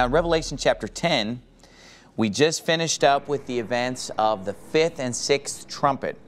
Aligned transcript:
Now, 0.00 0.06
in 0.06 0.12
Revelation 0.12 0.56
chapter 0.56 0.88
10, 0.88 1.42
we 2.16 2.30
just 2.30 2.64
finished 2.64 3.04
up 3.04 3.28
with 3.28 3.44
the 3.44 3.58
events 3.58 4.10
of 4.16 4.46
the 4.46 4.54
fifth 4.54 4.98
and 4.98 5.14
sixth 5.14 5.68
trumpet. 5.68 6.18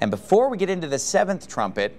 And 0.00 0.12
before 0.12 0.48
we 0.48 0.56
get 0.56 0.70
into 0.70 0.86
the 0.86 1.00
seventh 1.00 1.48
trumpet, 1.48 1.98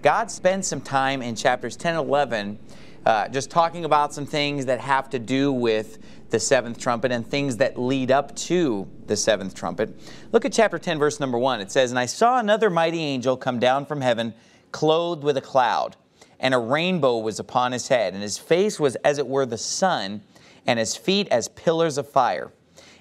God 0.00 0.30
spends 0.30 0.68
some 0.68 0.80
time 0.80 1.22
in 1.22 1.34
chapters 1.34 1.76
10 1.76 1.96
and 1.96 2.06
11 2.06 2.58
uh, 3.04 3.28
just 3.30 3.50
talking 3.50 3.84
about 3.84 4.14
some 4.14 4.26
things 4.26 4.66
that 4.66 4.78
have 4.78 5.10
to 5.10 5.18
do 5.18 5.50
with 5.50 5.98
the 6.30 6.38
seventh 6.38 6.78
trumpet 6.78 7.10
and 7.10 7.26
things 7.26 7.56
that 7.56 7.76
lead 7.76 8.12
up 8.12 8.36
to 8.36 8.86
the 9.08 9.16
seventh 9.16 9.56
trumpet. 9.56 10.00
Look 10.30 10.44
at 10.44 10.52
chapter 10.52 10.78
10, 10.78 11.00
verse 11.00 11.18
number 11.18 11.36
1. 11.36 11.60
It 11.60 11.72
says, 11.72 11.90
And 11.90 11.98
I 11.98 12.06
saw 12.06 12.38
another 12.38 12.70
mighty 12.70 13.02
angel 13.02 13.36
come 13.36 13.58
down 13.58 13.86
from 13.86 14.02
heaven, 14.02 14.34
clothed 14.70 15.24
with 15.24 15.36
a 15.36 15.40
cloud, 15.40 15.96
and 16.38 16.54
a 16.54 16.58
rainbow 16.58 17.18
was 17.18 17.40
upon 17.40 17.72
his 17.72 17.88
head, 17.88 18.14
and 18.14 18.22
his 18.22 18.38
face 18.38 18.78
was 18.78 18.94
as 19.02 19.18
it 19.18 19.26
were 19.26 19.44
the 19.44 19.58
sun, 19.58 20.22
and 20.66 20.78
his 20.78 20.96
feet 20.96 21.28
as 21.28 21.48
pillars 21.48 21.98
of 21.98 22.08
fire. 22.08 22.52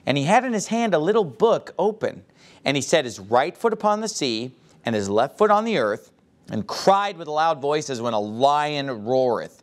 And 0.05 0.17
he 0.17 0.23
had 0.23 0.43
in 0.43 0.53
his 0.53 0.67
hand 0.67 0.93
a 0.93 0.99
little 0.99 1.23
book 1.23 1.73
open, 1.77 2.23
and 2.65 2.75
he 2.75 2.81
set 2.81 3.05
his 3.05 3.19
right 3.19 3.55
foot 3.55 3.73
upon 3.73 4.01
the 4.01 4.07
sea, 4.07 4.51
and 4.85 4.95
his 4.95 5.09
left 5.09 5.37
foot 5.37 5.51
on 5.51 5.65
the 5.65 5.77
earth, 5.77 6.11
and 6.51 6.65
cried 6.65 7.17
with 7.17 7.27
a 7.27 7.31
loud 7.31 7.61
voice 7.61 7.89
as 7.89 8.01
when 8.01 8.13
a 8.13 8.19
lion 8.19 8.87
roareth. 8.87 9.61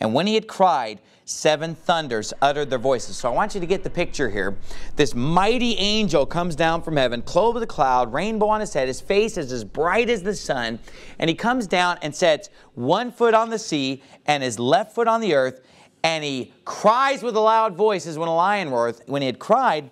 And 0.00 0.14
when 0.14 0.26
he 0.26 0.34
had 0.34 0.46
cried, 0.46 1.00
seven 1.24 1.74
thunders 1.74 2.32
uttered 2.40 2.70
their 2.70 2.78
voices. 2.78 3.16
So 3.16 3.28
I 3.28 3.32
want 3.32 3.54
you 3.54 3.60
to 3.60 3.66
get 3.66 3.84
the 3.84 3.90
picture 3.90 4.30
here. 4.30 4.56
This 4.96 5.14
mighty 5.14 5.76
angel 5.76 6.24
comes 6.24 6.56
down 6.56 6.82
from 6.82 6.96
heaven, 6.96 7.22
clothed 7.22 7.54
with 7.54 7.62
a 7.62 7.66
cloud, 7.66 8.12
rainbow 8.12 8.48
on 8.48 8.60
his 8.60 8.72
head. 8.72 8.88
His 8.88 9.00
face 9.00 9.36
is 9.36 9.52
as 9.52 9.64
bright 9.64 10.08
as 10.08 10.22
the 10.22 10.34
sun. 10.34 10.78
And 11.18 11.28
he 11.28 11.34
comes 11.34 11.66
down 11.66 11.98
and 12.00 12.14
sets 12.14 12.48
one 12.74 13.12
foot 13.12 13.34
on 13.34 13.50
the 13.50 13.58
sea 13.58 14.02
and 14.26 14.42
his 14.42 14.58
left 14.58 14.94
foot 14.94 15.08
on 15.08 15.20
the 15.20 15.34
earth. 15.34 15.60
And 16.02 16.22
he 16.22 16.52
cries 16.64 17.22
with 17.22 17.36
a 17.36 17.40
loud 17.40 17.74
voice 17.74 18.06
as 18.06 18.18
when 18.18 18.28
a 18.28 18.34
lion 18.34 18.70
roareth. 18.70 19.06
When 19.06 19.22
he 19.22 19.26
had 19.26 19.38
cried, 19.38 19.90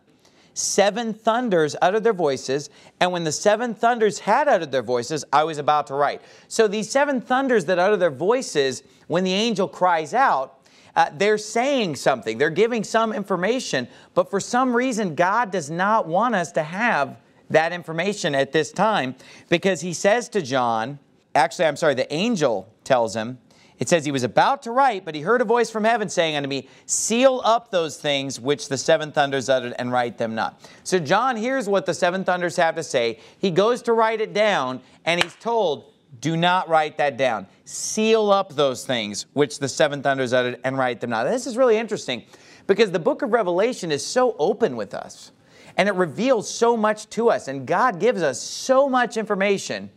seven 0.55 1.13
thunders 1.13 1.77
uttered 1.83 2.05
their 2.05 2.13
voices, 2.13 2.71
and 3.01 3.13
when 3.13 3.25
the 3.25 3.33
seven 3.33 3.75
thunders 3.75 4.21
had 4.21 4.49
uttered 4.49 4.73
their 4.73 4.83
voices, 4.83 5.25
I 5.33 5.45
was 5.45 5.59
about 5.59 5.87
to 5.89 5.95
write. 5.95 6.23
So 6.49 6.67
these 6.67 6.91
seven 6.91 7.21
thunders 7.21 7.67
that 7.67 7.79
utter 7.79 7.97
their 7.97 8.11
voices, 8.11 8.83
when 9.07 9.25
the 9.25 9.33
angel 9.33 9.69
cries 9.69 10.15
out, 10.15 10.61
uh, 10.95 11.11
they're 11.15 11.37
saying 11.37 11.97
something, 11.97 12.39
they're 12.39 12.49
giving 12.49 12.83
some 12.83 13.13
information, 13.13 13.87
but 14.15 14.31
for 14.31 14.41
some 14.41 14.75
reason, 14.75 15.15
God 15.15 15.51
does 15.51 15.71
not 15.71 16.09
want 16.09 16.35
us 16.35 16.53
to 16.53 16.63
have 16.63 17.19
that 17.51 17.73
information 17.73 18.35
at 18.35 18.53
this 18.53 18.73
time 18.73 19.15
because 19.51 19.83
he 19.83 19.93
says 19.93 20.29
to 20.31 20.41
John, 20.41 20.99
actually, 21.35 21.67
I'm 21.67 21.77
sorry, 21.77 21.95
the 21.95 22.13
angel 22.13 22.73
tells 22.83 23.15
him, 23.15 23.39
it 23.79 23.89
says 23.89 24.05
he 24.05 24.13
was 24.13 24.23
about 24.23 24.63
to 24.63 24.71
write, 24.71 25.05
but 25.05 25.15
he 25.15 25.21
heard 25.21 25.43
a 25.43 25.45
voice 25.45 25.69
from 25.69 25.85
heaven 25.85 26.09
saying 26.09 26.35
unto 26.35 26.49
me, 26.49 26.69
Seal 26.87 27.43
up 27.45 27.71
those 27.71 27.99
things 27.99 28.41
which 28.41 28.69
the 28.69 28.79
seven 28.79 29.13
thunders 29.13 29.49
uttered 29.49 29.75
and 29.79 29.93
write 29.93 30.17
them 30.17 30.35
not. 30.35 30.61
So 30.83 30.99
John 30.99 31.37
hears 31.37 31.69
what 31.69 31.85
the 31.85 31.93
seven 31.93 32.25
thunders 32.25 32.57
have 32.57 32.77
to 32.77 32.83
say. 32.83 33.21
He 33.39 33.51
goes 33.51 33.83
to 33.83 33.93
write 33.93 34.21
it 34.21 34.33
down, 34.33 34.81
and 35.05 35.23
he's 35.23 35.35
told, 35.37 35.93
Do 36.21 36.37
not 36.37 36.69
write 36.71 36.97
that 36.97 37.19
down. 37.19 37.47
Seal 37.65 38.31
up 38.31 38.55
those 38.55 38.87
things 38.87 39.27
which 39.35 39.59
the 39.59 39.69
seven 39.69 40.03
thunders 40.03 40.33
uttered 40.33 40.59
and 40.65 40.79
write 40.79 41.01
them 41.01 41.11
not. 41.11 41.25
This 41.25 41.47
is 41.47 41.59
really 41.59 41.77
interesting 41.77 42.25
because 42.67 42.91
the 42.91 42.99
book 42.99 43.21
of 43.21 43.33
Revelation 43.33 43.93
is 43.93 44.05
so 44.05 44.35
open 44.39 44.77
with 44.77 44.95
us 44.95 45.33
and 45.77 45.89
it 45.89 45.95
reveals 45.95 46.49
so 46.49 46.75
much 46.77 47.09
to 47.11 47.29
us, 47.29 47.49
and 47.49 47.67
God 47.67 48.01
gives 48.01 48.23
us 48.23 48.41
so 48.41 48.89
much 48.89 49.19
information 49.19 49.91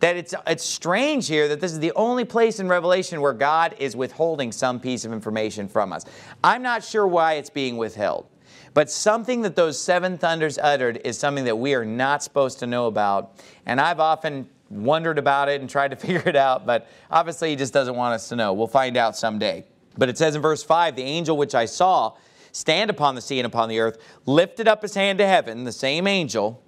that 0.00 0.16
it's, 0.16 0.34
it's 0.46 0.64
strange 0.64 1.28
here 1.28 1.48
that 1.48 1.60
this 1.60 1.72
is 1.72 1.78
the 1.78 1.92
only 1.92 2.24
place 2.24 2.58
in 2.58 2.68
Revelation 2.68 3.20
where 3.20 3.34
God 3.34 3.76
is 3.78 3.94
withholding 3.94 4.50
some 4.50 4.80
piece 4.80 5.04
of 5.04 5.12
information 5.12 5.68
from 5.68 5.92
us. 5.92 6.04
I'm 6.42 6.62
not 6.62 6.82
sure 6.82 7.06
why 7.06 7.34
it's 7.34 7.50
being 7.50 7.76
withheld, 7.76 8.26
but 8.72 8.90
something 8.90 9.42
that 9.42 9.56
those 9.56 9.80
seven 9.80 10.16
thunders 10.16 10.58
uttered 10.58 11.00
is 11.04 11.18
something 11.18 11.44
that 11.44 11.56
we 11.56 11.74
are 11.74 11.84
not 11.84 12.22
supposed 12.22 12.58
to 12.60 12.66
know 12.66 12.86
about. 12.86 13.42
And 13.66 13.80
I've 13.80 14.00
often 14.00 14.48
wondered 14.70 15.18
about 15.18 15.48
it 15.48 15.60
and 15.60 15.68
tried 15.68 15.90
to 15.90 15.96
figure 16.06 16.22
it 16.26 16.36
out, 16.36 16.64
but 16.64 16.88
obviously 17.10 17.50
he 17.50 17.56
just 17.56 17.74
doesn't 17.74 17.94
want 17.94 18.14
us 18.14 18.28
to 18.30 18.36
know. 18.36 18.54
We'll 18.54 18.66
find 18.68 18.96
out 18.96 19.16
someday. 19.16 19.66
But 19.98 20.08
it 20.08 20.16
says 20.16 20.34
in 20.34 20.40
verse 20.40 20.62
5 20.62 20.96
The 20.96 21.02
angel 21.02 21.36
which 21.36 21.54
I 21.54 21.66
saw 21.66 22.16
stand 22.52 22.90
upon 22.90 23.14
the 23.14 23.20
sea 23.20 23.38
and 23.38 23.46
upon 23.46 23.68
the 23.68 23.80
earth 23.80 23.98
lifted 24.24 24.66
up 24.66 24.80
his 24.80 24.94
hand 24.94 25.18
to 25.18 25.26
heaven, 25.26 25.64
the 25.64 25.72
same 25.72 26.06
angel 26.06 26.62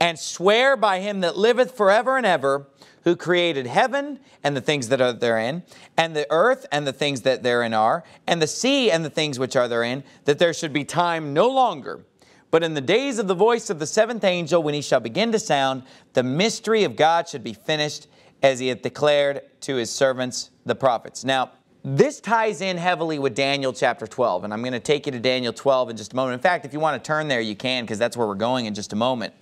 and 0.00 0.18
swear 0.18 0.76
by 0.76 1.00
him 1.00 1.20
that 1.20 1.36
liveth 1.36 1.76
forever 1.76 2.16
and 2.16 2.26
ever, 2.26 2.66
who 3.04 3.16
created 3.16 3.66
heaven 3.66 4.18
and 4.42 4.56
the 4.56 4.60
things 4.60 4.88
that 4.88 5.00
are 5.00 5.12
therein, 5.12 5.62
and 5.96 6.14
the 6.14 6.26
earth 6.30 6.66
and 6.72 6.86
the 6.86 6.92
things 6.92 7.22
that 7.22 7.42
therein 7.42 7.72
are, 7.72 8.02
and 8.26 8.42
the 8.42 8.46
sea 8.46 8.90
and 8.90 9.04
the 9.04 9.10
things 9.10 9.38
which 9.38 9.54
are 9.56 9.68
therein, 9.68 10.02
that 10.24 10.38
there 10.38 10.52
should 10.52 10.72
be 10.72 10.84
time 10.84 11.32
no 11.32 11.48
longer. 11.48 12.04
But 12.50 12.62
in 12.62 12.74
the 12.74 12.80
days 12.80 13.18
of 13.18 13.28
the 13.28 13.34
voice 13.34 13.70
of 13.70 13.78
the 13.78 13.86
seventh 13.86 14.24
angel, 14.24 14.62
when 14.62 14.74
he 14.74 14.82
shall 14.82 15.00
begin 15.00 15.32
to 15.32 15.38
sound, 15.38 15.82
the 16.14 16.22
mystery 16.22 16.84
of 16.84 16.96
God 16.96 17.28
should 17.28 17.44
be 17.44 17.52
finished, 17.52 18.08
as 18.42 18.58
he 18.58 18.68
hath 18.68 18.82
declared 18.82 19.42
to 19.62 19.76
his 19.76 19.90
servants 19.90 20.50
the 20.64 20.74
prophets. 20.74 21.24
Now, 21.24 21.52
this 21.84 22.20
ties 22.20 22.60
in 22.60 22.76
heavily 22.76 23.18
with 23.18 23.34
Daniel 23.34 23.72
chapter 23.72 24.06
12, 24.06 24.44
and 24.44 24.52
I'm 24.52 24.60
going 24.60 24.72
to 24.72 24.80
take 24.80 25.06
you 25.06 25.12
to 25.12 25.20
Daniel 25.20 25.52
12 25.52 25.90
in 25.90 25.96
just 25.96 26.12
a 26.12 26.16
moment. 26.16 26.34
In 26.34 26.40
fact, 26.40 26.64
if 26.64 26.72
you 26.72 26.80
want 26.80 27.02
to 27.02 27.06
turn 27.06 27.28
there, 27.28 27.40
you 27.40 27.54
can, 27.54 27.84
because 27.84 27.98
that's 27.98 28.16
where 28.16 28.26
we're 28.26 28.34
going 28.34 28.66
in 28.66 28.74
just 28.74 28.92
a 28.92 28.96
moment. 28.96 29.32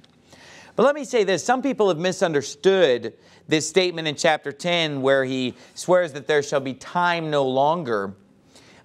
But 0.76 0.84
let 0.84 0.94
me 0.94 1.04
say 1.04 1.24
this 1.24 1.44
some 1.44 1.62
people 1.62 1.88
have 1.88 1.98
misunderstood 1.98 3.14
this 3.46 3.68
statement 3.68 4.08
in 4.08 4.14
chapter 4.16 4.52
10 4.52 5.02
where 5.02 5.24
he 5.24 5.54
swears 5.74 6.12
that 6.14 6.26
there 6.26 6.42
shall 6.42 6.60
be 6.60 6.74
time 6.74 7.30
no 7.30 7.44
longer. 7.46 8.14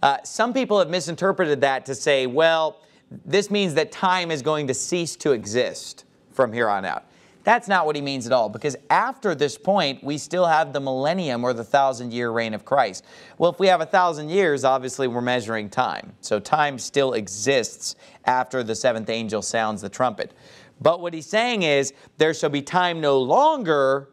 Uh, 0.01 0.17
some 0.23 0.53
people 0.53 0.79
have 0.79 0.89
misinterpreted 0.89 1.61
that 1.61 1.85
to 1.85 1.95
say, 1.95 2.27
well, 2.27 2.81
this 3.25 3.49
means 3.49 3.73
that 3.73 3.91
time 3.91 4.31
is 4.31 4.41
going 4.41 4.67
to 4.67 4.73
cease 4.73 5.15
to 5.17 5.31
exist 5.31 6.05
from 6.31 6.53
here 6.53 6.69
on 6.69 6.85
out. 6.85 7.05
That's 7.43 7.67
not 7.67 7.85
what 7.85 7.95
he 7.95 8.01
means 8.01 8.27
at 8.27 8.31
all, 8.31 8.49
because 8.49 8.75
after 8.89 9.33
this 9.33 9.57
point, 9.57 10.03
we 10.03 10.17
still 10.17 10.45
have 10.45 10.71
the 10.71 10.79
millennium 10.79 11.43
or 11.43 11.53
the 11.53 11.63
thousand 11.63 12.13
year 12.13 12.31
reign 12.31 12.53
of 12.53 12.65
Christ. 12.65 13.05
Well, 13.37 13.51
if 13.51 13.59
we 13.59 13.67
have 13.67 13.81
a 13.81 13.85
thousand 13.85 14.29
years, 14.29 14.63
obviously 14.63 15.07
we're 15.07 15.21
measuring 15.21 15.69
time. 15.69 16.13
So 16.21 16.39
time 16.39 16.77
still 16.77 17.13
exists 17.13 17.95
after 18.25 18.61
the 18.61 18.75
seventh 18.75 19.09
angel 19.09 19.41
sounds 19.41 19.81
the 19.81 19.89
trumpet. 19.89 20.33
But 20.81 21.01
what 21.01 21.13
he's 21.13 21.25
saying 21.25 21.63
is, 21.63 21.93
there 22.17 22.33
shall 22.33 22.49
be 22.49 22.61
time 22.61 23.01
no 23.01 23.19
longer, 23.19 24.09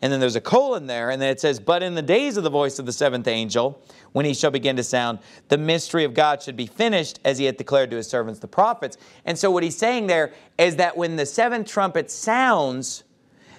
and 0.00 0.12
then 0.12 0.20
there's 0.20 0.36
a 0.36 0.40
colon 0.40 0.86
there, 0.86 1.10
and 1.10 1.20
then 1.20 1.28
it 1.28 1.40
says, 1.40 1.60
But 1.60 1.82
in 1.82 1.94
the 1.94 2.02
days 2.02 2.36
of 2.36 2.44
the 2.44 2.50
voice 2.50 2.78
of 2.78 2.86
the 2.86 2.92
seventh 2.92 3.28
angel, 3.28 3.82
when 4.12 4.24
he 4.24 4.32
shall 4.32 4.50
begin 4.50 4.76
to 4.76 4.82
sound, 4.82 5.18
the 5.48 5.58
mystery 5.58 6.04
of 6.04 6.14
God 6.14 6.42
should 6.42 6.56
be 6.56 6.66
finished, 6.66 7.20
as 7.24 7.38
he 7.38 7.44
had 7.44 7.56
declared 7.56 7.90
to 7.90 7.96
his 7.96 8.08
servants 8.08 8.40
the 8.40 8.48
prophets. 8.48 8.96
And 9.26 9.38
so 9.38 9.50
what 9.50 9.62
he's 9.62 9.76
saying 9.76 10.06
there 10.06 10.32
is 10.56 10.76
that 10.76 10.96
when 10.96 11.16
the 11.16 11.26
seventh 11.26 11.68
trumpet 11.68 12.10
sounds, 12.10 13.04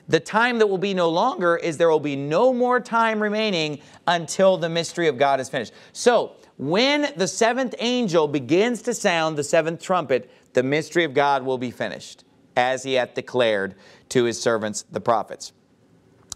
the 0.08 0.20
time 0.20 0.58
that 0.58 0.66
will 0.66 0.80
be 0.80 0.96
no 0.96 1.08
longer 1.08 1.56
is 1.56 1.78
there 1.78 1.90
will 1.90 2.00
be 2.00 2.16
no 2.16 2.52
more 2.52 2.80
time 2.80 3.22
remaining 3.22 3.80
until 4.08 4.58
the 4.58 4.70
mystery 4.70 5.08
of 5.08 5.20
God 5.20 5.40
is 5.40 5.50
finished. 5.50 5.72
So, 5.94 6.32
when 6.58 7.14
the 7.16 7.28
seventh 7.28 7.76
angel 7.80 8.28
begins 8.28 8.82
to 8.82 8.94
sound 8.94 9.38
the 9.38 9.44
seventh 9.44 9.82
trumpet, 9.82 10.30
the 10.54 10.64
mystery 10.64 11.06
of 11.06 11.14
God 11.14 11.44
will 11.44 11.60
be 11.60 11.72
finished 11.72 12.26
as 12.60 12.84
he 12.84 12.96
hath 12.96 13.14
declared 13.14 13.74
to 14.10 14.26
his 14.26 14.40
servants 14.40 14.84
the 14.92 15.00
prophets. 15.00 15.54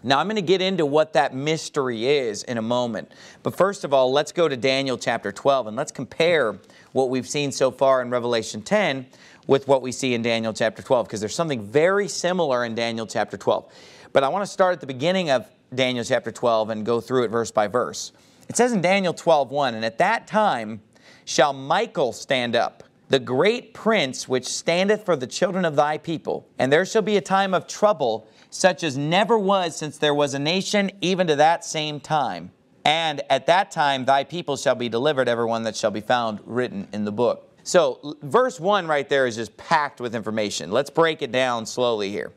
Now, 0.05 0.19
I'm 0.19 0.27
going 0.27 0.35
to 0.35 0.41
get 0.41 0.61
into 0.61 0.85
what 0.85 1.13
that 1.13 1.33
mystery 1.33 2.05
is 2.07 2.43
in 2.43 2.57
a 2.57 2.61
moment. 2.61 3.11
But 3.41 3.55
first 3.55 3.83
of 3.83 3.93
all, 3.93 4.11
let's 4.11 4.31
go 4.31 4.47
to 4.47 4.57
Daniel 4.57 4.97
chapter 4.97 5.31
12 5.31 5.67
and 5.67 5.77
let's 5.77 5.91
compare 5.91 6.59
what 6.93 7.09
we've 7.09 7.27
seen 7.27 7.51
so 7.51 7.71
far 7.71 8.01
in 8.01 8.09
Revelation 8.09 8.61
10 8.61 9.05
with 9.47 9.67
what 9.67 9.81
we 9.81 9.91
see 9.91 10.13
in 10.13 10.21
Daniel 10.21 10.53
chapter 10.53 10.81
12, 10.81 11.07
because 11.07 11.19
there's 11.19 11.35
something 11.35 11.61
very 11.61 12.07
similar 12.07 12.65
in 12.65 12.75
Daniel 12.75 13.05
chapter 13.05 13.37
12. 13.37 13.71
But 14.13 14.23
I 14.23 14.29
want 14.29 14.43
to 14.43 14.51
start 14.51 14.73
at 14.73 14.81
the 14.81 14.87
beginning 14.87 15.29
of 15.29 15.49
Daniel 15.73 16.05
chapter 16.05 16.31
12 16.31 16.69
and 16.69 16.85
go 16.85 17.01
through 17.01 17.23
it 17.23 17.29
verse 17.29 17.51
by 17.51 17.67
verse. 17.67 18.13
It 18.49 18.55
says 18.57 18.71
in 18.73 18.81
Daniel 18.81 19.13
12, 19.13 19.51
1, 19.51 19.75
And 19.75 19.85
at 19.85 19.97
that 19.97 20.27
time 20.27 20.81
shall 21.25 21.53
Michael 21.53 22.13
stand 22.13 22.55
up 22.55 22.83
the 23.09 23.19
great 23.19 23.73
prince 23.73 24.27
which 24.27 24.47
standeth 24.47 25.05
for 25.05 25.15
the 25.15 25.27
children 25.27 25.65
of 25.65 25.75
thy 25.75 25.97
people. 25.97 26.47
And 26.57 26.71
there 26.71 26.85
shall 26.85 27.01
be 27.01 27.17
a 27.17 27.21
time 27.21 27.53
of 27.53 27.67
trouble, 27.67 28.27
such 28.50 28.83
as 28.83 28.97
never 28.97 29.38
was 29.38 29.75
since 29.75 29.97
there 29.97 30.13
was 30.13 30.33
a 30.33 30.39
nation, 30.39 30.91
even 31.01 31.27
to 31.27 31.35
that 31.35 31.65
same 31.65 32.00
time. 32.00 32.51
And 32.85 33.21
at 33.29 33.45
that 33.47 33.71
time 33.71 34.05
thy 34.05 34.23
people 34.23 34.57
shall 34.57 34.75
be 34.75 34.89
delivered, 34.89 35.29
everyone 35.29 35.63
that 35.63 35.75
shall 35.75 35.91
be 35.91 36.01
found 36.01 36.39
written 36.45 36.88
in 36.91 37.05
the 37.05 37.11
book. 37.11 37.50
So, 37.63 38.17
verse 38.21 38.59
1 38.59 38.88
right 38.88 39.07
there 39.07 39.25
is 39.25 39.38
just 39.38 39.56
packed 39.56 40.01
with 40.01 40.15
information. 40.15 40.69
Let's 40.71 40.89
break 40.89 41.21
it 41.21 41.31
down 41.31 41.65
slowly 41.65 42.09
here. 42.09 42.33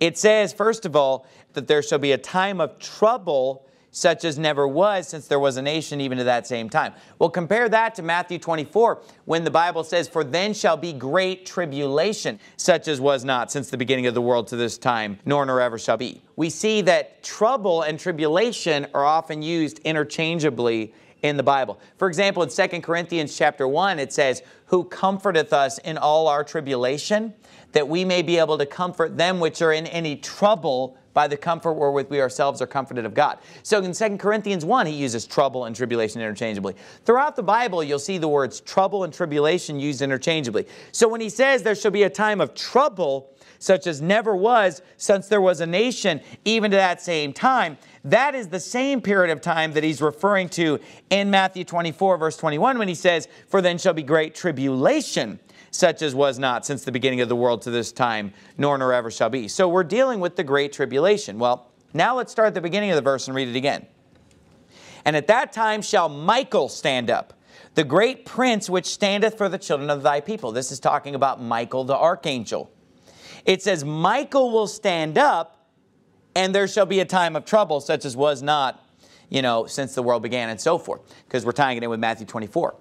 It 0.00 0.18
says, 0.18 0.52
first 0.52 0.84
of 0.84 0.96
all, 0.96 1.26
that 1.52 1.68
there 1.68 1.82
shall 1.82 1.98
be 1.98 2.12
a 2.12 2.18
time 2.18 2.60
of 2.60 2.78
trouble 2.78 3.67
such 3.90 4.24
as 4.24 4.38
never 4.38 4.66
was 4.66 5.08
since 5.08 5.26
there 5.26 5.38
was 5.38 5.56
a 5.56 5.62
nation 5.62 6.00
even 6.00 6.18
to 6.18 6.24
that 6.24 6.46
same 6.46 6.68
time. 6.68 6.92
Well, 7.18 7.30
compare 7.30 7.68
that 7.68 7.94
to 7.96 8.02
Matthew 8.02 8.38
24 8.38 9.02
when 9.24 9.44
the 9.44 9.50
Bible 9.50 9.84
says, 9.84 10.08
For 10.08 10.24
then 10.24 10.54
shall 10.54 10.76
be 10.76 10.92
great 10.92 11.46
tribulation, 11.46 12.38
such 12.56 12.88
as 12.88 13.00
was 13.00 13.24
not 13.24 13.50
since 13.50 13.70
the 13.70 13.76
beginning 13.76 14.06
of 14.06 14.14
the 14.14 14.22
world 14.22 14.48
to 14.48 14.56
this 14.56 14.78
time, 14.78 15.18
nor 15.24 15.44
nor 15.46 15.60
ever 15.60 15.78
shall 15.78 15.96
be. 15.96 16.22
We 16.36 16.50
see 16.50 16.82
that 16.82 17.22
trouble 17.22 17.82
and 17.82 17.98
tribulation 17.98 18.86
are 18.94 19.04
often 19.04 19.42
used 19.42 19.78
interchangeably 19.80 20.92
in 21.22 21.36
the 21.36 21.42
Bible. 21.42 21.80
For 21.96 22.08
example, 22.08 22.42
in 22.42 22.48
2 22.48 22.80
Corinthians 22.80 23.36
chapter 23.36 23.66
1, 23.66 23.98
it 23.98 24.12
says, 24.12 24.42
Who 24.66 24.84
comforteth 24.84 25.52
us 25.52 25.78
in 25.78 25.98
all 25.98 26.28
our 26.28 26.44
tribulation, 26.44 27.34
that 27.72 27.88
we 27.88 28.04
may 28.04 28.22
be 28.22 28.38
able 28.38 28.58
to 28.58 28.66
comfort 28.66 29.16
them 29.16 29.40
which 29.40 29.60
are 29.60 29.72
in 29.72 29.86
any 29.88 30.16
trouble 30.16 30.96
by 31.18 31.26
the 31.26 31.36
comfort 31.36 31.72
wherewith 31.72 32.08
we 32.10 32.20
ourselves 32.20 32.62
are 32.62 32.66
comforted 32.68 33.04
of 33.04 33.12
God. 33.12 33.40
So 33.64 33.82
in 33.82 33.92
2 33.92 34.18
Corinthians 34.18 34.64
1, 34.64 34.86
he 34.86 34.92
uses 34.92 35.26
trouble 35.26 35.64
and 35.64 35.74
tribulation 35.74 36.20
interchangeably. 36.20 36.76
Throughout 37.04 37.34
the 37.34 37.42
Bible, 37.42 37.82
you'll 37.82 37.98
see 37.98 38.18
the 38.18 38.28
words 38.28 38.60
trouble 38.60 39.02
and 39.02 39.12
tribulation 39.12 39.80
used 39.80 40.00
interchangeably. 40.00 40.68
So 40.92 41.08
when 41.08 41.20
he 41.20 41.28
says 41.28 41.64
there 41.64 41.74
shall 41.74 41.90
be 41.90 42.04
a 42.04 42.08
time 42.08 42.40
of 42.40 42.54
trouble, 42.54 43.32
such 43.58 43.88
as 43.88 44.00
never 44.00 44.36
was 44.36 44.80
since 44.96 45.26
there 45.26 45.40
was 45.40 45.60
a 45.60 45.66
nation, 45.66 46.20
even 46.44 46.70
to 46.70 46.76
that 46.76 47.02
same 47.02 47.32
time, 47.32 47.78
that 48.04 48.36
is 48.36 48.46
the 48.46 48.60
same 48.60 49.00
period 49.00 49.32
of 49.32 49.40
time 49.40 49.72
that 49.72 49.82
he's 49.82 50.00
referring 50.00 50.48
to 50.50 50.78
in 51.10 51.32
Matthew 51.32 51.64
24, 51.64 52.16
verse 52.16 52.36
21, 52.36 52.78
when 52.78 52.86
he 52.86 52.94
says, 52.94 53.26
For 53.48 53.60
then 53.60 53.76
shall 53.76 53.92
be 53.92 54.04
great 54.04 54.36
tribulation 54.36 55.40
such 55.70 56.02
as 56.02 56.14
was 56.14 56.38
not 56.38 56.64
since 56.64 56.84
the 56.84 56.92
beginning 56.92 57.20
of 57.20 57.28
the 57.28 57.36
world 57.36 57.62
to 57.62 57.70
this 57.70 57.92
time, 57.92 58.32
nor 58.56 58.78
nor 58.78 58.92
ever 58.92 59.10
shall 59.10 59.30
be. 59.30 59.48
So 59.48 59.68
we're 59.68 59.84
dealing 59.84 60.20
with 60.20 60.36
the 60.36 60.44
great 60.44 60.72
tribulation. 60.72 61.38
Well, 61.38 61.70
now 61.94 62.16
let's 62.16 62.32
start 62.32 62.48
at 62.48 62.54
the 62.54 62.60
beginning 62.60 62.90
of 62.90 62.96
the 62.96 63.02
verse 63.02 63.28
and 63.28 63.34
read 63.34 63.48
it 63.48 63.56
again. 63.56 63.86
And 65.04 65.16
at 65.16 65.26
that 65.28 65.52
time 65.52 65.82
shall 65.82 66.08
Michael 66.08 66.68
stand 66.68 67.10
up, 67.10 67.32
the 67.74 67.84
great 67.84 68.26
prince 68.26 68.68
which 68.68 68.86
standeth 68.86 69.38
for 69.38 69.48
the 69.48 69.58
children 69.58 69.90
of 69.90 70.02
thy 70.02 70.20
people. 70.20 70.52
This 70.52 70.70
is 70.70 70.80
talking 70.80 71.14
about 71.14 71.40
Michael 71.40 71.84
the 71.84 71.96
archangel. 71.96 72.70
It 73.44 73.62
says, 73.62 73.84
Michael 73.84 74.50
will 74.50 74.66
stand 74.66 75.16
up, 75.16 75.70
and 76.34 76.54
there 76.54 76.68
shall 76.68 76.86
be 76.86 77.00
a 77.00 77.04
time 77.04 77.36
of 77.36 77.44
trouble, 77.44 77.80
such 77.80 78.04
as 78.04 78.16
was 78.16 78.42
not, 78.42 78.84
you 79.30 79.40
know, 79.40 79.66
since 79.66 79.94
the 79.94 80.02
world 80.02 80.22
began, 80.22 80.50
and 80.50 80.60
so 80.60 80.76
forth, 80.76 81.00
because 81.26 81.46
we're 81.46 81.52
tying 81.52 81.78
it 81.78 81.82
in 81.82 81.88
with 81.88 82.00
Matthew 82.00 82.26
24. 82.26 82.76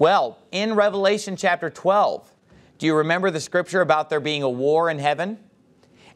Well, 0.00 0.38
in 0.50 0.76
Revelation 0.76 1.36
chapter 1.36 1.68
12, 1.68 2.32
do 2.78 2.86
you 2.86 2.94
remember 2.94 3.30
the 3.30 3.38
scripture 3.38 3.82
about 3.82 4.08
there 4.08 4.18
being 4.18 4.42
a 4.42 4.48
war 4.48 4.88
in 4.88 4.98
heaven? 4.98 5.38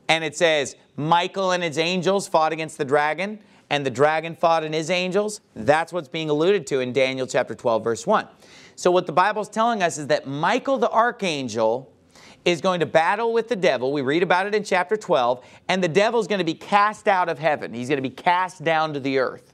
And 0.09 0.25
it 0.25 0.35
says, 0.35 0.75
Michael 0.97 1.53
and 1.53 1.63
his 1.63 1.77
angels 1.77 2.27
fought 2.27 2.55
against 2.55 2.79
the 2.79 2.87
dragon, 2.87 3.41
and 3.69 3.85
the 3.85 3.91
dragon 3.91 4.37
fought 4.37 4.65
and 4.65 4.75
his 4.75 4.89
angels. 4.89 5.43
That's 5.55 5.93
what's 5.93 6.09
being 6.09 6.31
alluded 6.31 6.67
to 6.69 6.81
in 6.81 6.95
Daniel 6.95 7.27
chapter 7.27 7.55
12, 7.55 7.85
verse 7.85 8.07
1. 8.07 8.27
So 8.75 8.91
what 8.91 9.05
the 9.05 9.13
Bible's 9.13 9.51
telling 9.51 9.83
us 9.83 9.99
is 9.99 10.07
that 10.07 10.27
Michael 10.27 10.79
the 10.79 10.91
archangel 10.91 11.93
is 12.47 12.63
going 12.63 12.81
to 12.81 12.87
battle 12.87 13.35
with 13.35 13.49
the 13.49 13.57
devil. 13.57 13.93
We 13.93 14.01
read 14.01 14.23
about 14.23 14.47
it 14.47 14.55
in 14.55 14.65
chapter 14.65 14.97
12, 14.97 15.45
and 15.69 15.85
the 15.85 15.89
devil's 15.89 16.27
going 16.27 16.39
to 16.39 16.45
be 16.45 16.55
cast 16.55 17.07
out 17.07 17.29
of 17.29 17.39
heaven. 17.39 17.75
He's 17.75 17.89
going 17.89 18.03
to 18.03 18.09
be 18.09 18.15
cast 18.15 18.65
down 18.65 18.95
to 18.95 19.01
the 19.01 19.19
earth. 19.19 19.54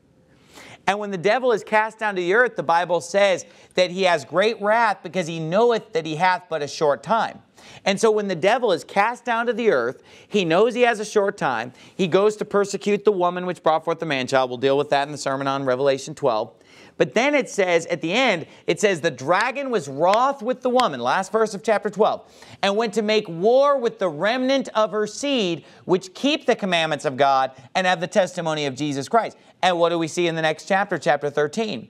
And 0.90 0.98
when 0.98 1.12
the 1.12 1.18
devil 1.18 1.52
is 1.52 1.62
cast 1.62 2.00
down 2.00 2.16
to 2.16 2.20
the 2.20 2.34
earth, 2.34 2.56
the 2.56 2.64
Bible 2.64 3.00
says 3.00 3.46
that 3.74 3.92
he 3.92 4.02
has 4.02 4.24
great 4.24 4.60
wrath 4.60 5.04
because 5.04 5.28
he 5.28 5.38
knoweth 5.38 5.92
that 5.92 6.04
he 6.04 6.16
hath 6.16 6.46
but 6.48 6.62
a 6.62 6.66
short 6.66 7.04
time. 7.04 7.38
And 7.84 8.00
so 8.00 8.10
when 8.10 8.26
the 8.26 8.34
devil 8.34 8.72
is 8.72 8.82
cast 8.82 9.24
down 9.24 9.46
to 9.46 9.52
the 9.52 9.70
earth, 9.70 10.02
he 10.26 10.44
knows 10.44 10.74
he 10.74 10.80
has 10.80 10.98
a 10.98 11.04
short 11.04 11.36
time. 11.36 11.72
He 11.94 12.08
goes 12.08 12.34
to 12.38 12.44
persecute 12.44 13.04
the 13.04 13.12
woman 13.12 13.46
which 13.46 13.62
brought 13.62 13.84
forth 13.84 14.00
the 14.00 14.06
man 14.06 14.26
child. 14.26 14.50
We'll 14.50 14.58
deal 14.58 14.76
with 14.76 14.90
that 14.90 15.06
in 15.06 15.12
the 15.12 15.18
sermon 15.18 15.46
on 15.46 15.64
Revelation 15.64 16.16
12. 16.16 16.52
But 17.00 17.14
then 17.14 17.34
it 17.34 17.48
says 17.48 17.86
at 17.86 18.02
the 18.02 18.12
end, 18.12 18.46
it 18.66 18.78
says, 18.78 19.00
The 19.00 19.10
dragon 19.10 19.70
was 19.70 19.88
wroth 19.88 20.42
with 20.42 20.60
the 20.60 20.68
woman, 20.68 21.00
last 21.00 21.32
verse 21.32 21.54
of 21.54 21.62
chapter 21.62 21.88
12, 21.88 22.30
and 22.62 22.76
went 22.76 22.92
to 22.92 23.00
make 23.00 23.26
war 23.26 23.78
with 23.78 23.98
the 23.98 24.08
remnant 24.10 24.68
of 24.74 24.90
her 24.90 25.06
seed, 25.06 25.64
which 25.86 26.12
keep 26.12 26.44
the 26.44 26.54
commandments 26.54 27.06
of 27.06 27.16
God 27.16 27.52
and 27.74 27.86
have 27.86 28.00
the 28.00 28.06
testimony 28.06 28.66
of 28.66 28.74
Jesus 28.74 29.08
Christ. 29.08 29.38
And 29.62 29.78
what 29.78 29.90
do 29.90 29.98
we 29.98 30.08
see 30.08 30.26
in 30.26 30.34
the 30.34 30.42
next 30.42 30.66
chapter, 30.66 30.98
chapter 30.98 31.30
13? 31.30 31.88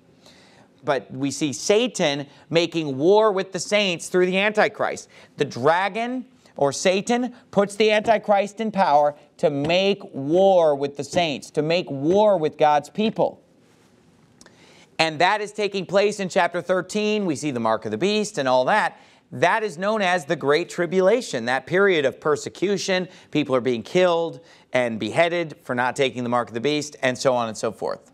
But 0.84 1.10
we 1.12 1.30
see 1.30 1.52
Satan 1.52 2.26
making 2.48 2.96
war 2.96 3.32
with 3.32 3.52
the 3.52 3.58
saints 3.58 4.08
through 4.08 4.26
the 4.26 4.38
Antichrist. 4.38 5.08
The 5.36 5.44
dragon 5.44 6.24
or 6.56 6.72
Satan 6.72 7.34
puts 7.50 7.76
the 7.76 7.90
Antichrist 7.90 8.60
in 8.60 8.70
power 8.70 9.14
to 9.38 9.50
make 9.50 10.02
war 10.14 10.74
with 10.74 10.96
the 10.96 11.04
saints, 11.04 11.50
to 11.52 11.62
make 11.62 11.90
war 11.90 12.36
with 12.36 12.58
God's 12.58 12.90
people. 12.90 13.42
And 14.98 15.18
that 15.18 15.40
is 15.40 15.52
taking 15.52 15.86
place 15.86 16.20
in 16.20 16.28
chapter 16.28 16.60
13. 16.60 17.24
We 17.24 17.34
see 17.34 17.50
the 17.50 17.60
mark 17.60 17.86
of 17.86 17.90
the 17.90 17.98
beast 17.98 18.36
and 18.36 18.46
all 18.46 18.66
that. 18.66 19.00
That 19.32 19.62
is 19.62 19.78
known 19.78 20.02
as 20.02 20.24
the 20.24 20.34
Great 20.34 20.68
Tribulation, 20.68 21.44
that 21.44 21.66
period 21.66 22.04
of 22.04 22.20
persecution. 22.20 23.08
People 23.30 23.54
are 23.54 23.60
being 23.60 23.82
killed 23.82 24.40
and 24.72 24.98
beheaded 24.98 25.56
for 25.62 25.74
not 25.74 25.94
taking 25.94 26.24
the 26.24 26.28
mark 26.28 26.48
of 26.48 26.54
the 26.54 26.60
beast, 26.60 26.96
and 27.02 27.16
so 27.16 27.34
on 27.34 27.48
and 27.48 27.56
so 27.56 27.70
forth. 27.70 28.10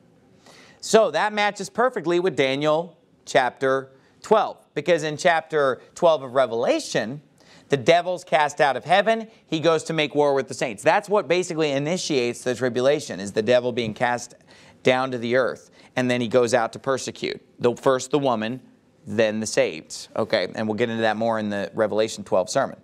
So 0.80 1.10
that 1.10 1.32
matches 1.32 1.70
perfectly 1.70 2.20
with 2.20 2.36
Daniel 2.36 2.98
chapter 3.24 3.90
12, 4.22 4.66
because 4.74 5.02
in 5.04 5.16
chapter 5.16 5.80
12 5.94 6.24
of 6.24 6.34
Revelation, 6.34 7.22
the 7.68 7.76
devil's 7.76 8.22
cast 8.22 8.60
out 8.60 8.76
of 8.76 8.84
heaven. 8.84 9.28
He 9.46 9.60
goes 9.60 9.82
to 9.84 9.92
make 9.92 10.14
war 10.14 10.34
with 10.34 10.48
the 10.48 10.54
saints. 10.54 10.82
That's 10.82 11.08
what 11.08 11.28
basically 11.28 11.72
initiates 11.72 12.42
the 12.42 12.54
tribulation, 12.54 13.20
is 13.20 13.32
the 13.32 13.42
devil 13.42 13.72
being 13.72 13.94
cast 13.94 14.34
down 14.82 15.10
to 15.10 15.18
the 15.18 15.36
earth. 15.36 15.70
And 15.96 16.10
then 16.10 16.20
he 16.20 16.28
goes 16.28 16.54
out 16.54 16.72
to 16.74 16.78
persecute. 16.78 17.40
The, 17.58 17.74
first 17.74 18.10
the 18.10 18.18
woman, 18.18 18.60
then 19.06 19.40
the 19.40 19.46
saved. 19.46 20.08
Okay, 20.16 20.48
and 20.54 20.66
we'll 20.66 20.76
get 20.76 20.90
into 20.90 21.02
that 21.02 21.16
more 21.16 21.38
in 21.38 21.48
the 21.48 21.70
Revelation 21.74 22.24
12 22.24 22.50
sermon. 22.50 22.78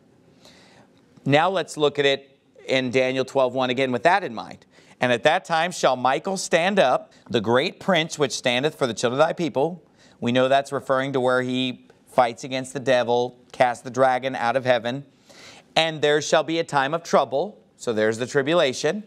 Now 1.24 1.50
let's 1.50 1.76
look 1.76 1.98
at 1.98 2.06
it 2.06 2.38
in 2.66 2.90
Daniel 2.90 3.24
12:1 3.24 3.70
again 3.70 3.92
with 3.92 4.04
that 4.04 4.24
in 4.24 4.34
mind. 4.34 4.66
And 5.00 5.12
at 5.12 5.24
that 5.24 5.44
time 5.44 5.72
shall 5.72 5.96
Michael 5.96 6.36
stand 6.36 6.78
up, 6.78 7.12
the 7.28 7.40
great 7.40 7.80
prince 7.80 8.18
which 8.18 8.32
standeth 8.32 8.76
for 8.76 8.86
the 8.86 8.94
children 8.94 9.20
of 9.20 9.26
thy 9.26 9.32
people. 9.32 9.82
We 10.20 10.30
know 10.30 10.46
that's 10.46 10.70
referring 10.70 11.12
to 11.14 11.20
where 11.20 11.42
he 11.42 11.88
fights 12.06 12.44
against 12.44 12.72
the 12.72 12.80
devil, 12.80 13.40
casts 13.50 13.82
the 13.82 13.90
dragon 13.90 14.36
out 14.36 14.54
of 14.54 14.64
heaven. 14.64 15.04
And 15.74 16.02
there 16.02 16.22
shall 16.22 16.44
be 16.44 16.60
a 16.60 16.64
time 16.64 16.94
of 16.94 17.02
trouble. 17.02 17.58
So 17.76 17.92
there's 17.92 18.18
the 18.18 18.26
tribulation. 18.26 19.02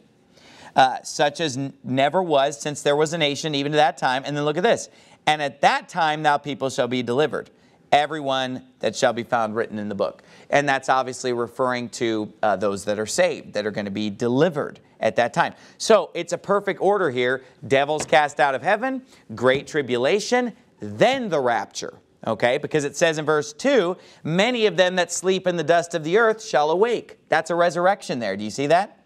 Uh, 0.75 1.01
such 1.03 1.39
as 1.39 1.57
never 1.85 2.21
was 2.21 2.59
since 2.59 2.81
there 2.81 2.97
was 2.97 3.13
a 3.13 3.17
nation, 3.17 3.55
even 3.55 3.71
to 3.71 3.77
that 3.77 3.97
time. 3.97 4.23
And 4.25 4.35
then 4.35 4.43
look 4.43 4.57
at 4.57 4.63
this. 4.63 4.89
And 5.27 5.41
at 5.41 5.61
that 5.61 5.89
time, 5.89 6.23
thou 6.23 6.37
people 6.37 6.69
shall 6.69 6.87
be 6.87 7.01
delivered, 7.03 7.49
everyone 7.91 8.63
that 8.79 8.95
shall 8.95 9.13
be 9.13 9.23
found 9.23 9.55
written 9.55 9.79
in 9.79 9.89
the 9.89 9.95
book. 9.95 10.23
And 10.49 10.67
that's 10.69 10.89
obviously 10.89 11.33
referring 11.33 11.89
to 11.89 12.31
uh, 12.43 12.55
those 12.55 12.85
that 12.85 12.99
are 12.99 13.05
saved, 13.05 13.53
that 13.53 13.65
are 13.65 13.71
going 13.71 13.85
to 13.85 13.91
be 13.91 14.09
delivered 14.09 14.79
at 14.99 15.15
that 15.15 15.33
time. 15.33 15.53
So 15.77 16.11
it's 16.13 16.33
a 16.33 16.37
perfect 16.37 16.81
order 16.81 17.09
here. 17.09 17.43
Devils 17.67 18.05
cast 18.05 18.39
out 18.39 18.55
of 18.55 18.61
heaven, 18.61 19.01
great 19.33 19.67
tribulation, 19.67 20.53
then 20.79 21.29
the 21.29 21.39
rapture. 21.39 21.99
Okay, 22.27 22.57
because 22.57 22.85
it 22.85 22.97
says 22.97 23.19
in 23.19 23.25
verse 23.25 23.53
2, 23.53 23.95
many 24.23 24.65
of 24.65 24.77
them 24.77 24.95
that 24.95 25.11
sleep 25.11 25.45
in 25.45 25.57
the 25.57 25.63
dust 25.63 25.93
of 25.93 26.03
the 26.03 26.17
earth 26.17 26.43
shall 26.43 26.71
awake. 26.71 27.19
That's 27.29 27.51
a 27.51 27.55
resurrection 27.55 28.17
there. 28.17 28.35
Do 28.35 28.43
you 28.43 28.49
see 28.49 28.65
that? 28.67 29.04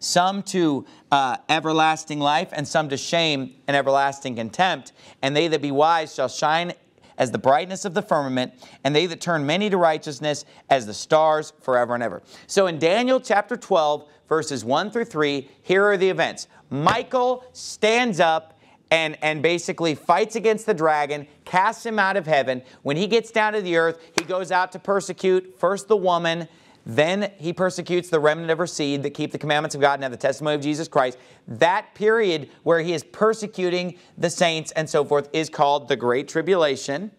Some 0.00 0.42
to 0.44 0.86
uh, 1.10 1.36
everlasting 1.48 2.20
life, 2.20 2.50
and 2.52 2.66
some 2.66 2.88
to 2.88 2.96
shame 2.96 3.54
and 3.66 3.76
everlasting 3.76 4.36
contempt. 4.36 4.92
And 5.22 5.34
they 5.34 5.48
that 5.48 5.62
be 5.62 5.70
wise 5.70 6.14
shall 6.14 6.28
shine 6.28 6.72
as 7.18 7.32
the 7.32 7.38
brightness 7.38 7.84
of 7.84 7.94
the 7.94 8.02
firmament, 8.02 8.52
and 8.84 8.94
they 8.94 9.06
that 9.06 9.20
turn 9.20 9.44
many 9.44 9.68
to 9.68 9.76
righteousness 9.76 10.44
as 10.70 10.86
the 10.86 10.94
stars 10.94 11.52
forever 11.60 11.94
and 11.94 12.02
ever. 12.02 12.22
So 12.46 12.68
in 12.68 12.78
Daniel 12.78 13.20
chapter 13.20 13.56
12, 13.56 14.08
verses 14.28 14.64
1 14.64 14.90
through 14.92 15.06
3, 15.06 15.48
here 15.62 15.84
are 15.84 15.96
the 15.96 16.08
events. 16.08 16.46
Michael 16.70 17.44
stands 17.52 18.20
up 18.20 18.58
and, 18.90 19.18
and 19.20 19.42
basically 19.42 19.94
fights 19.94 20.36
against 20.36 20.64
the 20.64 20.74
dragon, 20.74 21.26
casts 21.44 21.84
him 21.84 21.98
out 21.98 22.16
of 22.16 22.26
heaven. 22.26 22.62
When 22.82 22.96
he 22.96 23.06
gets 23.06 23.30
down 23.30 23.52
to 23.52 23.60
the 23.60 23.76
earth, 23.76 24.00
he 24.16 24.24
goes 24.24 24.50
out 24.50 24.72
to 24.72 24.78
persecute 24.78 25.56
first 25.58 25.88
the 25.88 25.96
woman, 25.96 26.48
then 26.88 27.32
he 27.36 27.52
persecutes 27.52 28.08
the 28.08 28.18
remnant 28.18 28.50
of 28.50 28.56
her 28.56 28.66
seed 28.66 29.02
that 29.02 29.10
keep 29.10 29.30
the 29.30 29.38
commandments 29.38 29.74
of 29.74 29.82
God 29.82 29.94
and 29.94 30.04
have 30.04 30.10
the 30.10 30.16
testimony 30.16 30.54
of 30.54 30.62
Jesus 30.62 30.88
Christ. 30.88 31.18
That 31.46 31.94
period 31.94 32.48
where 32.62 32.80
he 32.80 32.94
is 32.94 33.04
persecuting 33.04 33.98
the 34.16 34.30
saints 34.30 34.72
and 34.72 34.88
so 34.88 35.04
forth 35.04 35.28
is 35.34 35.50
called 35.50 35.88
the 35.88 35.96
Great 35.96 36.28
Tribulation. 36.28 37.10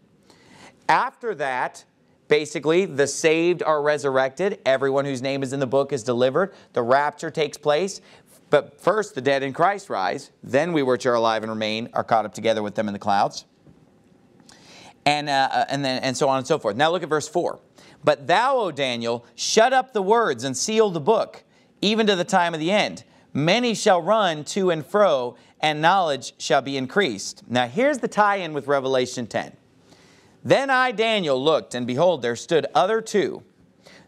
After 0.90 1.36
that, 1.36 1.86
basically, 2.30 2.86
the 2.86 3.06
saved 3.06 3.62
are 3.62 3.84
resurrected. 3.84 4.60
Everyone 4.66 5.06
whose 5.06 5.22
name 5.22 5.44
is 5.44 5.54
in 5.54 5.60
the 5.60 5.68
book 5.68 5.94
is 5.94 6.02
delivered. 6.02 6.52
The 6.74 6.82
rapture 6.82 7.30
takes 7.30 7.56
place. 7.56 8.02
But 8.50 8.82
first, 8.82 9.14
the 9.14 9.22
dead 9.22 9.44
in 9.44 9.54
Christ 9.54 9.88
rise. 9.88 10.32
Then 10.42 10.74
we 10.74 10.82
which 10.82 11.06
are 11.06 11.14
alive 11.14 11.44
and 11.44 11.52
remain 11.52 11.90
are 11.94 12.04
caught 12.04 12.26
up 12.26 12.34
together 12.34 12.64
with 12.64 12.74
them 12.74 12.88
in 12.88 12.94
the 12.94 13.00
clouds. 13.00 13.46
And, 15.06 15.30
uh, 15.30 15.66
and, 15.70 15.86
then, 15.86 16.02
and 16.02 16.18
so 16.18 16.28
on 16.28 16.40
and 16.40 16.48
so 16.48 16.58
forth. 16.58 16.76
Now 16.76 16.90
look 16.90 17.04
at 17.04 17.10
verse 17.10 17.28
4. 17.28 17.60
But 18.04 18.28
thou, 18.28 18.58
O 18.58 18.72
Daniel, 18.72 19.26
shut 19.36 19.74
up 19.74 19.94
the 19.94 20.02
words 20.02 20.44
and 20.44 20.56
seal 20.56 20.90
the 20.90 21.00
book, 21.00 21.44
even 21.82 22.08
to 22.08 22.16
the 22.16 22.24
time 22.24 22.54
of 22.54 22.60
the 22.60 22.72
end. 22.72 23.04
Many 23.34 23.74
shall 23.74 24.02
run 24.02 24.44
to 24.46 24.72
and 24.72 24.86
fro, 24.86 25.36
and 25.60 25.82
knowledge 25.82 26.34
shall 26.38 26.62
be 26.62 26.78
increased. 26.78 27.44
Now 27.48 27.68
here's 27.68 28.00
the 28.00 28.08
tie-in 28.08 28.54
with 28.54 28.68
Revelation 28.68 29.28
10. 29.28 29.56
Then 30.44 30.70
I, 30.70 30.92
Daniel, 30.92 31.42
looked, 31.42 31.76
and 31.76 31.86
behold, 31.86 32.22
there 32.22 32.36
stood 32.36 32.66
other 32.74 33.02
two, 33.02 33.44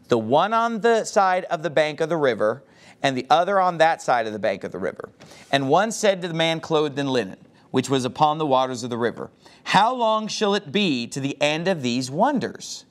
the 0.08 0.18
one 0.18 0.54
on 0.54 0.80
the 0.80 1.04
side 1.04 1.44
of 1.46 1.62
the 1.62 1.70
bank 1.70 2.00
of 2.00 2.10
the 2.10 2.18
river, 2.18 2.64
and 3.04 3.18
the 3.18 3.26
other 3.30 3.60
on 3.60 3.78
that 3.80 4.02
side 4.02 4.28
of 4.28 4.34
the 4.34 4.40
bank 4.40 4.64
of 4.64 4.72
the 4.72 4.80
river. 4.80 5.10
And 5.52 5.70
one 5.70 5.92
said 5.92 6.22
to 6.22 6.28
the 6.28 6.34
man 6.34 6.60
clothed 6.60 6.98
in 6.98 7.08
linen, 7.08 7.38
which 7.72 7.90
was 7.90 8.06
upon 8.06 8.38
the 8.38 8.46
waters 8.46 8.84
of 8.84 8.90
the 8.90 8.98
river. 8.98 9.30
How 9.66 9.94
long 9.94 10.28
shall 10.28 10.56
it 10.56 10.72
be 10.72 11.08
to 11.08 11.20
the 11.20 11.40
end 11.42 11.68
of 11.68 11.82
these 11.82 12.10
wonders? 12.10 12.86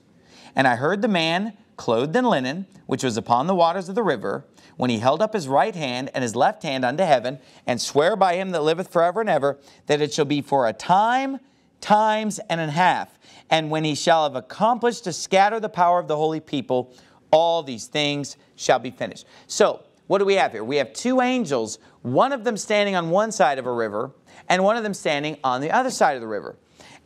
And 0.55 0.67
I 0.67 0.75
heard 0.75 1.01
the 1.01 1.07
man 1.07 1.53
clothed 1.77 2.15
in 2.15 2.25
linen, 2.25 2.67
which 2.85 3.03
was 3.03 3.17
upon 3.17 3.47
the 3.47 3.55
waters 3.55 3.89
of 3.89 3.95
the 3.95 4.03
river, 4.03 4.45
when 4.77 4.89
he 4.89 4.99
held 4.99 5.21
up 5.21 5.33
his 5.33 5.47
right 5.47 5.75
hand 5.75 6.09
and 6.13 6.21
his 6.21 6.35
left 6.35 6.63
hand 6.63 6.85
unto 6.85 7.03
heaven, 7.03 7.39
and 7.65 7.81
swear 7.81 8.15
by 8.15 8.35
him 8.35 8.51
that 8.51 8.63
liveth 8.63 8.91
forever 8.91 9.21
and 9.21 9.29
ever, 9.29 9.57
that 9.87 10.01
it 10.01 10.13
shall 10.13 10.25
be 10.25 10.41
for 10.41 10.67
a 10.67 10.73
time, 10.73 11.39
times, 11.79 12.39
and 12.49 12.61
a 12.61 12.69
half. 12.69 13.17
And 13.49 13.69
when 13.69 13.83
he 13.83 13.95
shall 13.95 14.23
have 14.23 14.35
accomplished 14.35 15.03
to 15.05 15.13
scatter 15.13 15.59
the 15.59 15.69
power 15.69 15.99
of 15.99 16.07
the 16.07 16.15
holy 16.15 16.39
people, 16.39 16.93
all 17.31 17.63
these 17.63 17.87
things 17.87 18.37
shall 18.55 18.79
be 18.79 18.91
finished. 18.91 19.25
So, 19.47 19.83
what 20.07 20.17
do 20.17 20.25
we 20.25 20.35
have 20.35 20.51
here? 20.51 20.63
We 20.63 20.75
have 20.75 20.93
two 20.93 21.21
angels, 21.21 21.79
one 22.01 22.33
of 22.33 22.43
them 22.43 22.57
standing 22.57 22.95
on 22.95 23.09
one 23.09 23.31
side 23.31 23.59
of 23.59 23.65
a 23.65 23.71
river, 23.71 24.11
and 24.49 24.63
one 24.63 24.75
of 24.75 24.83
them 24.83 24.93
standing 24.93 25.37
on 25.43 25.61
the 25.61 25.71
other 25.71 25.89
side 25.89 26.15
of 26.15 26.21
the 26.21 26.27
river. 26.27 26.57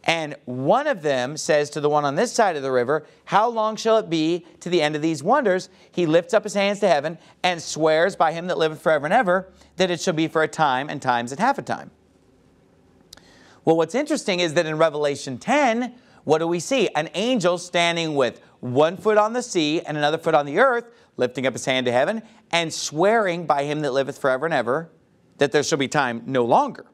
And 0.06 0.36
one 0.46 0.86
of 0.86 1.02
them 1.02 1.36
says 1.36 1.70
to 1.72 1.82
the 1.82 1.90
one 1.90 2.06
on 2.06 2.16
this 2.16 2.32
side 2.32 2.56
of 2.56 2.62
the 2.62 2.72
river, 2.72 3.08
How 3.26 3.50
long 3.50 3.76
shall 3.76 3.98
it 3.98 4.10
be 4.10 4.46
to 4.60 4.70
the 4.70 4.82
end 4.82 4.96
of 4.96 5.02
these 5.02 5.24
wonders? 5.24 5.70
He 5.92 6.06
lifts 6.06 6.34
up 6.34 6.44
his 6.44 6.54
hands 6.54 6.80
to 6.82 6.88
heaven 6.88 7.18
and 7.42 7.62
swears 7.62 8.16
by 8.16 8.32
him 8.32 8.48
that 8.48 8.58
liveth 8.58 8.82
forever 8.82 9.06
and 9.06 9.14
ever 9.14 9.52
that 9.78 9.90
it 9.90 10.00
shall 10.00 10.14
be 10.14 10.28
for 10.28 10.44
a 10.44 10.48
time 10.48 10.90
and 10.90 11.02
times 11.02 11.32
and 11.32 11.40
half 11.40 11.58
a 11.58 11.64
time. 11.64 11.90
Well, 13.64 13.78
what's 13.78 13.96
interesting 13.96 14.42
is 14.42 14.54
that 14.54 14.68
in 14.68 14.78
Revelation 14.78 15.40
10, 15.40 15.96
what 16.24 16.38
do 16.38 16.48
we 16.48 16.60
see? 16.60 16.88
An 16.96 17.10
angel 17.16 17.58
standing 17.58 18.14
with 18.14 18.42
one 18.60 18.98
foot 18.98 19.18
on 19.18 19.34
the 19.34 19.42
sea 19.42 19.82
and 19.82 19.98
another 19.98 20.20
foot 20.20 20.36
on 20.36 20.46
the 20.46 20.60
earth, 20.60 20.86
lifting 21.18 21.48
up 21.48 21.54
his 21.54 21.66
hand 21.66 21.88
to 21.88 21.92
heaven 21.92 22.22
and 22.52 22.72
swearing 22.72 23.48
by 23.48 23.64
him 23.64 23.82
that 23.82 23.92
liveth 23.92 24.20
forever 24.20 24.46
and 24.46 24.54
ever 24.54 24.92
that 25.40 25.52
there 25.52 25.64
shall 25.64 25.80
be 25.80 25.88
time 25.88 26.22
no 26.28 26.46
longer. 26.46 26.86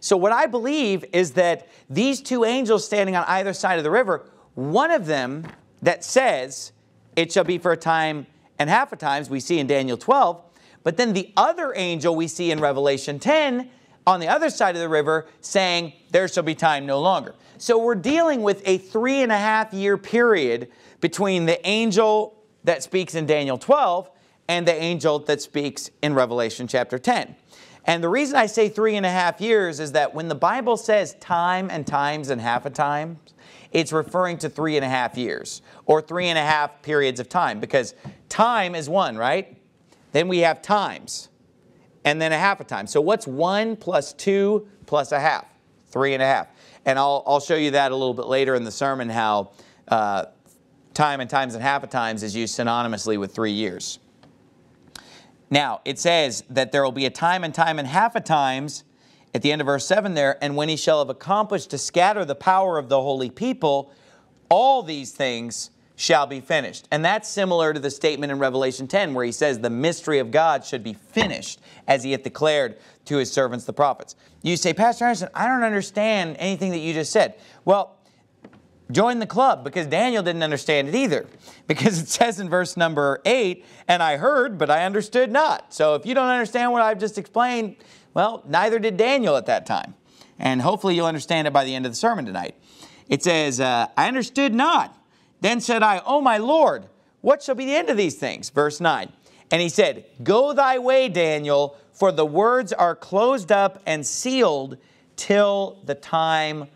So, 0.00 0.16
what 0.16 0.32
I 0.32 0.46
believe 0.46 1.04
is 1.12 1.32
that 1.32 1.68
these 1.88 2.20
two 2.20 2.44
angels 2.44 2.84
standing 2.84 3.16
on 3.16 3.24
either 3.26 3.52
side 3.52 3.78
of 3.78 3.84
the 3.84 3.90
river, 3.90 4.24
one 4.54 4.90
of 4.90 5.06
them 5.06 5.46
that 5.82 6.04
says, 6.04 6.72
It 7.16 7.32
shall 7.32 7.44
be 7.44 7.58
for 7.58 7.72
a 7.72 7.76
time 7.76 8.26
and 8.58 8.68
half 8.68 8.92
a 8.92 8.96
times, 8.96 9.30
we 9.30 9.40
see 9.40 9.58
in 9.58 9.66
Daniel 9.66 9.96
12, 9.96 10.42
but 10.82 10.96
then 10.96 11.14
the 11.14 11.32
other 11.36 11.72
angel 11.74 12.14
we 12.14 12.28
see 12.28 12.50
in 12.50 12.60
Revelation 12.60 13.18
10 13.18 13.70
on 14.06 14.20
the 14.20 14.28
other 14.28 14.50
side 14.50 14.74
of 14.74 14.80
the 14.80 14.88
river 14.88 15.26
saying, 15.40 15.92
There 16.10 16.28
shall 16.28 16.42
be 16.42 16.54
time 16.54 16.86
no 16.86 17.00
longer. 17.00 17.34
So, 17.58 17.78
we're 17.78 17.94
dealing 17.94 18.42
with 18.42 18.62
a 18.66 18.78
three 18.78 19.22
and 19.22 19.32
a 19.32 19.38
half 19.38 19.72
year 19.72 19.98
period 19.98 20.70
between 21.00 21.46
the 21.46 21.66
angel 21.66 22.36
that 22.64 22.82
speaks 22.82 23.14
in 23.14 23.26
Daniel 23.26 23.58
12 23.58 24.10
and 24.48 24.66
the 24.66 24.74
angel 24.74 25.20
that 25.20 25.40
speaks 25.40 25.90
in 26.02 26.12
Revelation 26.12 26.66
chapter 26.66 26.98
10. 26.98 27.36
And 27.90 28.04
the 28.04 28.08
reason 28.08 28.36
I 28.36 28.46
say 28.46 28.68
three 28.68 28.94
and 28.94 29.04
a 29.04 29.10
half 29.10 29.40
years 29.40 29.80
is 29.80 29.90
that 29.92 30.14
when 30.14 30.28
the 30.28 30.34
Bible 30.36 30.76
says 30.76 31.14
time 31.14 31.68
and 31.72 31.84
times 31.84 32.30
and 32.30 32.40
half 32.40 32.64
a 32.64 32.70
time, 32.70 33.18
it's 33.72 33.92
referring 33.92 34.38
to 34.38 34.48
three 34.48 34.76
and 34.76 34.84
a 34.84 34.88
half 34.88 35.18
years 35.18 35.60
or 35.86 36.00
three 36.00 36.26
and 36.26 36.38
a 36.38 36.40
half 36.40 36.82
periods 36.82 37.18
of 37.18 37.28
time 37.28 37.58
because 37.58 37.96
time 38.28 38.76
is 38.76 38.88
one, 38.88 39.16
right? 39.16 39.56
Then 40.12 40.28
we 40.28 40.38
have 40.38 40.62
times 40.62 41.30
and 42.04 42.22
then 42.22 42.30
a 42.30 42.38
half 42.38 42.60
a 42.60 42.64
time. 42.64 42.86
So 42.86 43.00
what's 43.00 43.26
one 43.26 43.74
plus 43.74 44.12
two 44.12 44.68
plus 44.86 45.10
a 45.10 45.18
half? 45.18 45.46
Three 45.88 46.14
and 46.14 46.22
a 46.22 46.26
half. 46.26 46.46
And 46.86 46.96
I'll, 46.96 47.24
I'll 47.26 47.40
show 47.40 47.56
you 47.56 47.72
that 47.72 47.90
a 47.90 47.96
little 47.96 48.14
bit 48.14 48.26
later 48.26 48.54
in 48.54 48.62
the 48.62 48.70
sermon 48.70 49.08
how 49.08 49.50
uh, 49.88 50.26
time 50.94 51.18
and 51.18 51.28
times 51.28 51.56
and 51.56 51.62
half 51.64 51.82
a 51.82 51.88
times 51.88 52.22
is 52.22 52.36
used 52.36 52.56
synonymously 52.56 53.18
with 53.18 53.34
three 53.34 53.50
years. 53.50 53.98
Now, 55.50 55.80
it 55.84 55.98
says 55.98 56.44
that 56.48 56.72
there 56.72 56.84
will 56.84 56.92
be 56.92 57.06
a 57.06 57.10
time 57.10 57.42
and 57.42 57.52
time 57.52 57.78
and 57.78 57.88
half 57.88 58.14
a 58.14 58.20
times 58.20 58.84
at 59.34 59.42
the 59.42 59.52
end 59.52 59.60
of 59.60 59.66
verse 59.66 59.86
7 59.86 60.14
there, 60.14 60.42
and 60.42 60.56
when 60.56 60.68
he 60.68 60.76
shall 60.76 60.98
have 60.98 61.10
accomplished 61.10 61.70
to 61.70 61.78
scatter 61.78 62.24
the 62.24 62.34
power 62.34 62.78
of 62.78 62.88
the 62.88 63.00
holy 63.00 63.30
people, 63.30 63.92
all 64.48 64.82
these 64.82 65.12
things 65.12 65.70
shall 66.00 66.26
be 66.26 66.40
finished. 66.40 66.88
And 66.90 67.04
that's 67.04 67.28
similar 67.28 67.74
to 67.74 67.78
the 67.78 67.90
statement 67.90 68.32
in 68.32 68.38
Revelation 68.38 68.88
10 68.88 69.12
where 69.12 69.24
he 69.24 69.32
says 69.32 69.58
the 69.58 69.68
mystery 69.68 70.18
of 70.18 70.30
God 70.30 70.64
should 70.64 70.82
be 70.82 70.94
finished 70.94 71.60
as 71.86 72.02
he 72.02 72.12
hath 72.12 72.22
declared 72.22 72.78
to 73.04 73.18
his 73.18 73.30
servants 73.30 73.66
the 73.66 73.72
prophets. 73.74 74.16
You 74.42 74.56
say, 74.56 74.72
Pastor 74.72 75.04
Anderson, 75.04 75.28
I 75.34 75.46
don't 75.46 75.62
understand 75.62 76.36
anything 76.38 76.70
that 76.70 76.78
you 76.78 76.94
just 76.94 77.12
said. 77.12 77.34
Well, 77.66 77.98
join 78.90 79.18
the 79.18 79.26
club 79.26 79.62
because 79.62 79.86
Daniel 79.86 80.22
didn't 80.22 80.42
understand 80.42 80.88
it 80.88 80.94
either. 80.94 81.26
Because 81.70 82.02
it 82.02 82.08
says 82.08 82.40
in 82.40 82.48
verse 82.48 82.76
number 82.76 83.20
8, 83.24 83.64
and 83.86 84.02
I 84.02 84.16
heard, 84.16 84.58
but 84.58 84.70
I 84.70 84.84
understood 84.84 85.30
not. 85.30 85.72
So 85.72 85.94
if 85.94 86.04
you 86.04 86.16
don't 86.16 86.26
understand 86.26 86.72
what 86.72 86.82
I've 86.82 86.98
just 86.98 87.16
explained, 87.16 87.76
well, 88.12 88.42
neither 88.48 88.80
did 88.80 88.96
Daniel 88.96 89.36
at 89.36 89.46
that 89.46 89.66
time. 89.66 89.94
And 90.40 90.60
hopefully 90.60 90.96
you'll 90.96 91.06
understand 91.06 91.46
it 91.46 91.52
by 91.52 91.64
the 91.64 91.72
end 91.72 91.86
of 91.86 91.92
the 91.92 91.96
sermon 91.96 92.24
tonight. 92.26 92.56
It 93.08 93.22
says, 93.22 93.60
uh, 93.60 93.86
I 93.96 94.08
understood 94.08 94.52
not. 94.52 94.98
Then 95.42 95.60
said 95.60 95.84
I, 95.84 96.02
O 96.04 96.20
my 96.20 96.38
Lord, 96.38 96.86
what 97.20 97.40
shall 97.40 97.54
be 97.54 97.66
the 97.66 97.76
end 97.76 97.88
of 97.88 97.96
these 97.96 98.16
things? 98.16 98.50
Verse 98.50 98.80
9. 98.80 99.12
And 99.52 99.62
he 99.62 99.68
said, 99.68 100.06
Go 100.24 100.52
thy 100.52 100.80
way, 100.80 101.08
Daniel, 101.08 101.76
for 101.92 102.10
the 102.10 102.26
words 102.26 102.72
are 102.72 102.96
closed 102.96 103.52
up 103.52 103.80
and 103.86 104.04
sealed 104.04 104.76
till 105.14 105.78
the 105.84 105.94
time 105.94 106.66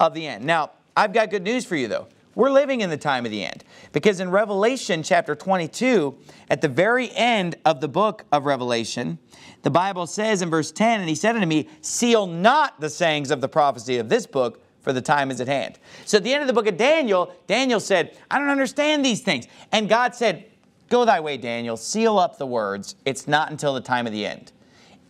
of 0.00 0.14
the 0.14 0.26
end. 0.26 0.46
Now, 0.46 0.70
I've 0.96 1.12
got 1.12 1.28
good 1.28 1.42
news 1.42 1.66
for 1.66 1.76
you, 1.76 1.86
though. 1.86 2.08
We're 2.38 2.52
living 2.52 2.82
in 2.82 2.88
the 2.88 2.96
time 2.96 3.24
of 3.24 3.32
the 3.32 3.44
end. 3.44 3.64
Because 3.90 4.20
in 4.20 4.30
Revelation 4.30 5.02
chapter 5.02 5.34
22, 5.34 6.16
at 6.48 6.60
the 6.60 6.68
very 6.68 7.10
end 7.10 7.56
of 7.64 7.80
the 7.80 7.88
book 7.88 8.26
of 8.30 8.46
Revelation, 8.46 9.18
the 9.62 9.70
Bible 9.70 10.06
says 10.06 10.40
in 10.40 10.48
verse 10.48 10.70
10, 10.70 11.00
And 11.00 11.08
he 11.08 11.16
said 11.16 11.34
unto 11.34 11.48
me, 11.48 11.68
Seal 11.80 12.28
not 12.28 12.80
the 12.80 12.90
sayings 12.90 13.32
of 13.32 13.40
the 13.40 13.48
prophecy 13.48 13.98
of 13.98 14.08
this 14.08 14.24
book, 14.24 14.62
for 14.82 14.92
the 14.92 15.00
time 15.00 15.32
is 15.32 15.40
at 15.40 15.48
hand. 15.48 15.80
So 16.04 16.18
at 16.18 16.22
the 16.22 16.32
end 16.32 16.42
of 16.42 16.46
the 16.46 16.52
book 16.52 16.68
of 16.68 16.76
Daniel, 16.76 17.34
Daniel 17.48 17.80
said, 17.80 18.16
I 18.30 18.38
don't 18.38 18.50
understand 18.50 19.04
these 19.04 19.20
things. 19.20 19.48
And 19.72 19.88
God 19.88 20.14
said, 20.14 20.44
Go 20.88 21.04
thy 21.04 21.18
way, 21.18 21.38
Daniel, 21.38 21.76
seal 21.76 22.20
up 22.20 22.38
the 22.38 22.46
words. 22.46 22.94
It's 23.04 23.26
not 23.26 23.50
until 23.50 23.74
the 23.74 23.80
time 23.80 24.06
of 24.06 24.12
the 24.12 24.24
end. 24.24 24.52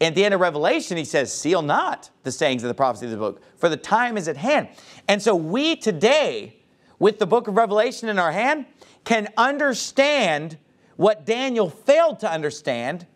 At 0.00 0.14
the 0.14 0.24
end 0.24 0.32
of 0.32 0.40
Revelation, 0.40 0.96
he 0.96 1.04
says, 1.04 1.30
Seal 1.30 1.60
not 1.60 2.08
the 2.22 2.32
sayings 2.32 2.62
of 2.64 2.68
the 2.68 2.74
prophecy 2.74 3.04
of 3.04 3.10
the 3.10 3.18
book, 3.18 3.42
for 3.58 3.68
the 3.68 3.76
time 3.76 4.16
is 4.16 4.28
at 4.28 4.38
hand. 4.38 4.68
And 5.06 5.20
so 5.20 5.36
we 5.36 5.76
today, 5.76 6.57
with 6.98 7.18
the 7.18 7.26
book 7.26 7.48
of 7.48 7.56
Revelation 7.56 8.08
in 8.08 8.18
our 8.18 8.32
hand, 8.32 8.66
can 9.04 9.28
understand 9.36 10.58
what 10.96 11.24
Daniel 11.24 11.70
failed 11.70 12.20
to 12.20 12.30
understand 12.30 13.06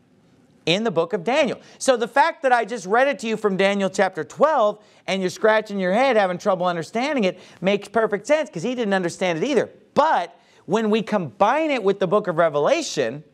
in 0.67 0.85
the 0.85 0.91
book 0.91 1.13
of 1.13 1.25
Daniel. 1.25 1.61
So 1.79 1.97
the 1.97 2.09
fact 2.09 2.43
that 2.43 2.53
I 2.53 2.65
just 2.65 2.87
read 2.87 3.09
it 3.09 3.19
to 3.21 3.27
you 3.27 3.37
from 3.37 3.57
Daniel 3.57 3.91
chapter 3.91 4.23
12 4.25 4.83
and 5.07 5.21
you're 5.21 5.31
scratching 5.31 5.79
your 5.79 5.93
head 5.93 6.17
having 6.17 6.39
trouble 6.39 6.67
understanding 6.67 7.25
it 7.25 7.41
makes 7.61 7.89
perfect 7.89 8.27
sense 8.27 8.49
because 8.49 8.63
he 8.63 8.75
didn't 8.75 8.95
understand 8.95 9.43
it 9.43 9.45
either. 9.45 9.71
But 9.95 10.39
when 10.67 10.91
we 10.91 11.03
combine 11.03 11.71
it 11.71 11.83
with 11.83 11.99
the 11.99 12.07
book 12.07 12.29
of 12.29 12.37
Revelation, 12.37 13.25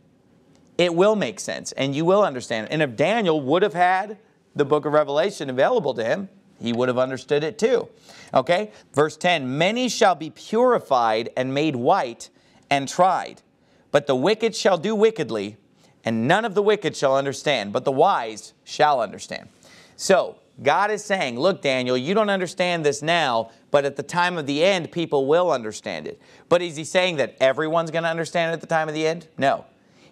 it 0.79 0.95
will 0.95 1.17
make 1.17 1.41
sense 1.41 1.73
and 1.73 1.95
you 1.95 2.05
will 2.05 2.25
understand 2.25 2.67
it. 2.67 2.73
And 2.73 2.83
if 2.83 2.97
Daniel 2.97 3.41
would 3.41 3.63
have 3.63 3.75
had 3.75 4.19
the 4.57 4.65
book 4.65 4.87
of 4.87 4.93
Revelation 4.93 5.51
available 5.51 5.93
to 5.95 6.05
him, 6.05 6.29
he 6.61 6.73
would 6.73 6.89
have 6.89 6.99
understood 6.99 7.45
it 7.45 7.59
too. 7.59 7.89
Okay? 8.35 8.71
Verse 8.93 9.17
10 9.17 9.59
Many 9.59 9.89
shall 9.89 10.15
be 10.15 10.31
purified 10.31 11.31
and 11.37 11.55
made 11.55 11.77
white 11.77 12.31
and 12.71 12.89
tried, 12.89 13.43
but 13.91 14.07
the 14.07 14.17
wicked 14.17 14.55
shall 14.55 14.79
do 14.79 14.95
wickedly, 14.95 15.57
and 16.05 16.29
none 16.29 16.45
of 16.45 16.55
the 16.55 16.63
wicked 16.63 16.97
shall 16.97 17.17
understand, 17.17 17.73
but 17.73 17.85
the 17.85 17.93
wise 17.93 18.53
shall 18.65 19.01
understand. 19.01 19.49
So, 19.97 20.37
God 20.63 20.91
is 20.91 21.05
saying, 21.05 21.39
Look, 21.39 21.63
Daniel, 21.63 21.97
you 21.97 22.15
don't 22.15 22.31
understand 22.31 22.85
this 22.85 23.03
now, 23.03 23.51
but 23.71 23.85
at 23.85 23.97
the 23.97 24.03
time 24.03 24.39
of 24.39 24.47
the 24.47 24.65
end, 24.65 24.91
people 24.91 25.27
will 25.27 25.53
understand 25.53 26.07
it. 26.07 26.21
But 26.49 26.63
is 26.63 26.77
he 26.77 26.85
saying 26.85 27.17
that 27.17 27.37
everyone's 27.41 27.91
going 27.91 28.03
to 28.03 28.11
understand 28.11 28.51
it 28.51 28.55
at 28.55 28.61
the 28.61 28.67
time 28.67 28.89
of 28.89 28.95
the 28.95 29.07
end? 29.07 29.29
No. 29.37 29.65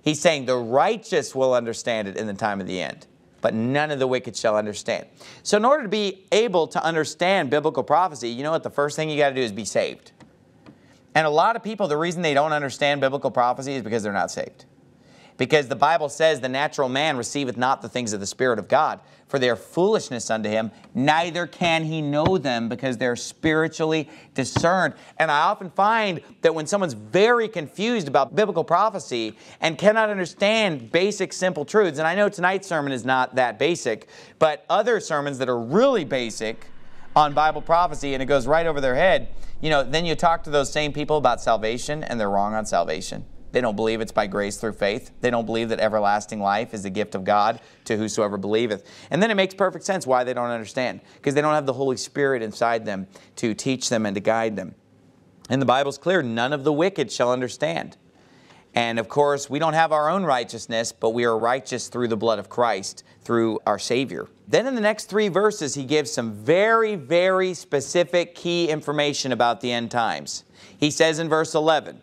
He's 0.03 0.21
saying 0.21 0.47
the 0.47 0.57
righteous 0.57 1.35
will 1.35 1.53
understand 1.53 2.07
it 2.07 2.17
in 2.17 2.29
the 2.29 2.35
time 2.35 2.61
of 2.61 2.69
the 2.69 2.81
end, 2.81 3.09
but 3.47 3.55
none 3.55 3.93
of 3.93 4.01
the 4.01 4.09
wicked 4.09 4.37
shall 4.37 4.57
understand. 4.57 5.07
So, 5.45 5.57
in 5.57 5.65
order 5.65 5.85
to 5.85 5.89
be 5.89 6.25
able 6.33 6.67
to 6.67 6.83
understand 6.83 7.49
biblical 7.49 7.85
prophecy, 7.85 8.29
you 8.29 8.43
know 8.43 8.51
what? 8.51 8.65
The 8.65 8.71
first 8.71 8.97
thing 8.97 9.09
you 9.09 9.17
got 9.17 9.29
to 9.29 9.37
do 9.37 9.41
is 9.41 9.53
be 9.53 9.65
saved. 9.65 10.11
And 11.15 11.25
a 11.25 11.31
lot 11.31 11.55
of 11.55 11.63
people, 11.63 11.87
the 11.87 11.97
reason 11.97 12.23
they 12.23 12.35
don't 12.35 12.51
understand 12.51 13.01
biblical 13.01 13.31
prophecy 13.31 13.75
is 13.75 13.85
because 13.85 14.03
they're 14.03 14.13
not 14.13 14.33
saved. 14.33 14.65
Because 15.37 15.69
the 15.69 15.77
Bible 15.77 16.09
says 16.09 16.41
the 16.41 16.49
natural 16.49 16.89
man 16.89 17.17
receiveth 17.17 17.57
not 17.57 17.83
the 17.83 17.89
things 17.89 18.13
of 18.13 18.21
the 18.21 18.27
Spirit 18.27 18.59
of 18.59 18.69
God, 18.69 19.01
for 19.29 19.39
they 19.39 19.51
are 19.51 19.57
foolishness 19.57 20.31
unto 20.31 20.49
him, 20.49 20.71
neither 20.95 21.47
can 21.47 21.85
he 21.85 22.01
know 22.01 22.39
them 22.39 22.69
because 22.69 22.97
they're 22.97 23.17
spiritually 23.17 24.09
discerned. 24.35 24.95
And 25.19 25.31
I 25.31 25.41
often 25.41 25.71
find 25.71 26.21
that 26.43 26.55
when 26.55 26.67
someone's 26.67 26.95
very 26.95 27.49
confused 27.49 28.09
about 28.09 28.35
biblical 28.35 28.65
prophecy 28.65 29.37
and 29.61 29.77
cannot 29.77 30.11
understand 30.11 30.91
basic, 30.93 31.33
simple 31.33 31.65
truths, 31.65 31.99
and 31.99 32.07
I 32.07 32.15
know 32.15 32.29
tonight's 32.29 32.69
sermon 32.69 32.93
is 32.93 33.05
not 33.05 33.35
that 33.35 33.59
basic, 33.59 34.09
but 34.39 34.65
other 34.71 35.01
sermons 35.01 35.39
that 35.39 35.49
are 35.49 35.61
really 35.61 36.05
basic 36.05 36.69
on 37.15 37.35
Bible 37.35 37.63
prophecy 37.63 38.15
and 38.15 38.23
it 38.23 38.27
goes 38.27 38.47
right 38.47 38.67
over 38.67 38.81
their 38.81 38.95
head, 38.95 39.29
you 39.61 39.71
know, 39.71 39.83
then 39.83 40.05
you 40.05 40.15
talk 40.15 40.45
to 40.45 40.51
those 40.51 40.71
same 40.71 40.93
people 40.93 41.17
about 41.17 41.41
salvation 41.41 42.05
and 42.05 42.21
they're 42.21 42.31
wrong 42.31 42.55
on 42.55 42.65
salvation 42.65 43.25
They 43.57 43.63
don't 43.63 43.75
believe 43.75 44.03
it's 44.03 44.13
by 44.13 44.27
grace 44.27 44.59
through 44.59 44.75
faith. 44.75 45.13
They 45.23 45.31
don't 45.31 45.47
believe 45.47 45.71
that 45.71 45.81
everlasting 45.81 46.41
life 46.41 46.75
is 46.75 46.83
the 46.83 46.91
gift 46.91 47.15
of 47.15 47.25
God 47.25 47.59
to 47.87 47.97
whosoever 47.97 48.37
believeth. 48.37 48.87
And 49.11 49.23
then 49.23 49.31
it 49.31 49.35
makes 49.35 49.55
perfect 49.55 49.87
sense 49.87 50.07
why 50.07 50.25
they 50.25 50.35
don't 50.35 50.51
understand, 50.51 51.01
because 51.15 51.33
they 51.33 51.41
don't 51.41 51.55
have 51.55 51.65
the 51.65 51.73
Holy 51.73 51.97
Spirit 51.97 52.43
inside 52.43 52.85
them 52.85 53.07
to 53.37 53.55
teach 53.55 53.89
them 53.89 54.05
and 54.05 54.15
to 54.15 54.21
guide 54.21 54.57
them. 54.57 54.75
And 55.49 55.63
the 55.63 55.65
Bible's 55.65 55.97
clear 55.97 56.23
none 56.23 56.53
of 56.53 56.65
the 56.65 56.73
wicked 56.75 57.11
shall 57.11 57.33
understand. 57.33 57.97
And 58.75 58.99
of 58.99 59.09
course, 59.09 59.49
we 59.49 59.59
don't 59.59 59.73
have 59.73 59.91
our 59.91 60.11
own 60.11 60.25
righteousness, 60.25 60.93
but 60.93 61.15
we 61.15 61.25
are 61.25 61.39
righteous 61.39 61.89
through 61.89 62.09
the 62.09 62.17
blood 62.19 62.39
of 62.39 62.51
Christ, 62.51 63.05
through 63.23 63.61
our 63.67 63.79
Savior. 63.79 64.29
Then 64.47 64.67
in 64.67 64.75
the 64.75 64.83
next 64.83 65.07
three 65.07 65.29
verses, 65.29 65.75
he 65.75 65.85
gives 65.85 66.11
some 66.11 66.35
very, 66.35 66.95
very 66.95 67.55
specific 67.55 68.35
key 68.35 68.69
information 68.69 69.33
about 69.33 69.63
the 69.63 69.73
end 69.73 69.91
times. 69.91 70.45
He 70.77 70.91
says 70.91 71.19
in 71.19 71.31
verse 71.31 71.55
11, 71.55 72.03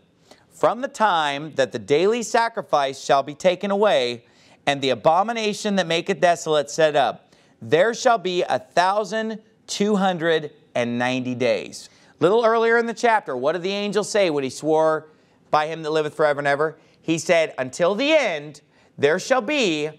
From 0.53 0.81
the 0.81 0.88
time 0.88 1.53
that 1.55 1.72
the 1.72 1.79
daily 1.79 2.22
sacrifice 2.22 3.03
shall 3.03 3.24
be 3.24 3.33
taken 3.33 3.72
away, 3.72 4.24
and 4.65 4.81
the 4.81 4.91
abomination 4.91 5.75
that 5.75 5.88
maketh 5.88 6.22
desolate 6.22 6.69
set 6.69 6.95
up, 6.95 7.33
there 7.62 7.93
shall 7.93 8.19
be 8.19 8.43
a 8.43 8.60
thousand 8.60 9.41
two 9.67 9.95
hundred 9.95 10.51
and 10.75 10.98
ninety 11.00 11.33
days. 11.36 11.89
Little 12.19 12.45
earlier 12.45 12.77
in 12.77 12.86
the 12.86 12.93
chapter, 12.93 13.36
what 13.36 13.53
did 13.53 13.63
the 13.63 13.72
angel 13.72 14.03
say 14.03 14.29
when 14.29 14.43
he 14.43 14.50
swore 14.50 15.07
by 15.50 15.67
him 15.67 15.81
that 15.81 15.89
liveth 15.89 16.15
forever 16.15 16.39
and 16.39 16.48
ever? 16.48 16.77
He 17.01 17.17
said, 17.17 17.53
Until 17.57 17.95
the 17.95 18.13
end, 18.13 18.62
there 18.98 19.19
shall 19.19 19.41
be 19.41 19.89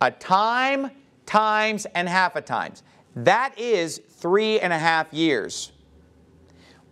a 0.00 0.10
time, 0.10 0.90
times, 1.26 1.86
and 1.94 2.08
half 2.08 2.36
a 2.36 2.40
times. 2.40 2.82
That 3.14 3.56
is 3.58 3.98
three 4.08 4.60
and 4.60 4.72
a 4.72 4.78
half 4.78 5.12
years. 5.12 5.72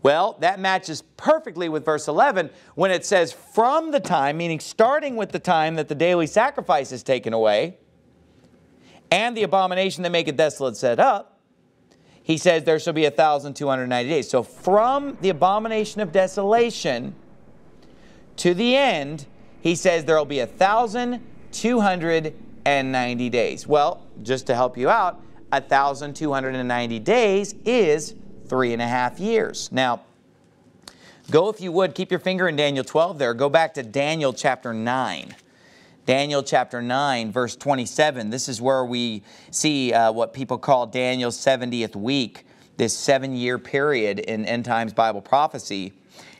Well, 0.02 0.36
that 0.40 0.60
matches 0.60 1.02
perfectly 1.16 1.68
with 1.68 1.84
verse 1.84 2.08
11 2.08 2.50
when 2.74 2.90
it 2.90 3.04
says, 3.04 3.32
From 3.32 3.90
the 3.90 4.00
time, 4.00 4.36
meaning 4.36 4.60
starting 4.60 5.16
with 5.16 5.32
the 5.32 5.38
time 5.38 5.74
that 5.74 5.88
the 5.88 5.94
daily 5.94 6.26
sacrifice 6.26 6.92
is 6.92 7.02
taken 7.02 7.32
away, 7.32 7.78
and 9.10 9.36
the 9.36 9.42
abomination 9.42 10.02
that 10.04 10.10
maketh 10.10 10.36
desolate 10.36 10.76
set 10.76 11.00
up, 11.00 11.40
he 12.22 12.36
says 12.36 12.64
there 12.64 12.78
shall 12.78 12.92
be 12.92 13.06
a 13.06 13.10
1,290 13.10 14.10
days. 14.10 14.28
So 14.28 14.42
from 14.42 15.16
the 15.22 15.30
abomination 15.30 16.02
of 16.02 16.12
desolation 16.12 17.14
to 18.36 18.54
the 18.54 18.76
end, 18.76 19.26
he 19.60 19.74
says 19.74 20.04
there 20.04 20.16
will 20.16 20.26
be 20.26 20.40
a 20.40 20.46
1,290 20.46 23.30
days. 23.30 23.66
Well, 23.66 24.02
just 24.22 24.46
to 24.46 24.54
help 24.54 24.76
you 24.76 24.90
out, 24.90 25.22
1,290 25.50 26.98
days 26.98 27.54
is 27.64 28.14
three 28.48 28.72
and 28.72 28.82
a 28.82 28.86
half 28.86 29.20
years. 29.20 29.70
Now, 29.70 30.00
go 31.30 31.48
if 31.48 31.60
you 31.60 31.72
would, 31.72 31.94
keep 31.94 32.10
your 32.10 32.20
finger 32.20 32.48
in 32.48 32.56
Daniel 32.56 32.84
12 32.84 33.18
there. 33.18 33.34
Go 33.34 33.48
back 33.48 33.74
to 33.74 33.82
Daniel 33.82 34.32
chapter 34.32 34.72
9. 34.72 35.34
Daniel 36.06 36.42
chapter 36.42 36.80
9, 36.80 37.32
verse 37.32 37.54
27. 37.54 38.30
This 38.30 38.48
is 38.48 38.62
where 38.62 38.82
we 38.82 39.22
see 39.50 39.92
uh, 39.92 40.10
what 40.10 40.32
people 40.32 40.56
call 40.56 40.86
Daniel's 40.86 41.36
70th 41.36 41.94
week, 41.94 42.46
this 42.78 42.96
seven 42.96 43.34
year 43.36 43.58
period 43.58 44.20
in 44.20 44.46
end 44.46 44.64
times 44.64 44.94
Bible 44.94 45.20
prophecy. 45.20 45.92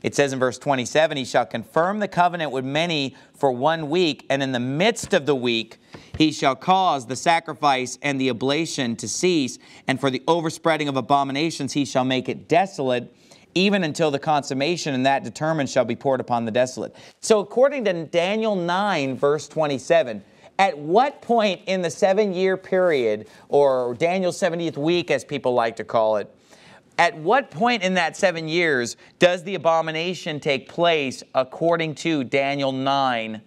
It 0.03 0.15
says 0.15 0.33
in 0.33 0.39
verse 0.39 0.59
27 0.59 1.17
He 1.17 1.25
shall 1.25 1.47
confirm 1.47 1.99
the 1.99 2.09
covenant 2.09 2.53
with 2.53 2.65
many 2.65 3.17
for 3.35 3.53
one 3.53 3.91
week, 3.91 4.27
and 4.31 4.43
in 4.43 4.53
the 4.53 4.61
midst 4.61 5.13
of 5.15 5.27
the 5.27 5.35
week 5.35 5.79
he 6.17 6.33
shall 6.33 6.57
cause 6.57 7.07
the 7.07 7.17
sacrifice 7.17 7.99
and 8.03 8.21
the 8.21 8.31
oblation 8.31 8.97
to 8.97 9.09
cease, 9.09 9.59
and 9.87 10.01
for 10.01 10.11
the 10.11 10.23
overspreading 10.29 10.89
of 10.89 10.97
abominations 10.97 11.73
he 11.73 11.85
shall 11.85 12.05
make 12.05 12.29
it 12.29 12.49
desolate. 12.49 13.15
Even 13.55 13.83
until 13.83 14.11
the 14.11 14.19
consummation 14.19 14.95
and 14.95 15.07
that 15.07 15.25
determined 15.25 15.69
shall 15.69 15.85
be 15.85 15.97
poured 15.97 16.21
upon 16.21 16.45
the 16.45 16.51
desolate. 16.51 16.95
So, 17.21 17.41
according 17.41 17.87
to 17.87 18.05
Daniel 18.05 18.55
9, 18.55 19.17
verse 19.17 19.49
27, 19.49 20.23
at 20.59 20.77
what 20.79 21.23
point 21.23 21.63
in 21.67 21.83
the 21.83 21.91
seven 21.91 22.35
year 22.35 22.57
period, 22.57 23.27
or 23.49 23.95
Daniel's 23.95 24.39
70th 24.39 24.77
week, 24.77 25.11
as 25.11 25.25
people 25.25 25.55
like 25.55 25.77
to 25.77 25.85
call 25.85 26.19
it, 26.19 26.33
at 26.99 27.17
what 27.17 27.51
point 27.51 27.83
in 27.83 27.95
that 27.95 28.17
seven 28.17 28.49
years 28.49 28.97
does 29.19 29.45
the 29.45 29.55
abomination 29.55 30.41
take 30.41 30.69
place 30.69 31.23
according 31.35 31.95
to 31.95 32.25
Daniel 32.25 32.73
9 32.73 33.41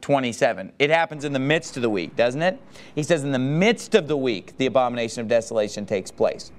27? 0.00 0.72
It 0.78 0.90
happens 0.90 1.24
in 1.24 1.32
the 1.32 1.38
midst 1.38 1.76
of 1.76 1.82
the 1.82 1.90
week, 1.90 2.16
doesn't 2.16 2.42
it? 2.42 2.60
He 2.94 3.02
says, 3.04 3.22
in 3.22 3.30
the 3.30 3.38
midst 3.38 3.94
of 3.94 4.08
the 4.08 4.16
week, 4.16 4.56
the 4.56 4.66
abomination 4.66 5.20
of 5.20 5.28
desolation 5.28 5.86
takes 5.86 6.10
place. 6.10 6.50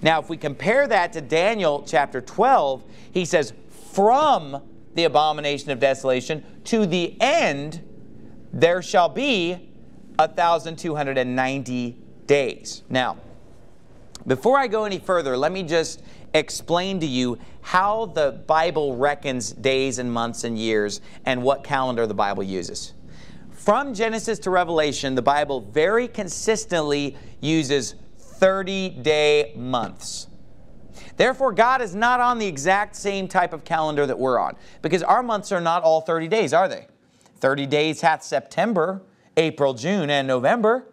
Now, 0.00 0.20
if 0.20 0.28
we 0.28 0.36
compare 0.36 0.86
that 0.86 1.12
to 1.14 1.20
Daniel 1.20 1.82
chapter 1.86 2.20
12, 2.20 2.84
he 3.12 3.24
says, 3.24 3.52
from 3.92 4.62
the 4.94 5.04
abomination 5.04 5.70
of 5.70 5.80
desolation 5.80 6.44
to 6.64 6.86
the 6.86 7.20
end, 7.20 7.82
there 8.52 8.80
shall 8.80 9.08
be 9.08 9.70
1,290 10.16 11.98
days. 12.26 12.82
Now, 12.88 13.16
before 14.26 14.58
I 14.58 14.66
go 14.66 14.84
any 14.84 14.98
further, 14.98 15.36
let 15.36 15.52
me 15.52 15.62
just 15.62 16.02
explain 16.32 17.00
to 17.00 17.06
you 17.06 17.38
how 17.60 18.06
the 18.06 18.32
Bible 18.46 18.96
reckons 18.96 19.52
days 19.52 19.98
and 19.98 20.12
months 20.12 20.44
and 20.44 20.58
years 20.58 21.00
and 21.24 21.42
what 21.42 21.62
calendar 21.62 22.06
the 22.06 22.14
Bible 22.14 22.42
uses. 22.42 22.94
From 23.50 23.94
Genesis 23.94 24.38
to 24.40 24.50
Revelation, 24.50 25.14
the 25.14 25.22
Bible 25.22 25.60
very 25.60 26.08
consistently 26.08 27.16
uses 27.40 27.94
30 28.18 28.90
day 28.90 29.52
months. 29.56 30.28
Therefore, 31.16 31.52
God 31.52 31.80
is 31.80 31.94
not 31.94 32.20
on 32.20 32.38
the 32.38 32.46
exact 32.46 32.96
same 32.96 33.28
type 33.28 33.52
of 33.52 33.64
calendar 33.64 34.06
that 34.06 34.18
we're 34.18 34.38
on 34.38 34.56
because 34.82 35.02
our 35.02 35.22
months 35.22 35.52
are 35.52 35.60
not 35.60 35.82
all 35.82 36.00
30 36.00 36.28
days, 36.28 36.52
are 36.52 36.68
they? 36.68 36.88
30 37.38 37.66
days 37.66 38.00
hath 38.00 38.22
September, 38.22 39.02
April, 39.36 39.74
June, 39.74 40.10
and 40.10 40.26
November 40.26 40.86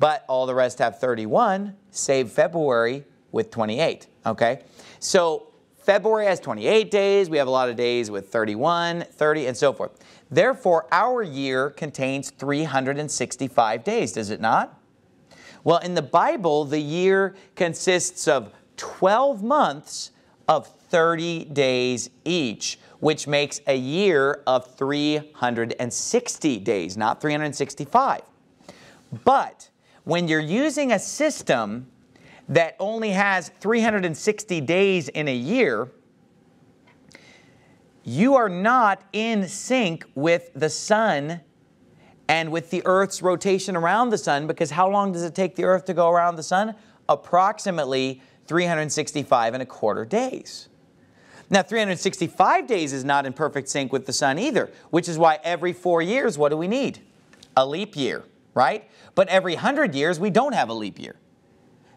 but 0.00 0.24
all 0.28 0.46
the 0.46 0.54
rest 0.54 0.78
have 0.78 0.98
31, 0.98 1.76
save 1.90 2.32
February 2.32 3.04
with 3.30 3.50
28, 3.50 4.08
okay? 4.26 4.62
So 4.98 5.52
February 5.76 6.26
has 6.26 6.40
28 6.40 6.90
days. 6.90 7.30
We 7.30 7.36
have 7.38 7.46
a 7.46 7.50
lot 7.50 7.68
of 7.68 7.76
days 7.76 8.10
with 8.10 8.28
31, 8.28 9.02
30, 9.02 9.46
and 9.46 9.56
so 9.56 9.72
forth. 9.72 10.02
Therefore, 10.30 10.86
our 10.90 11.22
year 11.22 11.70
contains 11.70 12.30
365 12.30 13.84
days, 13.84 14.12
does 14.12 14.30
it 14.30 14.40
not? 14.40 14.80
Well, 15.64 15.78
in 15.78 15.94
the 15.94 16.02
Bible, 16.02 16.64
the 16.64 16.80
year 16.80 17.34
consists 17.54 18.26
of 18.26 18.52
12 18.78 19.42
months 19.42 20.12
of 20.48 20.66
30 20.66 21.44
days 21.44 22.08
each, 22.24 22.78
which 23.00 23.26
makes 23.26 23.60
a 23.66 23.76
year 23.76 24.42
of 24.46 24.74
360 24.76 26.58
days, 26.58 26.96
not 26.96 27.20
365. 27.20 28.22
But 29.24 29.69
when 30.04 30.28
you're 30.28 30.40
using 30.40 30.92
a 30.92 30.98
system 30.98 31.86
that 32.48 32.76
only 32.80 33.10
has 33.10 33.50
360 33.60 34.60
days 34.62 35.08
in 35.08 35.28
a 35.28 35.34
year, 35.34 35.88
you 38.02 38.34
are 38.34 38.48
not 38.48 39.02
in 39.12 39.46
sync 39.46 40.04
with 40.14 40.50
the 40.54 40.68
sun 40.68 41.40
and 42.28 42.50
with 42.50 42.70
the 42.70 42.82
Earth's 42.84 43.22
rotation 43.22 43.76
around 43.76 44.10
the 44.10 44.18
sun 44.18 44.46
because 44.46 44.70
how 44.70 44.88
long 44.88 45.12
does 45.12 45.22
it 45.22 45.34
take 45.34 45.56
the 45.56 45.64
Earth 45.64 45.84
to 45.84 45.94
go 45.94 46.08
around 46.10 46.36
the 46.36 46.42
sun? 46.42 46.74
Approximately 47.08 48.22
365 48.46 49.54
and 49.54 49.62
a 49.62 49.66
quarter 49.66 50.04
days. 50.04 50.68
Now, 51.50 51.62
365 51.62 52.68
days 52.68 52.92
is 52.92 53.04
not 53.04 53.26
in 53.26 53.32
perfect 53.32 53.68
sync 53.68 53.92
with 53.92 54.06
the 54.06 54.12
sun 54.12 54.38
either, 54.38 54.70
which 54.90 55.08
is 55.08 55.18
why 55.18 55.40
every 55.42 55.72
four 55.72 56.00
years, 56.00 56.38
what 56.38 56.50
do 56.50 56.56
we 56.56 56.68
need? 56.68 57.00
A 57.56 57.66
leap 57.66 57.96
year, 57.96 58.24
right? 58.54 58.88
But 59.14 59.28
every 59.28 59.54
100 59.54 59.94
years, 59.94 60.18
we 60.20 60.30
don't 60.30 60.54
have 60.54 60.68
a 60.68 60.74
leap 60.74 60.98
year 60.98 61.16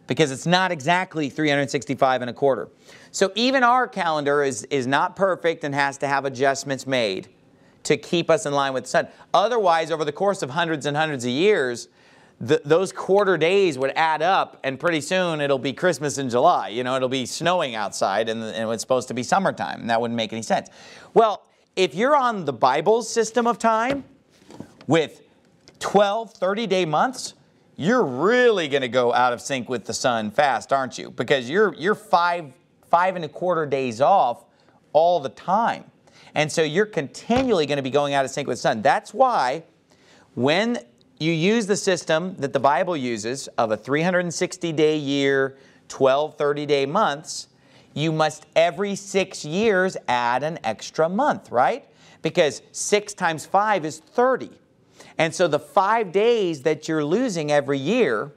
because 0.08 0.32
it's 0.32 0.46
not 0.46 0.72
exactly 0.72 1.30
365 1.30 2.22
and 2.22 2.30
a 2.30 2.34
quarter. 2.34 2.70
So 3.12 3.32
even 3.36 3.64
our 3.64 3.88
calendar 3.88 4.44
is, 4.44 4.64
is 4.66 4.86
not 4.86 5.16
perfect 5.16 5.64
and 5.64 5.74
has 5.74 5.98
to 6.00 6.08
have 6.08 6.26
adjustments 6.26 6.86
made 6.86 7.30
to 7.84 7.98
keep 7.98 8.30
us 8.30 8.46
in 8.46 8.54
line 8.54 8.74
with 8.74 8.84
the 8.84 8.90
sun. 8.90 9.08
Otherwise, 9.34 9.92
over 9.92 10.06
the 10.06 10.12
course 10.12 10.42
of 10.42 10.50
hundreds 10.50 10.86
and 10.86 10.96
hundreds 10.96 11.26
of 11.26 11.32
years, 11.32 11.90
those 12.40 12.92
quarter 12.92 13.38
days 13.38 13.78
would 13.78 13.92
add 13.96 14.22
up, 14.22 14.60
and 14.64 14.80
pretty 14.80 15.00
soon 15.00 15.40
it'll 15.40 15.60
be 15.60 15.72
Christmas 15.72 16.18
in 16.18 16.30
July. 16.30 16.70
You 16.70 16.84
know, 16.84 16.96
it'll 16.96 17.08
be 17.08 17.26
snowing 17.26 17.76
outside, 17.76 18.28
and, 18.28 18.44
and 18.44 18.70
it's 18.72 18.82
supposed 18.82 19.08
to 19.10 19.14
be 19.14 19.24
summertime. 19.24 19.82
And 19.82 19.90
that 19.90 20.02
wouldn't 20.02 20.18
make 20.18 20.34
any 20.34 20.42
sense. 20.42 20.70
Well, 21.14 21.46
if 21.76 21.96
you're 21.96 22.16
on 22.16 22.46
the 22.46 22.54
Bible's 22.54 23.10
system 23.10 23.48
of 23.48 23.60
time 23.60 24.04
with 24.88 25.23
12, 25.84 26.34
30 26.34 26.68
day 26.68 26.86
months, 26.86 27.34
you're 27.76 28.06
really 28.06 28.70
going 28.70 28.82
to 28.82 28.88
go 28.88 29.14
out 29.14 29.34
of 29.34 29.42
sync 29.42 29.68
with 29.68 29.84
the 29.86 29.94
sun 29.94 30.32
fast, 30.32 30.72
aren't 30.72 30.98
you? 30.98 31.12
Because 31.12 31.50
you're, 31.50 31.74
you're 31.76 31.94
five, 31.94 32.54
five 32.90 33.18
and 33.18 33.26
a 33.26 33.30
quarter 33.30 33.66
days 33.66 34.00
off 34.00 34.46
all 34.94 35.20
the 35.20 35.30
time. 35.30 35.84
And 36.36 36.50
so 36.52 36.64
you're 36.64 36.86
continually 36.86 37.66
going 37.66 37.78
to 37.78 37.84
be 37.84 37.90
going 37.90 38.14
out 38.14 38.24
of 38.24 38.32
sync 38.32 38.48
with 38.48 38.58
the 38.58 38.62
sun. 38.62 38.82
That's 38.82 39.14
why 39.14 39.64
when 40.36 40.80
you 41.20 41.34
use 41.34 41.66
the 41.66 41.76
system 41.76 42.36
that 42.38 42.54
the 42.54 42.60
Bible 42.60 42.96
uses 42.96 43.48
of 43.58 43.72
a 43.72 43.78
360 43.78 44.72
day 44.72 44.96
year, 44.96 45.58
12, 45.90 46.38
30 46.38 46.66
day 46.66 46.86
months, 46.86 47.50
you 47.94 48.12
must 48.12 48.46
every 48.56 48.96
six 48.96 49.44
years 49.44 49.98
add 50.08 50.44
an 50.44 50.60
extra 50.64 51.10
month, 51.10 51.52
right? 51.52 51.88
because 52.24 52.64
6 52.72 53.14
times 53.14 53.46
5 53.46 53.86
is 53.86 54.00
30. 54.00 54.50
And 55.18 55.34
so 55.34 55.48
the 55.48 55.60
five 55.60 56.12
days 56.12 56.64
that 56.64 56.88
you're 56.88 57.06
losing 57.06 57.52
every 57.52 57.80
year, 57.80 58.32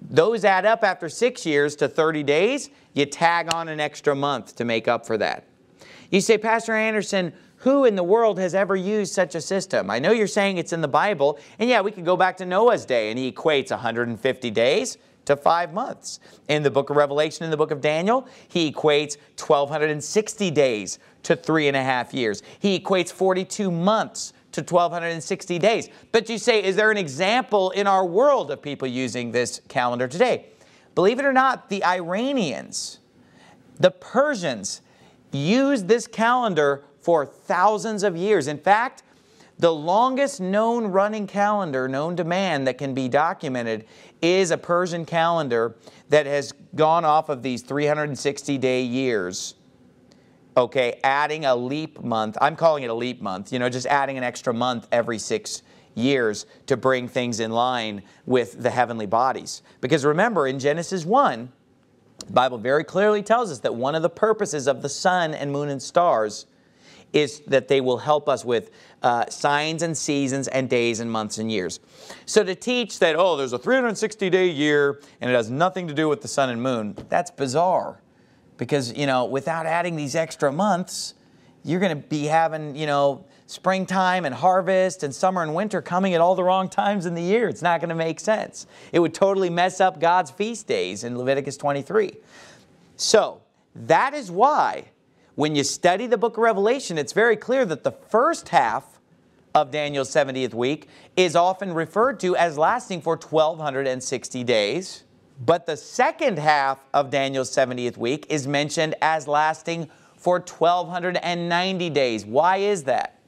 those 0.00 0.44
add 0.44 0.66
up 0.66 0.84
after 0.84 1.08
six 1.08 1.46
years 1.46 1.76
to 1.76 1.88
30 1.88 2.22
days. 2.22 2.70
You 2.92 3.06
tag 3.06 3.54
on 3.54 3.68
an 3.68 3.80
extra 3.80 4.14
month 4.14 4.56
to 4.56 4.64
make 4.64 4.86
up 4.86 5.06
for 5.06 5.16
that. 5.18 5.44
You 6.10 6.20
say, 6.20 6.38
Pastor 6.38 6.74
Anderson, 6.74 7.32
who 7.58 7.86
in 7.86 7.96
the 7.96 8.04
world 8.04 8.38
has 8.38 8.54
ever 8.54 8.76
used 8.76 9.14
such 9.14 9.34
a 9.34 9.40
system? 9.40 9.90
I 9.90 9.98
know 9.98 10.12
you're 10.12 10.26
saying 10.26 10.58
it's 10.58 10.72
in 10.72 10.82
the 10.82 10.88
Bible, 10.88 11.38
and 11.58 11.68
yeah, 11.68 11.80
we 11.80 11.90
could 11.90 12.04
go 12.04 12.16
back 12.16 12.36
to 12.36 12.46
Noah's 12.46 12.84
day, 12.84 13.10
and 13.10 13.18
he 13.18 13.32
equates 13.32 13.70
150 13.70 14.50
days 14.50 14.98
to 15.24 15.36
five 15.36 15.72
months. 15.72 16.20
In 16.48 16.62
the 16.62 16.70
book 16.70 16.90
of 16.90 16.96
Revelation, 16.96 17.44
in 17.44 17.50
the 17.50 17.56
book 17.56 17.70
of 17.70 17.80
Daniel, 17.80 18.28
he 18.48 18.70
equates 18.70 19.16
1,260 19.38 20.50
days 20.50 20.98
to 21.22 21.34
three 21.34 21.66
and 21.66 21.76
a 21.76 21.82
half 21.82 22.12
years. 22.12 22.42
He 22.58 22.78
equates 22.78 23.10
42 23.10 23.70
months 23.70 24.34
to 24.54 24.60
1,260 24.60 25.58
days. 25.58 25.88
But 26.12 26.28
you 26.28 26.38
say, 26.38 26.62
is 26.62 26.76
there 26.76 26.90
an 26.90 26.96
example 26.96 27.70
in 27.70 27.86
our 27.86 28.04
world 28.04 28.50
of 28.50 28.62
people 28.62 28.88
using 28.88 29.32
this 29.32 29.60
calendar 29.68 30.08
today? 30.08 30.46
Believe 30.94 31.18
it 31.18 31.24
or 31.24 31.32
not, 31.32 31.68
the 31.68 31.84
Iranians, 31.84 32.98
the 33.78 33.90
Persians, 33.90 34.80
used 35.32 35.88
this 35.88 36.06
calendar 36.06 36.84
for 37.00 37.26
thousands 37.26 38.02
of 38.02 38.16
years. 38.16 38.46
In 38.46 38.58
fact, 38.58 39.02
the 39.58 39.72
longest 39.72 40.40
known 40.40 40.86
running 40.86 41.26
calendar 41.26 41.88
known 41.88 42.16
to 42.16 42.24
man 42.24 42.64
that 42.64 42.78
can 42.78 42.94
be 42.94 43.08
documented 43.08 43.86
is 44.22 44.50
a 44.50 44.58
Persian 44.58 45.04
calendar 45.04 45.76
that 46.08 46.26
has 46.26 46.52
gone 46.74 47.04
off 47.04 47.28
of 47.28 47.42
these 47.42 47.62
360 47.62 48.58
day 48.58 48.82
years. 48.82 49.54
Okay, 50.56 51.00
adding 51.02 51.44
a 51.44 51.56
leap 51.56 52.02
month. 52.02 52.38
I'm 52.40 52.54
calling 52.54 52.84
it 52.84 52.90
a 52.90 52.94
leap 52.94 53.20
month, 53.20 53.52
you 53.52 53.58
know, 53.58 53.68
just 53.68 53.86
adding 53.86 54.16
an 54.16 54.22
extra 54.22 54.54
month 54.54 54.86
every 54.92 55.18
six 55.18 55.62
years 55.96 56.46
to 56.66 56.76
bring 56.76 57.08
things 57.08 57.40
in 57.40 57.50
line 57.50 58.02
with 58.26 58.62
the 58.62 58.70
heavenly 58.70 59.06
bodies. 59.06 59.62
Because 59.80 60.04
remember, 60.04 60.46
in 60.46 60.58
Genesis 60.60 61.04
1, 61.04 61.50
the 62.26 62.32
Bible 62.32 62.58
very 62.58 62.84
clearly 62.84 63.22
tells 63.22 63.50
us 63.50 63.58
that 63.60 63.74
one 63.74 63.94
of 63.94 64.02
the 64.02 64.10
purposes 64.10 64.68
of 64.68 64.82
the 64.82 64.88
sun 64.88 65.34
and 65.34 65.50
moon 65.50 65.68
and 65.68 65.82
stars 65.82 66.46
is 67.12 67.40
that 67.46 67.68
they 67.68 67.80
will 67.80 67.98
help 67.98 68.28
us 68.28 68.44
with 68.44 68.70
uh, 69.02 69.28
signs 69.30 69.82
and 69.82 69.96
seasons 69.96 70.48
and 70.48 70.68
days 70.68 71.00
and 71.00 71.10
months 71.10 71.38
and 71.38 71.50
years. 71.50 71.78
So 72.26 72.42
to 72.42 72.54
teach 72.54 72.98
that, 72.98 73.14
oh, 73.16 73.36
there's 73.36 73.52
a 73.52 73.58
360 73.58 74.30
day 74.30 74.48
year 74.48 75.00
and 75.20 75.30
it 75.30 75.34
has 75.34 75.50
nothing 75.50 75.86
to 75.88 75.94
do 75.94 76.08
with 76.08 76.22
the 76.22 76.28
sun 76.28 76.50
and 76.50 76.62
moon, 76.62 76.96
that's 77.08 77.30
bizarre. 77.30 78.00
Because, 78.56 78.92
you 78.92 79.06
know, 79.06 79.24
without 79.24 79.66
adding 79.66 79.96
these 79.96 80.14
extra 80.14 80.52
months, 80.52 81.14
you're 81.64 81.80
going 81.80 81.96
to 81.96 82.08
be 82.08 82.24
having, 82.26 82.76
you 82.76 82.86
know, 82.86 83.24
springtime 83.46 84.24
and 84.24 84.34
harvest 84.34 85.02
and 85.02 85.14
summer 85.14 85.42
and 85.42 85.54
winter 85.54 85.82
coming 85.82 86.14
at 86.14 86.20
all 86.20 86.34
the 86.34 86.44
wrong 86.44 86.68
times 86.68 87.06
in 87.06 87.14
the 87.14 87.22
year. 87.22 87.48
It's 87.48 87.62
not 87.62 87.80
going 87.80 87.88
to 87.88 87.94
make 87.94 88.20
sense. 88.20 88.66
It 88.92 89.00
would 89.00 89.14
totally 89.14 89.50
mess 89.50 89.80
up 89.80 90.00
God's 90.00 90.30
feast 90.30 90.66
days 90.66 91.04
in 91.04 91.18
Leviticus 91.18 91.56
23. 91.56 92.12
So, 92.96 93.40
that 93.74 94.14
is 94.14 94.30
why 94.30 94.90
when 95.34 95.56
you 95.56 95.64
study 95.64 96.06
the 96.06 96.16
book 96.16 96.36
of 96.36 96.42
Revelation, 96.42 96.96
it's 96.96 97.12
very 97.12 97.36
clear 97.36 97.64
that 97.64 97.82
the 97.82 97.90
first 97.90 98.50
half 98.50 99.00
of 99.54 99.70
Daniel's 99.70 100.10
70th 100.10 100.54
week 100.54 100.88
is 101.16 101.36
often 101.36 101.72
referred 101.72 102.20
to 102.20 102.36
as 102.36 102.56
lasting 102.58 103.00
for 103.00 103.16
1260 103.16 104.44
days. 104.44 105.04
But 105.38 105.66
the 105.66 105.76
second 105.76 106.38
half 106.38 106.78
of 106.94 107.10
Daniel's 107.10 107.50
70th 107.50 107.96
week 107.96 108.26
is 108.28 108.46
mentioned 108.46 108.94
as 109.02 109.26
lasting 109.26 109.90
for 110.16 110.36
1290 110.36 111.90
days. 111.90 112.24
Why 112.24 112.58
is 112.58 112.84
that? 112.84 113.18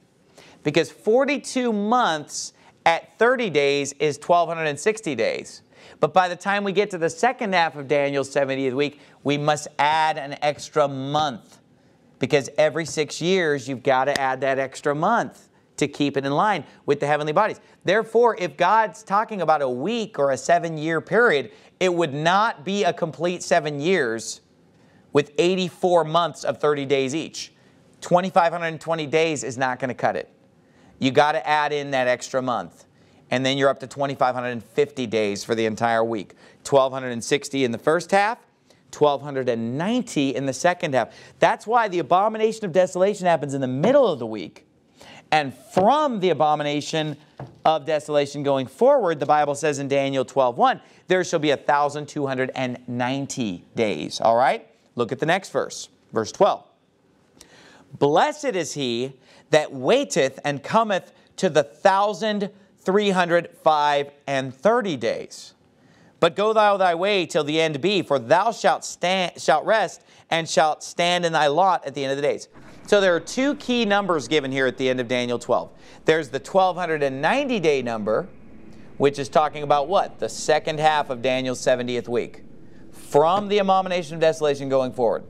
Because 0.63 0.91
42 0.91 1.71
months 1.73 2.53
at 2.85 3.17
30 3.19 3.49
days 3.49 3.93
is 3.93 4.17
1260 4.17 5.15
days. 5.15 5.61
But 5.99 6.13
by 6.13 6.27
the 6.27 6.35
time 6.35 6.63
we 6.63 6.71
get 6.71 6.89
to 6.91 6.97
the 6.97 7.09
second 7.09 7.53
half 7.53 7.75
of 7.75 7.87
Daniel's 7.87 8.29
70th 8.33 8.73
week, 8.73 8.99
we 9.23 9.37
must 9.37 9.67
add 9.77 10.17
an 10.17 10.37
extra 10.41 10.87
month 10.87 11.59
because 12.19 12.49
every 12.57 12.85
six 12.85 13.21
years 13.21 13.67
you've 13.67 13.83
got 13.83 14.05
to 14.05 14.19
add 14.19 14.41
that 14.41 14.59
extra 14.59 14.95
month 14.95 15.49
to 15.77 15.87
keep 15.87 16.17
it 16.17 16.25
in 16.25 16.31
line 16.31 16.63
with 16.85 16.99
the 16.99 17.07
heavenly 17.07 17.31
bodies. 17.31 17.59
Therefore, 17.83 18.35
if 18.39 18.57
God's 18.57 19.03
talking 19.03 19.41
about 19.41 19.61
a 19.61 19.69
week 19.69 20.17
or 20.17 20.31
a 20.31 20.37
seven 20.37 20.77
year 20.77 20.99
period, 21.01 21.51
it 21.79 21.93
would 21.93 22.13
not 22.13 22.65
be 22.65 22.83
a 22.83 22.93
complete 22.93 23.43
seven 23.43 23.79
years 23.79 24.41
with 25.13 25.31
84 25.37 26.03
months 26.03 26.43
of 26.43 26.59
30 26.59 26.85
days 26.85 27.15
each. 27.15 27.53
2,520 28.01 29.05
days 29.07 29.43
is 29.43 29.57
not 29.57 29.79
going 29.79 29.89
to 29.89 29.95
cut 29.95 30.15
it. 30.15 30.31
You 30.99 31.11
got 31.11 31.33
to 31.33 31.47
add 31.47 31.73
in 31.73 31.91
that 31.91 32.07
extra 32.07 32.41
month. 32.41 32.85
And 33.29 33.45
then 33.45 33.57
you're 33.57 33.69
up 33.69 33.79
to 33.79 33.87
2,550 33.87 35.07
days 35.07 35.43
for 35.43 35.55
the 35.55 35.65
entire 35.65 36.03
week. 36.03 36.33
1,260 36.69 37.63
in 37.63 37.71
the 37.71 37.77
first 37.77 38.11
half, 38.11 38.39
1,290 38.97 40.35
in 40.35 40.45
the 40.45 40.53
second 40.53 40.93
half. 40.93 41.13
That's 41.39 41.67
why 41.67 41.87
the 41.87 41.99
abomination 41.99 42.65
of 42.65 42.71
desolation 42.71 43.27
happens 43.27 43.53
in 43.53 43.61
the 43.61 43.67
middle 43.67 44.07
of 44.07 44.19
the 44.19 44.25
week. 44.25 44.66
And 45.31 45.53
from 45.53 46.19
the 46.19 46.29
abomination 46.29 47.17
of 47.65 47.85
desolation 47.85 48.43
going 48.43 48.67
forward, 48.67 49.19
the 49.19 49.25
Bible 49.25 49.55
says 49.55 49.79
in 49.79 49.87
Daniel 49.87 50.23
12:1, 50.23 50.79
there 51.07 51.23
shall 51.23 51.39
be 51.39 51.49
1,290 51.49 53.65
days. 53.75 54.21
All 54.21 54.35
right? 54.35 54.67
Look 54.95 55.11
at 55.11 55.19
the 55.19 55.25
next 55.25 55.49
verse, 55.49 55.89
verse 56.13 56.31
12. 56.31 56.63
Blessed 57.99 58.55
is 58.55 58.73
he 58.73 59.13
that 59.49 59.73
waiteth 59.73 60.39
and 60.43 60.63
cometh 60.63 61.11
to 61.37 61.49
the 61.49 61.63
thousand 61.63 62.49
three 62.79 63.11
hundred 63.11 63.49
five 63.63 64.11
and 64.25 64.53
thirty 64.53 64.97
days. 64.97 65.53
But 66.19 66.35
go 66.35 66.53
thou 66.53 66.77
thy 66.77 66.95
way 66.95 67.25
till 67.25 67.43
the 67.43 67.61
end 67.61 67.79
be, 67.79 68.01
for 68.01 68.17
thou 68.17 68.51
shalt 68.51 68.83
stand, 68.83 69.39
shalt 69.39 69.65
rest, 69.65 70.01
and 70.29 70.49
shalt 70.49 70.83
stand 70.83 71.25
in 71.25 71.33
thy 71.33 71.47
lot 71.47 71.85
at 71.85 71.93
the 71.93 72.03
end 72.03 72.11
of 72.11 72.17
the 72.17 72.23
days. 72.23 72.47
So 72.87 73.01
there 73.01 73.13
are 73.13 73.19
two 73.19 73.55
key 73.55 73.83
numbers 73.83 74.29
given 74.29 74.49
here 74.49 74.65
at 74.65 74.77
the 74.77 74.87
end 74.87 75.01
of 75.01 75.09
Daniel 75.09 75.37
12. 75.37 75.69
There's 76.05 76.29
the 76.29 76.39
1290 76.39 77.59
day 77.59 77.81
number, 77.81 78.29
which 78.95 79.19
is 79.19 79.27
talking 79.27 79.61
about 79.61 79.89
what? 79.89 80.19
The 80.19 80.29
second 80.29 80.79
half 80.79 81.09
of 81.09 81.21
Daniel's 81.21 81.59
70th 81.59 82.07
week. 82.07 82.43
From 82.93 83.49
the 83.49 83.57
abomination 83.57 84.15
of 84.15 84.21
desolation 84.21 84.69
going 84.69 84.93
forward. 84.93 85.25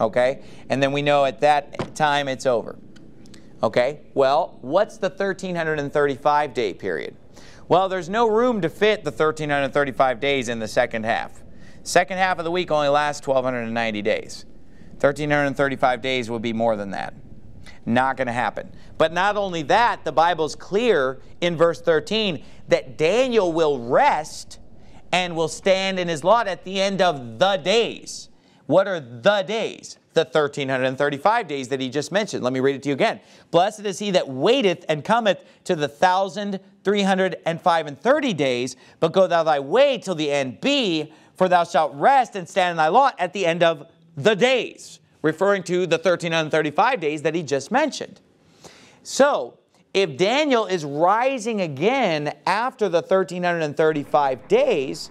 Okay? 0.00 0.42
And 0.70 0.82
then 0.82 0.90
we 0.92 1.02
know 1.02 1.26
at 1.26 1.40
that 1.40 1.94
time 1.94 2.28
it's 2.28 2.46
over. 2.46 2.78
Okay? 3.62 4.00
Well, 4.14 4.56
what's 4.62 4.96
the 4.96 5.10
1335 5.10 6.54
day 6.54 6.72
period? 6.72 7.14
Well, 7.68 7.90
there's 7.90 8.08
no 8.08 8.26
room 8.26 8.62
to 8.62 8.70
fit 8.70 9.04
the 9.04 9.10
1,335 9.10 10.18
days 10.18 10.48
in 10.48 10.60
the 10.60 10.68
second 10.68 11.04
half. 11.04 11.42
Second 11.82 12.16
half 12.16 12.38
of 12.38 12.46
the 12.46 12.50
week 12.50 12.70
only 12.70 12.88
lasts 12.88 13.26
1,290 13.26 14.00
days. 14.00 14.46
1,335 15.06 16.02
days 16.02 16.28
will 16.28 16.40
be 16.40 16.52
more 16.52 16.74
than 16.74 16.90
that. 16.90 17.14
Not 17.84 18.16
going 18.16 18.26
to 18.26 18.32
happen. 18.32 18.72
But 18.98 19.12
not 19.12 19.36
only 19.36 19.62
that, 19.62 20.04
the 20.04 20.10
Bible's 20.10 20.56
clear 20.56 21.20
in 21.40 21.56
verse 21.56 21.80
13 21.80 22.42
that 22.68 22.98
Daniel 22.98 23.52
will 23.52 23.78
rest 23.78 24.58
and 25.12 25.36
will 25.36 25.48
stand 25.48 26.00
in 26.00 26.08
his 26.08 26.24
lot 26.24 26.48
at 26.48 26.64
the 26.64 26.80
end 26.80 27.00
of 27.00 27.38
the 27.38 27.56
days. 27.56 28.28
What 28.66 28.88
are 28.88 28.98
the 28.98 29.42
days? 29.42 29.98
the 30.14 30.22
1335 30.22 31.46
days 31.46 31.68
that 31.68 31.78
he 31.78 31.90
just 31.90 32.10
mentioned. 32.10 32.42
Let 32.42 32.54
me 32.54 32.60
read 32.60 32.76
it 32.76 32.82
to 32.84 32.88
you 32.88 32.94
again. 32.94 33.20
Blessed 33.50 33.84
is 33.84 33.98
he 33.98 34.12
that 34.12 34.26
waiteth 34.26 34.86
and 34.88 35.04
cometh 35.04 35.44
to 35.64 35.76
the 35.76 35.88
thousand 35.88 36.58
three 36.84 37.02
hundred 37.02 37.36
and 37.44 37.60
five 37.60 37.86
and 37.86 38.00
thirty 38.00 38.32
days, 38.32 38.76
but 38.98 39.12
go 39.12 39.26
thou 39.26 39.42
thy 39.42 39.60
way 39.60 39.98
till 39.98 40.14
the 40.14 40.30
end 40.30 40.62
be, 40.62 41.12
for 41.34 41.50
thou 41.50 41.64
shalt 41.64 41.92
rest 41.96 42.34
and 42.34 42.48
stand 42.48 42.70
in 42.70 42.76
thy 42.78 42.88
lot 42.88 43.14
at 43.18 43.34
the 43.34 43.44
end 43.44 43.62
of 43.62 43.86
the 44.16 44.34
days, 44.34 45.00
referring 45.22 45.62
to 45.64 45.86
the 45.86 45.96
1335 45.96 47.00
days 47.00 47.22
that 47.22 47.34
he 47.34 47.42
just 47.42 47.70
mentioned. 47.70 48.20
So, 49.02 49.58
if 49.94 50.16
Daniel 50.16 50.66
is 50.66 50.84
rising 50.84 51.60
again 51.60 52.34
after 52.46 52.88
the 52.88 53.00
1335 53.00 54.48
days, 54.48 55.10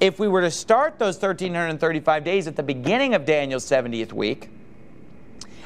if 0.00 0.18
we 0.18 0.26
were 0.26 0.40
to 0.40 0.50
start 0.50 0.98
those 0.98 1.14
1,335 1.14 2.24
days 2.24 2.46
at 2.46 2.56
the 2.56 2.62
beginning 2.62 3.14
of 3.14 3.24
Daniel's 3.24 3.64
70th 3.64 4.12
week, 4.12 4.50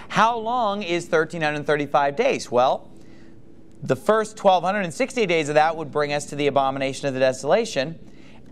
how 0.09 0.37
long 0.37 0.83
is 0.83 1.05
1,335 1.05 2.17
days? 2.17 2.51
Well, 2.51 2.91
the 3.83 3.97
first 3.97 4.43
1,260 4.43 5.27
days 5.27 5.49
of 5.49 5.55
that 5.55 5.77
would 5.77 5.91
bring 5.91 6.13
us 6.13 6.27
to 6.27 6.37
the 6.37 6.47
abomination 6.47 7.09
of 7.09 7.15
the 7.15 7.21
desolation, 7.21 7.99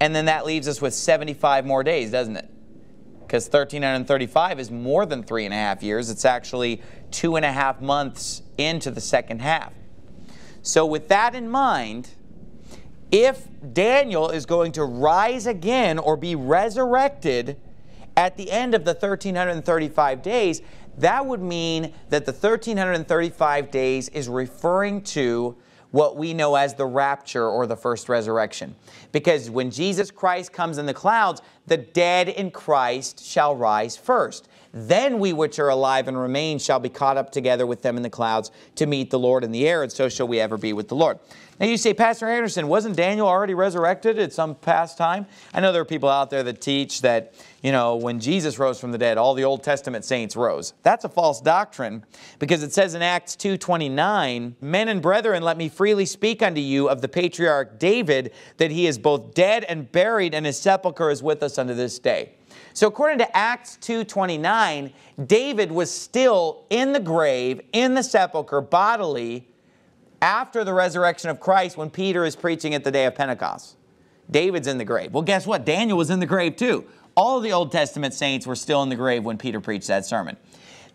and 0.00 0.14
then 0.14 0.26
that 0.26 0.46
leaves 0.46 0.68
us 0.68 0.80
with 0.80 0.94
75 0.94 1.66
more 1.66 1.82
days, 1.82 2.10
doesn't 2.10 2.36
it? 2.36 2.50
Because 3.26 3.46
1,335 3.46 4.60
is 4.60 4.70
more 4.70 5.04
than 5.04 5.22
three 5.22 5.44
and 5.44 5.52
a 5.52 5.56
half 5.56 5.82
years. 5.82 6.10
It's 6.10 6.24
actually 6.24 6.80
two 7.10 7.36
and 7.36 7.44
a 7.44 7.50
half 7.50 7.80
months 7.80 8.42
into 8.56 8.90
the 8.90 9.00
second 9.00 9.40
half. 9.40 9.72
So, 10.62 10.86
with 10.86 11.08
that 11.08 11.34
in 11.34 11.48
mind, 11.48 12.10
if 13.10 13.46
Daniel 13.72 14.30
is 14.30 14.46
going 14.46 14.72
to 14.72 14.84
rise 14.84 15.46
again 15.46 15.98
or 15.98 16.16
be 16.16 16.34
resurrected 16.34 17.56
at 18.16 18.36
the 18.36 18.50
end 18.50 18.74
of 18.74 18.84
the 18.84 18.92
1335 18.92 20.22
days, 20.22 20.62
that 20.98 21.24
would 21.26 21.42
mean 21.42 21.92
that 22.08 22.26
the 22.26 22.32
1335 22.32 23.70
days 23.70 24.08
is 24.08 24.28
referring 24.28 25.02
to 25.02 25.56
what 25.96 26.14
we 26.14 26.34
know 26.34 26.56
as 26.56 26.74
the 26.74 26.84
rapture 26.84 27.48
or 27.48 27.66
the 27.66 27.74
first 27.74 28.10
resurrection. 28.10 28.76
Because 29.12 29.48
when 29.48 29.70
Jesus 29.70 30.10
Christ 30.10 30.52
comes 30.52 30.76
in 30.76 30.84
the 30.84 30.92
clouds, 30.92 31.40
the 31.66 31.78
dead 31.78 32.28
in 32.28 32.50
Christ 32.50 33.24
shall 33.24 33.56
rise 33.56 33.96
first. 33.96 34.46
Then 34.74 35.18
we 35.18 35.32
which 35.32 35.58
are 35.58 35.70
alive 35.70 36.06
and 36.06 36.20
remain 36.20 36.58
shall 36.58 36.78
be 36.80 36.90
caught 36.90 37.16
up 37.16 37.32
together 37.32 37.66
with 37.66 37.80
them 37.80 37.96
in 37.96 38.02
the 38.02 38.10
clouds 38.10 38.50
to 38.74 38.84
meet 38.84 39.08
the 39.08 39.18
Lord 39.18 39.42
in 39.42 39.52
the 39.52 39.66
air, 39.66 39.82
and 39.82 39.90
so 39.90 40.10
shall 40.10 40.28
we 40.28 40.38
ever 40.38 40.58
be 40.58 40.74
with 40.74 40.88
the 40.88 40.94
Lord. 40.94 41.18
Now 41.58 41.64
you 41.64 41.78
say, 41.78 41.94
Pastor 41.94 42.28
Anderson, 42.28 42.68
wasn't 42.68 42.94
Daniel 42.94 43.26
already 43.26 43.54
resurrected 43.54 44.18
at 44.18 44.34
some 44.34 44.54
past 44.54 44.98
time? 44.98 45.24
I 45.54 45.60
know 45.60 45.72
there 45.72 45.80
are 45.80 45.86
people 45.86 46.10
out 46.10 46.28
there 46.28 46.42
that 46.42 46.60
teach 46.60 47.00
that, 47.00 47.32
you 47.66 47.72
know, 47.72 47.96
when 47.96 48.20
Jesus 48.20 48.60
rose 48.60 48.78
from 48.78 48.92
the 48.92 48.98
dead, 48.98 49.18
all 49.18 49.34
the 49.34 49.42
Old 49.42 49.64
Testament 49.64 50.04
saints 50.04 50.36
rose. 50.36 50.72
That's 50.84 51.04
a 51.04 51.08
false 51.08 51.40
doctrine 51.40 52.06
because 52.38 52.62
it 52.62 52.72
says 52.72 52.94
in 52.94 53.02
Acts 53.02 53.34
2.29, 53.34 54.54
Men 54.60 54.88
and 54.88 55.02
brethren, 55.02 55.42
let 55.42 55.56
me 55.56 55.68
freely 55.68 56.06
speak 56.06 56.44
unto 56.44 56.60
you 56.60 56.88
of 56.88 57.00
the 57.00 57.08
patriarch 57.08 57.80
David, 57.80 58.32
that 58.58 58.70
he 58.70 58.86
is 58.86 58.98
both 58.98 59.34
dead 59.34 59.64
and 59.64 59.90
buried, 59.90 60.32
and 60.32 60.46
his 60.46 60.56
sepulchre 60.56 61.10
is 61.10 61.24
with 61.24 61.42
us 61.42 61.58
unto 61.58 61.74
this 61.74 61.98
day. 61.98 62.34
So 62.72 62.86
according 62.86 63.18
to 63.18 63.36
Acts 63.36 63.78
2.29, 63.80 64.92
David 65.26 65.72
was 65.72 65.90
still 65.90 66.66
in 66.70 66.92
the 66.92 67.00
grave, 67.00 67.60
in 67.72 67.94
the 67.94 68.04
sepulchre, 68.04 68.60
bodily, 68.60 69.48
after 70.22 70.62
the 70.62 70.72
resurrection 70.72 71.30
of 71.30 71.40
Christ 71.40 71.76
when 71.76 71.90
Peter 71.90 72.24
is 72.24 72.36
preaching 72.36 72.74
at 72.74 72.84
the 72.84 72.92
day 72.92 73.06
of 73.06 73.16
Pentecost. 73.16 73.76
David's 74.30 74.68
in 74.68 74.78
the 74.78 74.84
grave. 74.84 75.12
Well, 75.12 75.24
guess 75.24 75.48
what? 75.48 75.64
Daniel 75.64 75.98
was 75.98 76.10
in 76.10 76.20
the 76.20 76.26
grave 76.26 76.54
too. 76.54 76.84
All 77.16 77.40
the 77.40 77.52
Old 77.52 77.72
Testament 77.72 78.12
saints 78.12 78.46
were 78.46 78.54
still 78.54 78.82
in 78.82 78.90
the 78.90 78.96
grave 78.96 79.24
when 79.24 79.38
Peter 79.38 79.60
preached 79.60 79.88
that 79.88 80.04
sermon. 80.04 80.36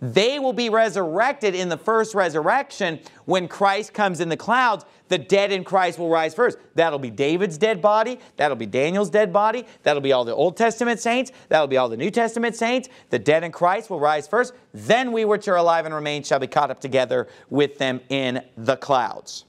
They 0.02 0.40
will 0.40 0.54
be 0.54 0.70
resurrected 0.70 1.54
in 1.54 1.70
the 1.70 1.78
first 1.78 2.16
resurrection 2.16 3.00
when 3.26 3.48
Christ 3.48 3.94
comes 3.94 4.20
in 4.20 4.30
the 4.30 4.38
clouds. 4.38 4.84
The 5.10 5.20
dead 5.20 5.52
in 5.52 5.64
Christ 5.64 6.00
will 6.00 6.10
rise 6.10 6.34
first. 6.34 6.58
That'll 6.74 6.98
be 6.98 7.12
David's 7.12 7.58
dead 7.58 7.84
body. 7.84 8.20
That'll 8.36 8.58
be 8.58 8.66
Daniel's 8.66 9.12
dead 9.12 9.32
body. 9.32 9.66
That'll 9.84 10.02
be 10.02 10.12
all 10.12 10.26
the 10.26 10.34
Old 10.34 10.58
Testament 10.58 11.00
saints. 11.00 11.32
That'll 11.50 11.68
be 11.68 11.78
all 11.78 11.88
the 11.88 11.98
New 11.98 12.10
Testament 12.10 12.56
saints. 12.56 12.90
The 13.12 13.20
dead 13.20 13.44
in 13.44 13.52
Christ 13.52 13.92
will 13.92 14.00
rise 14.00 14.28
first. 14.28 14.54
Then 14.74 15.12
we 15.12 15.24
which 15.24 15.48
are 15.48 15.58
alive 15.58 15.86
and 15.86 15.94
remain 15.94 16.24
shall 16.24 16.40
be 16.40 16.48
caught 16.48 16.72
up 16.72 16.80
together 16.80 17.28
with 17.52 17.78
them 17.78 18.02
in 18.10 18.44
the 18.58 18.78
clouds. 18.78 19.46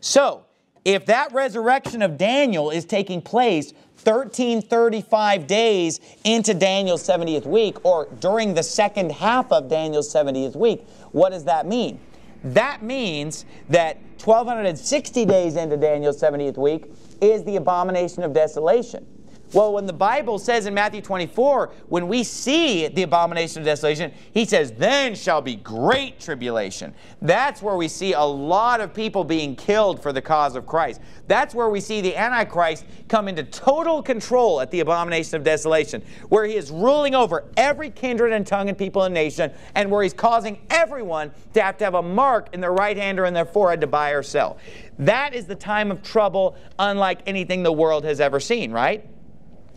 So, 0.00 0.44
if 0.84 1.04
that 1.06 1.32
resurrection 1.34 2.00
of 2.00 2.16
Daniel 2.16 2.70
is 2.70 2.86
taking 2.86 3.20
place 3.20 3.74
1335 4.08 5.46
days 5.46 6.00
into 6.24 6.54
Daniel's 6.54 7.06
70th 7.06 7.44
week, 7.44 7.84
or 7.84 8.08
during 8.20 8.54
the 8.54 8.62
second 8.62 9.12
half 9.12 9.52
of 9.52 9.68
Daniel's 9.68 10.12
70th 10.12 10.56
week, 10.56 10.86
what 11.12 11.30
does 11.30 11.44
that 11.44 11.66
mean? 11.66 12.00
That 12.42 12.82
means 12.82 13.44
that 13.68 13.98
1260 14.24 15.26
days 15.26 15.56
into 15.56 15.76
Daniel's 15.76 16.20
70th 16.20 16.56
week 16.56 16.90
is 17.20 17.44
the 17.44 17.56
abomination 17.56 18.22
of 18.22 18.32
desolation. 18.32 19.06
Well, 19.54 19.72
when 19.72 19.86
the 19.86 19.94
Bible 19.94 20.38
says 20.38 20.66
in 20.66 20.74
Matthew 20.74 21.00
24, 21.00 21.72
when 21.88 22.06
we 22.06 22.22
see 22.22 22.88
the 22.88 23.02
abomination 23.02 23.60
of 23.60 23.64
desolation, 23.64 24.12
he 24.34 24.44
says, 24.44 24.72
then 24.72 25.14
shall 25.14 25.40
be 25.40 25.56
great 25.56 26.20
tribulation. 26.20 26.94
That's 27.22 27.62
where 27.62 27.76
we 27.76 27.88
see 27.88 28.12
a 28.12 28.22
lot 28.22 28.82
of 28.82 28.92
people 28.92 29.24
being 29.24 29.56
killed 29.56 30.02
for 30.02 30.12
the 30.12 30.20
cause 30.20 30.54
of 30.54 30.66
Christ. 30.66 31.00
That's 31.28 31.54
where 31.54 31.70
we 31.70 31.80
see 31.80 32.02
the 32.02 32.14
Antichrist 32.14 32.84
come 33.08 33.26
into 33.26 33.42
total 33.42 34.02
control 34.02 34.60
at 34.60 34.70
the 34.70 34.80
abomination 34.80 35.36
of 35.36 35.44
desolation, 35.44 36.02
where 36.28 36.44
he 36.44 36.56
is 36.56 36.70
ruling 36.70 37.14
over 37.14 37.44
every 37.56 37.88
kindred 37.88 38.32
and 38.32 38.46
tongue 38.46 38.68
and 38.68 38.76
people 38.76 39.04
and 39.04 39.14
nation, 39.14 39.50
and 39.74 39.90
where 39.90 40.02
he's 40.02 40.12
causing 40.12 40.58
everyone 40.68 41.30
to 41.54 41.62
have 41.62 41.78
to 41.78 41.84
have 41.84 41.94
a 41.94 42.02
mark 42.02 42.50
in 42.52 42.60
their 42.60 42.72
right 42.72 42.98
hand 42.98 43.18
or 43.18 43.24
in 43.24 43.32
their 43.32 43.46
forehead 43.46 43.80
to 43.80 43.86
buy 43.86 44.10
or 44.10 44.22
sell. 44.22 44.58
That 44.98 45.32
is 45.32 45.46
the 45.46 45.54
time 45.54 45.90
of 45.90 46.02
trouble 46.02 46.56
unlike 46.78 47.20
anything 47.26 47.62
the 47.62 47.72
world 47.72 48.04
has 48.04 48.20
ever 48.20 48.40
seen, 48.40 48.72
right? 48.72 49.06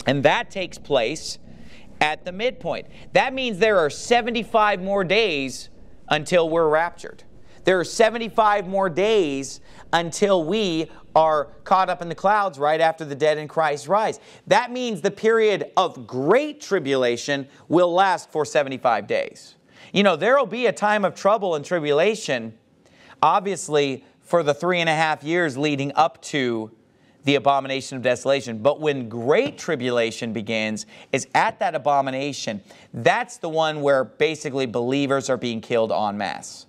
And 0.06 0.24
that 0.24 0.52
takes 0.52 0.78
place 0.78 1.38
at 2.00 2.26
the 2.26 2.32
midpoint. 2.32 2.88
That 3.14 3.34
means 3.34 3.60
there 3.60 3.78
are 3.78 3.90
75 3.90 4.82
more 4.82 5.04
days 5.04 5.70
until 6.10 6.50
we're 6.50 6.68
raptured. 6.68 7.24
There 7.64 7.80
are 7.80 7.84
75 7.84 8.68
more 8.68 8.90
days 8.90 9.62
until 9.94 10.44
we 10.44 10.90
are 11.16 11.46
caught 11.64 11.90
up 11.90 12.02
in 12.02 12.10
the 12.10 12.16
clouds 12.16 12.58
right 12.58 12.82
after 12.82 13.06
the 13.06 13.16
dead 13.16 13.38
in 13.38 13.48
Christ 13.48 13.88
rise. 13.88 14.20
That 14.48 14.72
means 14.72 15.02
the 15.02 15.12
period 15.12 15.72
of 15.78 16.08
great 16.08 16.62
tribulation 16.62 17.48
will 17.68 17.94
last 17.94 18.32
for 18.32 18.46
75 18.46 19.06
days. 19.06 19.56
You 19.94 20.04
know, 20.04 20.16
there 20.16 20.38
will 20.38 20.46
be 20.46 20.68
a 20.68 20.72
time 20.72 21.06
of 21.06 21.14
trouble 21.14 21.56
and 21.56 21.66
tribulation, 21.66 22.58
obviously, 23.22 24.06
for 24.22 24.42
the 24.42 24.54
three 24.54 24.80
and 24.80 24.90
a 24.90 24.96
half 24.96 25.24
years 25.24 25.58
leading 25.58 25.92
up 25.96 26.22
to 26.24 26.72
the 27.24 27.36
abomination 27.36 27.98
of 27.98 28.04
desolation. 28.04 28.60
But 28.60 28.80
when 28.80 29.10
great 29.10 29.58
tribulation 29.58 30.34
begins, 30.34 30.86
is 31.12 31.28
at 31.36 31.60
that 31.60 31.76
abomination, 31.76 32.62
that's 32.94 33.38
the 33.38 33.50
one 33.50 33.82
where 33.82 34.04
basically 34.04 34.66
believers 34.66 35.30
are 35.30 35.38
being 35.38 35.62
killed 35.62 35.92
en 35.92 36.18
masse. 36.18 36.66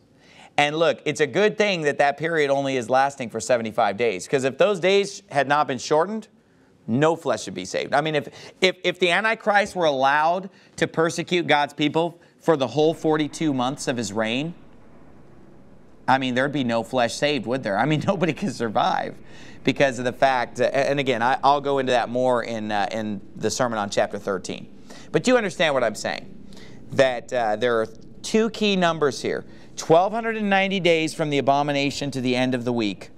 And 0.59 0.77
look, 0.77 1.01
it's 1.05 1.21
a 1.21 1.27
good 1.27 1.57
thing 1.57 1.83
that 1.83 1.99
that 1.99 2.19
period 2.19 2.51
only 2.51 2.77
is 2.77 2.91
lasting 2.91 3.31
for 3.31 3.41
75 3.41 3.97
days, 3.97 4.27
because 4.27 4.45
if 4.45 4.59
those 4.59 4.81
days 4.81 5.23
had 5.31 5.49
not 5.49 5.67
been 5.67 5.79
shortened, 5.79 6.29
no 6.87 7.17
flesh 7.17 7.45
should 7.45 7.55
be 7.55 7.65
saved. 7.65 7.95
I 7.95 8.01
mean, 8.01 8.15
if, 8.15 8.29
if, 8.61 8.77
if 8.85 8.99
the 8.99 9.11
Antichrist 9.11 9.77
were 9.77 9.87
allowed 9.87 10.51
to 10.77 10.87
persecute 10.87 11.47
God's 11.47 11.73
people 11.73 12.21
for 12.41 12.57
the 12.57 12.67
whole 12.67 12.93
42 12.93 13.55
months 13.55 13.89
of 13.89 13.97
his 13.97 14.13
reign, 14.13 14.55
I 16.07 16.19
mean, 16.19 16.35
there'd 16.35 16.53
be 16.53 16.65
no 16.65 16.83
flesh 16.83 17.15
saved, 17.15 17.47
would 17.47 17.63
there? 17.63 17.79
I 17.79 17.85
mean, 17.85 18.03
nobody 18.07 18.33
could 18.33 18.55
survive 18.55 19.17
because 19.65 19.99
of 19.99 20.05
the 20.05 20.13
fact, 20.13 20.61
and 20.61 20.99
again, 20.99 21.23
I, 21.23 21.39
will 21.43 21.61
go 21.61 21.79
into 21.79 21.93
that 21.93 22.09
more 22.09 22.43
in, 22.43 22.73
uh, 22.73 22.89
in 22.91 23.21
the 23.37 23.51
sermon 23.51 23.79
on 23.79 23.91
chapter 23.91 24.19
13. 24.19 24.67
But 25.13 25.27
you 25.27 25.37
understand 25.37 25.75
what 25.75 25.85
I'm 25.85 25.95
saying, 25.95 26.35
that 26.93 27.33
uh, 27.33 27.57
there 27.57 27.81
are 27.81 27.87
two 28.23 28.51
key 28.51 28.77
numbers 28.77 29.23
here 29.23 29.45
1,290 29.79 30.81
days 30.81 31.15
from 31.15 31.31
the 31.31 31.39
abomination 31.39 32.11
to 32.11 32.21
the 32.21 32.37
end 32.37 32.55
of 32.55 32.65
the 32.65 32.73
week, 32.73 33.11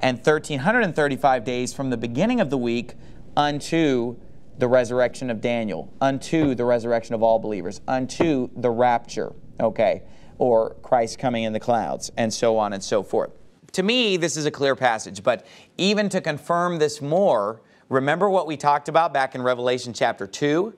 and 0.00 0.18
1,335 0.18 1.44
days 1.44 1.72
from 1.72 1.90
the 1.90 1.96
beginning 1.96 2.40
of 2.40 2.50
the 2.50 2.58
week 2.58 2.94
unto 3.36 4.16
the 4.58 4.68
resurrection 4.68 5.30
of 5.30 5.40
Daniel, 5.40 5.92
unto 6.00 6.54
the 6.54 6.64
resurrection 6.64 7.14
of 7.14 7.22
all 7.22 7.38
believers, 7.38 7.80
unto 7.88 8.48
the 8.56 8.70
rapture, 8.70 9.32
okay, 9.60 10.02
or 10.38 10.76
Christ 10.82 11.18
coming 11.18 11.44
in 11.44 11.52
the 11.52 11.60
clouds, 11.60 12.10
and 12.16 12.32
so 12.32 12.58
on 12.58 12.72
and 12.72 12.82
so 12.82 13.02
forth 13.02 13.32
to 13.72 13.82
me, 13.82 14.16
this 14.16 14.36
is 14.36 14.46
a 14.46 14.50
clear 14.50 14.76
passage, 14.76 15.22
but 15.22 15.46
even 15.78 16.08
to 16.10 16.20
confirm 16.20 16.78
this 16.78 17.00
more, 17.00 17.62
remember 17.88 18.28
what 18.28 18.46
we 18.46 18.56
talked 18.56 18.88
about 18.88 19.12
back 19.12 19.34
in 19.34 19.42
Revelation 19.42 19.92
chapter 19.92 20.26
2, 20.26 20.74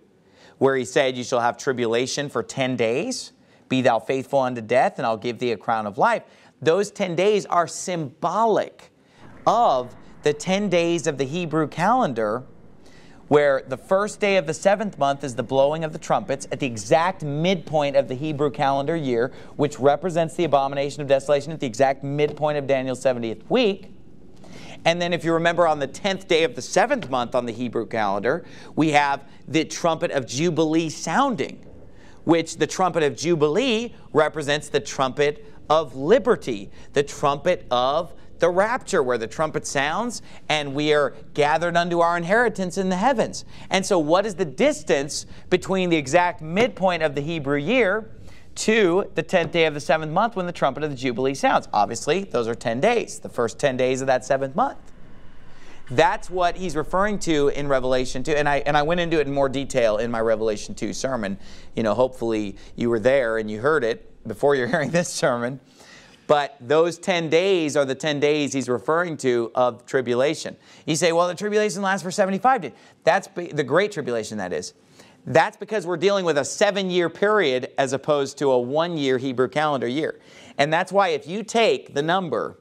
where 0.58 0.76
he 0.76 0.84
said, 0.84 1.16
You 1.16 1.24
shall 1.24 1.40
have 1.40 1.56
tribulation 1.56 2.28
for 2.28 2.42
10 2.42 2.76
days. 2.76 3.32
Be 3.68 3.82
thou 3.82 3.98
faithful 3.98 4.40
unto 4.40 4.60
death, 4.60 4.98
and 4.98 5.06
I'll 5.06 5.16
give 5.16 5.38
thee 5.38 5.50
a 5.50 5.56
crown 5.56 5.86
of 5.86 5.98
life. 5.98 6.22
Those 6.62 6.90
10 6.90 7.16
days 7.16 7.46
are 7.46 7.66
symbolic 7.66 8.90
of 9.46 9.94
the 10.22 10.32
10 10.32 10.68
days 10.68 11.06
of 11.06 11.18
the 11.18 11.24
Hebrew 11.24 11.66
calendar 11.66 12.44
where 13.34 13.64
the 13.66 13.76
first 13.76 14.20
day 14.20 14.36
of 14.36 14.46
the 14.46 14.54
seventh 14.54 14.96
month 14.96 15.24
is 15.24 15.34
the 15.34 15.42
blowing 15.42 15.82
of 15.82 15.92
the 15.92 15.98
trumpets 15.98 16.46
at 16.52 16.60
the 16.60 16.66
exact 16.68 17.24
midpoint 17.24 17.96
of 17.96 18.06
the 18.06 18.14
Hebrew 18.14 18.48
calendar 18.48 18.94
year, 18.94 19.32
which 19.56 19.80
represents 19.80 20.36
the 20.36 20.44
abomination 20.44 21.02
of 21.02 21.08
desolation 21.08 21.50
at 21.50 21.58
the 21.58 21.66
exact 21.66 22.04
midpoint 22.04 22.58
of 22.58 22.68
Daniel's 22.68 23.02
70th 23.02 23.42
week. 23.48 23.90
And 24.84 25.02
then, 25.02 25.12
if 25.12 25.24
you 25.24 25.32
remember, 25.32 25.66
on 25.66 25.80
the 25.80 25.88
10th 25.88 26.28
day 26.28 26.44
of 26.44 26.54
the 26.54 26.62
seventh 26.62 27.10
month 27.10 27.34
on 27.34 27.44
the 27.44 27.52
Hebrew 27.52 27.86
calendar, 27.86 28.44
we 28.76 28.90
have 28.90 29.24
the 29.48 29.64
trumpet 29.64 30.12
of 30.12 30.28
Jubilee 30.28 30.88
sounding, 30.88 31.66
which 32.22 32.58
the 32.58 32.68
trumpet 32.68 33.02
of 33.02 33.16
Jubilee 33.16 33.96
represents 34.12 34.68
the 34.68 34.78
trumpet 34.78 35.44
of 35.68 35.96
liberty, 35.96 36.70
the 36.92 37.02
trumpet 37.02 37.66
of 37.68 38.14
the 38.38 38.50
rapture 38.50 39.02
where 39.02 39.18
the 39.18 39.26
trumpet 39.26 39.66
sounds 39.66 40.22
and 40.48 40.74
we 40.74 40.92
are 40.92 41.14
gathered 41.34 41.76
unto 41.76 42.00
our 42.00 42.16
inheritance 42.16 42.78
in 42.78 42.88
the 42.88 42.96
heavens. 42.96 43.44
And 43.70 43.84
so, 43.84 43.98
what 43.98 44.26
is 44.26 44.34
the 44.34 44.44
distance 44.44 45.26
between 45.50 45.90
the 45.90 45.96
exact 45.96 46.42
midpoint 46.42 47.02
of 47.02 47.14
the 47.14 47.20
Hebrew 47.20 47.58
year 47.58 48.10
to 48.56 49.10
the 49.14 49.22
10th 49.22 49.50
day 49.50 49.66
of 49.66 49.74
the 49.74 49.80
seventh 49.80 50.12
month 50.12 50.36
when 50.36 50.46
the 50.46 50.52
trumpet 50.52 50.82
of 50.82 50.90
the 50.90 50.96
Jubilee 50.96 51.34
sounds? 51.34 51.68
Obviously, 51.72 52.24
those 52.24 52.48
are 52.48 52.54
10 52.54 52.80
days, 52.80 53.18
the 53.18 53.28
first 53.28 53.58
10 53.58 53.76
days 53.76 54.00
of 54.00 54.06
that 54.06 54.24
seventh 54.24 54.54
month. 54.54 54.78
That's 55.90 56.30
what 56.30 56.56
he's 56.56 56.76
referring 56.76 57.18
to 57.20 57.48
in 57.48 57.68
Revelation 57.68 58.22
2. 58.22 58.32
And 58.32 58.48
I, 58.48 58.58
and 58.58 58.76
I 58.76 58.82
went 58.82 59.00
into 59.00 59.20
it 59.20 59.26
in 59.26 59.34
more 59.34 59.50
detail 59.50 59.98
in 59.98 60.10
my 60.10 60.20
Revelation 60.20 60.74
2 60.74 60.94
sermon. 60.94 61.38
You 61.76 61.82
know, 61.82 61.94
hopefully 61.94 62.56
you 62.74 62.88
were 62.88 63.00
there 63.00 63.36
and 63.36 63.50
you 63.50 63.60
heard 63.60 63.84
it 63.84 64.26
before 64.26 64.54
you're 64.54 64.66
hearing 64.74 64.90
this 64.90 65.10
sermon. 65.10 65.60
But 66.26 66.56
those 66.60 66.98
10 66.98 67.28
days 67.28 67.76
are 67.76 67.84
the 67.84 67.94
10 67.94 68.18
days 68.18 68.52
he's 68.52 68.68
referring 68.68 69.16
to 69.18 69.50
of 69.54 69.84
tribulation. 69.84 70.56
You 70.86 70.96
say, 70.96 71.12
well, 71.12 71.28
the 71.28 71.34
tribulation 71.34 71.82
lasts 71.82 72.02
for 72.02 72.10
75 72.10 72.62
days. 72.62 72.72
That's 73.04 73.28
the 73.34 73.64
great 73.64 73.92
tribulation, 73.92 74.38
that 74.38 74.52
is. 74.52 74.72
That's 75.26 75.56
because 75.56 75.86
we're 75.86 75.96
dealing 75.96 76.24
with 76.24 76.38
a 76.38 76.44
seven 76.44 76.90
year 76.90 77.08
period 77.08 77.72
as 77.78 77.92
opposed 77.92 78.38
to 78.38 78.50
a 78.50 78.58
one 78.58 78.96
year 78.96 79.18
Hebrew 79.18 79.48
calendar 79.48 79.88
year. 79.88 80.20
And 80.58 80.72
that's 80.72 80.92
why 80.92 81.08
if 81.08 81.26
you 81.26 81.42
take 81.42 81.94
the 81.94 82.02
number 82.02 82.58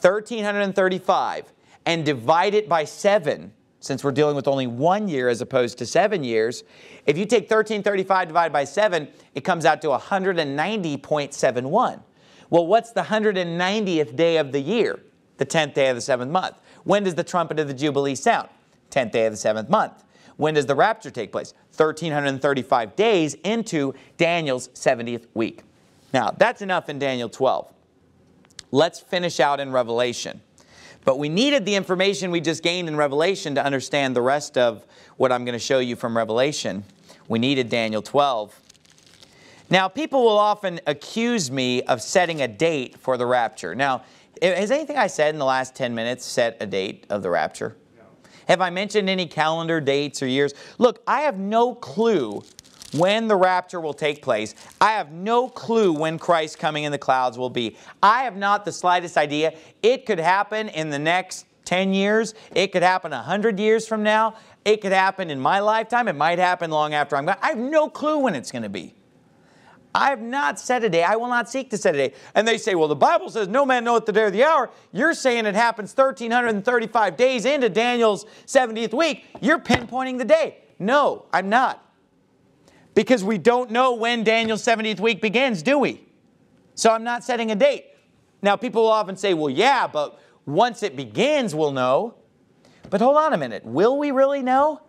1335 0.00 1.52
and 1.86 2.04
divide 2.04 2.54
it 2.54 2.68
by 2.68 2.84
seven, 2.84 3.52
since 3.80 4.04
we're 4.04 4.12
dealing 4.12 4.36
with 4.36 4.48
only 4.48 4.66
one 4.66 5.08
year 5.08 5.28
as 5.28 5.40
opposed 5.40 5.78
to 5.78 5.86
seven 5.86 6.24
years, 6.24 6.64
if 7.06 7.18
you 7.18 7.26
take 7.26 7.42
1335 7.42 8.28
divided 8.28 8.52
by 8.52 8.64
seven, 8.64 9.08
it 9.34 9.42
comes 9.42 9.66
out 9.66 9.82
to 9.82 9.88
190.71. 9.88 12.00
Well, 12.50 12.66
what's 12.66 12.92
the 12.92 13.02
190th 13.02 14.16
day 14.16 14.36
of 14.36 14.52
the 14.52 14.60
year? 14.60 15.00
The 15.38 15.46
10th 15.46 15.74
day 15.74 15.88
of 15.88 15.96
the 15.96 16.00
seventh 16.00 16.30
month. 16.30 16.56
When 16.84 17.04
does 17.04 17.14
the 17.14 17.24
trumpet 17.24 17.58
of 17.58 17.68
the 17.68 17.74
Jubilee 17.74 18.14
sound? 18.14 18.48
10th 18.90 19.12
day 19.12 19.26
of 19.26 19.32
the 19.32 19.36
seventh 19.36 19.68
month. 19.68 20.04
When 20.36 20.54
does 20.54 20.66
the 20.66 20.74
rapture 20.74 21.10
take 21.10 21.32
place? 21.32 21.54
1335 21.76 22.96
days 22.96 23.34
into 23.44 23.94
Daniel's 24.16 24.68
70th 24.68 25.26
week. 25.34 25.62
Now, 26.12 26.30
that's 26.30 26.62
enough 26.62 26.88
in 26.88 26.98
Daniel 26.98 27.28
12. 27.28 27.72
Let's 28.70 29.00
finish 29.00 29.40
out 29.40 29.60
in 29.60 29.72
Revelation. 29.72 30.40
But 31.04 31.18
we 31.18 31.28
needed 31.28 31.64
the 31.64 31.74
information 31.74 32.30
we 32.30 32.40
just 32.40 32.62
gained 32.62 32.88
in 32.88 32.96
Revelation 32.96 33.54
to 33.56 33.64
understand 33.64 34.16
the 34.16 34.22
rest 34.22 34.56
of 34.56 34.86
what 35.16 35.32
I'm 35.32 35.44
going 35.44 35.54
to 35.54 35.58
show 35.58 35.78
you 35.78 35.96
from 35.96 36.16
Revelation. 36.16 36.84
We 37.28 37.38
needed 37.38 37.68
Daniel 37.68 38.02
12. 38.02 38.58
Now, 39.70 39.88
people 39.88 40.22
will 40.22 40.38
often 40.38 40.80
accuse 40.86 41.50
me 41.50 41.82
of 41.82 42.02
setting 42.02 42.42
a 42.42 42.48
date 42.48 42.98
for 42.98 43.16
the 43.16 43.26
rapture. 43.26 43.74
Now, 43.74 44.02
has 44.42 44.70
anything 44.70 44.96
I 44.96 45.06
said 45.06 45.34
in 45.34 45.38
the 45.38 45.44
last 45.44 45.74
10 45.74 45.94
minutes 45.94 46.24
set 46.24 46.56
a 46.60 46.66
date 46.66 47.06
of 47.08 47.22
the 47.22 47.30
rapture? 47.30 47.76
No. 47.96 48.02
Have 48.48 48.60
I 48.60 48.70
mentioned 48.70 49.08
any 49.08 49.26
calendar 49.26 49.80
dates 49.80 50.22
or 50.22 50.26
years? 50.26 50.52
Look, 50.78 51.02
I 51.06 51.22
have 51.22 51.38
no 51.38 51.74
clue 51.74 52.42
when 52.92 53.26
the 53.26 53.36
rapture 53.36 53.80
will 53.80 53.94
take 53.94 54.22
place. 54.22 54.54
I 54.80 54.92
have 54.92 55.12
no 55.12 55.48
clue 55.48 55.92
when 55.92 56.18
Christ 56.18 56.58
coming 56.58 56.84
in 56.84 56.92
the 56.92 56.98
clouds 56.98 57.38
will 57.38 57.50
be. 57.50 57.76
I 58.02 58.22
have 58.24 58.36
not 58.36 58.64
the 58.64 58.72
slightest 58.72 59.16
idea. 59.16 59.54
It 59.82 60.06
could 60.06 60.20
happen 60.20 60.68
in 60.68 60.90
the 60.90 60.98
next 60.98 61.46
10 61.64 61.94
years. 61.94 62.34
It 62.54 62.72
could 62.72 62.82
happen 62.82 63.10
100 63.10 63.58
years 63.58 63.88
from 63.88 64.02
now. 64.02 64.34
It 64.64 64.80
could 64.80 64.92
happen 64.92 65.30
in 65.30 65.40
my 65.40 65.60
lifetime. 65.60 66.08
It 66.08 66.16
might 66.16 66.38
happen 66.38 66.70
long 66.70 66.94
after 66.94 67.16
I'm 67.16 67.26
gone. 67.26 67.38
I 67.42 67.48
have 67.48 67.58
no 67.58 67.88
clue 67.88 68.18
when 68.18 68.34
it's 68.34 68.52
going 68.52 68.62
to 68.62 68.68
be. 68.68 68.94
I 69.94 70.10
have 70.10 70.20
not 70.20 70.58
set 70.58 70.82
a 70.82 70.88
day. 70.88 71.04
I 71.04 71.16
will 71.16 71.28
not 71.28 71.48
seek 71.48 71.70
to 71.70 71.78
set 71.78 71.94
a 71.94 71.98
day. 71.98 72.14
And 72.34 72.48
they 72.48 72.58
say, 72.58 72.74
well, 72.74 72.88
the 72.88 72.96
Bible 72.96 73.30
says 73.30 73.46
no 73.46 73.64
man 73.64 73.84
knoweth 73.84 74.06
the 74.06 74.12
day 74.12 74.22
or 74.22 74.30
the 74.30 74.42
hour. 74.42 74.70
You're 74.92 75.14
saying 75.14 75.46
it 75.46 75.54
happens 75.54 75.96
1,335 75.96 77.16
days 77.16 77.44
into 77.44 77.68
Daniel's 77.68 78.26
70th 78.46 78.92
week. 78.92 79.24
You're 79.40 79.60
pinpointing 79.60 80.18
the 80.18 80.24
day. 80.24 80.58
No, 80.78 81.26
I'm 81.32 81.48
not 81.48 81.84
because 82.94 83.24
we 83.24 83.38
don't 83.38 83.70
know 83.70 83.94
when 83.94 84.24
Daniel's 84.24 84.62
70th 84.62 85.00
week 85.00 85.20
begins, 85.20 85.62
do 85.62 85.78
we? 85.78 86.04
So 86.74 86.90
I'm 86.90 87.04
not 87.04 87.24
setting 87.24 87.50
a 87.50 87.54
date. 87.54 87.86
Now, 88.42 88.56
people 88.56 88.82
will 88.82 88.90
often 88.90 89.16
say, 89.16 89.34
well, 89.34 89.50
yeah, 89.50 89.86
but 89.86 90.18
once 90.46 90.82
it 90.82 90.96
begins, 90.96 91.54
we'll 91.54 91.72
know. 91.72 92.14
But 92.90 93.00
hold 93.00 93.16
on 93.16 93.32
a 93.32 93.38
minute. 93.38 93.64
Will 93.64 93.98
we 93.98 94.10
really 94.10 94.42
know? 94.42 94.80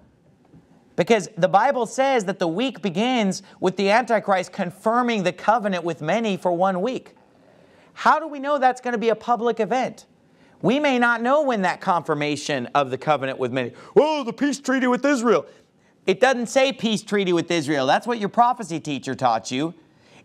Because 0.95 1.29
the 1.37 1.47
Bible 1.47 1.85
says 1.85 2.25
that 2.25 2.39
the 2.39 2.47
week 2.47 2.81
begins 2.81 3.43
with 3.59 3.75
the 3.75 3.89
Antichrist 3.89 4.53
confirming 4.53 5.23
the 5.23 5.33
covenant 5.33 5.83
with 5.83 6.01
many 6.01 6.37
for 6.37 6.53
one 6.53 6.81
week. 6.81 7.15
How 7.93 8.19
do 8.19 8.27
we 8.27 8.39
know 8.39 8.57
that's 8.57 8.81
going 8.81 8.93
to 8.93 8.97
be 8.97 9.09
a 9.09 9.15
public 9.15 9.59
event? 9.59 10.05
We 10.61 10.79
may 10.79 10.97
not 10.97 11.21
know 11.21 11.43
when 11.43 11.61
that 11.63 11.81
confirmation 11.81 12.67
of 12.73 12.91
the 12.91 12.97
covenant 12.97 13.39
with 13.39 13.51
many. 13.51 13.73
Oh, 13.95 14.23
the 14.23 14.33
peace 14.33 14.59
treaty 14.59 14.87
with 14.87 15.05
Israel. 15.05 15.45
It 16.05 16.19
doesn't 16.19 16.47
say 16.47 16.71
peace 16.71 17.03
treaty 17.03 17.33
with 17.33 17.51
Israel. 17.51 17.85
That's 17.85 18.07
what 18.07 18.19
your 18.19 18.29
prophecy 18.29 18.79
teacher 18.79 19.15
taught 19.15 19.51
you. 19.51 19.73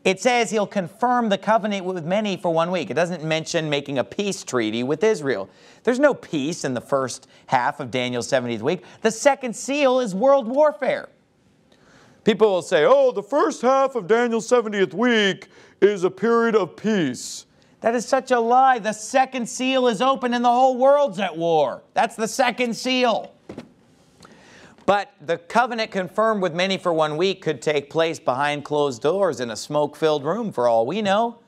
It 0.03 0.21
says 0.21 0.51
he'll 0.51 0.67
confirm 0.67 1.29
the 1.29 1.37
covenant 1.37 1.85
with 1.85 2.05
many 2.05 2.39
for 2.39 2.51
one 2.51 2.71
week. 2.71 2.91
It 2.91 2.95
doesn't 2.95 3.23
mention 3.23 3.69
making 3.69 3.99
a 3.99 4.05
peace 4.05 4.43
treaty 4.43 4.83
with 4.83 5.05
Israel. 5.05 5.51
There's 5.85 5.99
no 5.99 6.15
peace 6.15 6.65
in 6.65 6.73
the 6.73 6.81
first 6.81 7.29
half 7.47 7.81
of 7.81 7.91
Daniel's 7.91 8.27
70th 8.27 8.63
week. 8.63 8.83
The 9.03 9.11
second 9.11 9.55
seal 9.55 10.01
is 10.01 10.15
world 10.15 10.49
warfare. 10.49 11.11
People 12.25 12.51
will 12.51 12.63
say, 12.63 12.85
oh, 12.87 13.13
the 13.13 13.23
first 13.23 13.61
half 13.61 13.95
of 13.95 14.07
Daniel's 14.07 14.49
70th 14.49 14.95
week 14.95 15.49
is 15.83 16.05
a 16.05 16.11
period 16.11 16.55
of 16.55 16.77
peace. 16.77 17.47
That 17.81 17.95
is 17.95 18.07
such 18.07 18.31
a 18.31 18.39
lie. 18.39 18.79
The 18.79 18.93
second 18.93 19.49
seal 19.49 19.87
is 19.87 20.01
open 20.01 20.35
and 20.35 20.45
the 20.45 20.51
whole 20.51 20.77
world's 20.77 21.19
at 21.19 21.37
war. 21.37 21.83
That's 21.95 22.17
the 22.17 22.29
second 22.29 22.75
seal. 22.75 23.35
But 24.91 25.13
the 25.21 25.39
covenant 25.39 25.93
confirmed 25.93 26.43
with 26.43 26.53
many 26.53 26.77
for 26.77 26.93
one 26.93 27.17
week 27.17 27.43
could 27.43 27.63
take 27.63 27.91
place 27.91 28.19
behind 28.19 28.65
closed 28.65 29.01
doors 29.01 29.39
in 29.39 29.49
a 29.53 29.55
smoke 29.55 29.95
filled 29.95 30.25
room 30.25 30.51
for 30.51 30.67
all 30.67 30.85
we 30.85 31.01
know. 31.01 31.39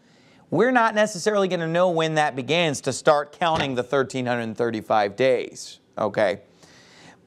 We're 0.51 0.71
not 0.71 0.95
necessarily 0.95 1.49
going 1.49 1.59
to 1.59 1.67
know 1.67 1.91
when 1.91 2.15
that 2.15 2.37
begins 2.37 2.81
to 2.83 2.93
start 2.93 3.37
counting 3.37 3.75
the 3.75 3.83
1335 3.83 5.17
days. 5.17 5.81
Okay? 5.99 6.43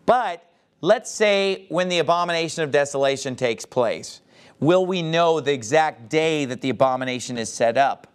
But 0.06 0.49
let's 0.80 1.12
say 1.12 1.65
when 1.67 1.89
the 1.89 1.99
abomination 1.99 2.63
of 2.63 2.71
desolation 2.71 3.36
takes 3.36 3.65
place, 3.65 4.21
will 4.62 4.86
we 4.86 5.01
know 5.01 5.41
the 5.41 5.51
exact 5.51 6.08
day 6.08 6.45
that 6.45 6.62
the 6.62 6.69
abomination 6.69 7.38
is 7.38 7.51
set 7.51 7.78
up? 7.78 8.08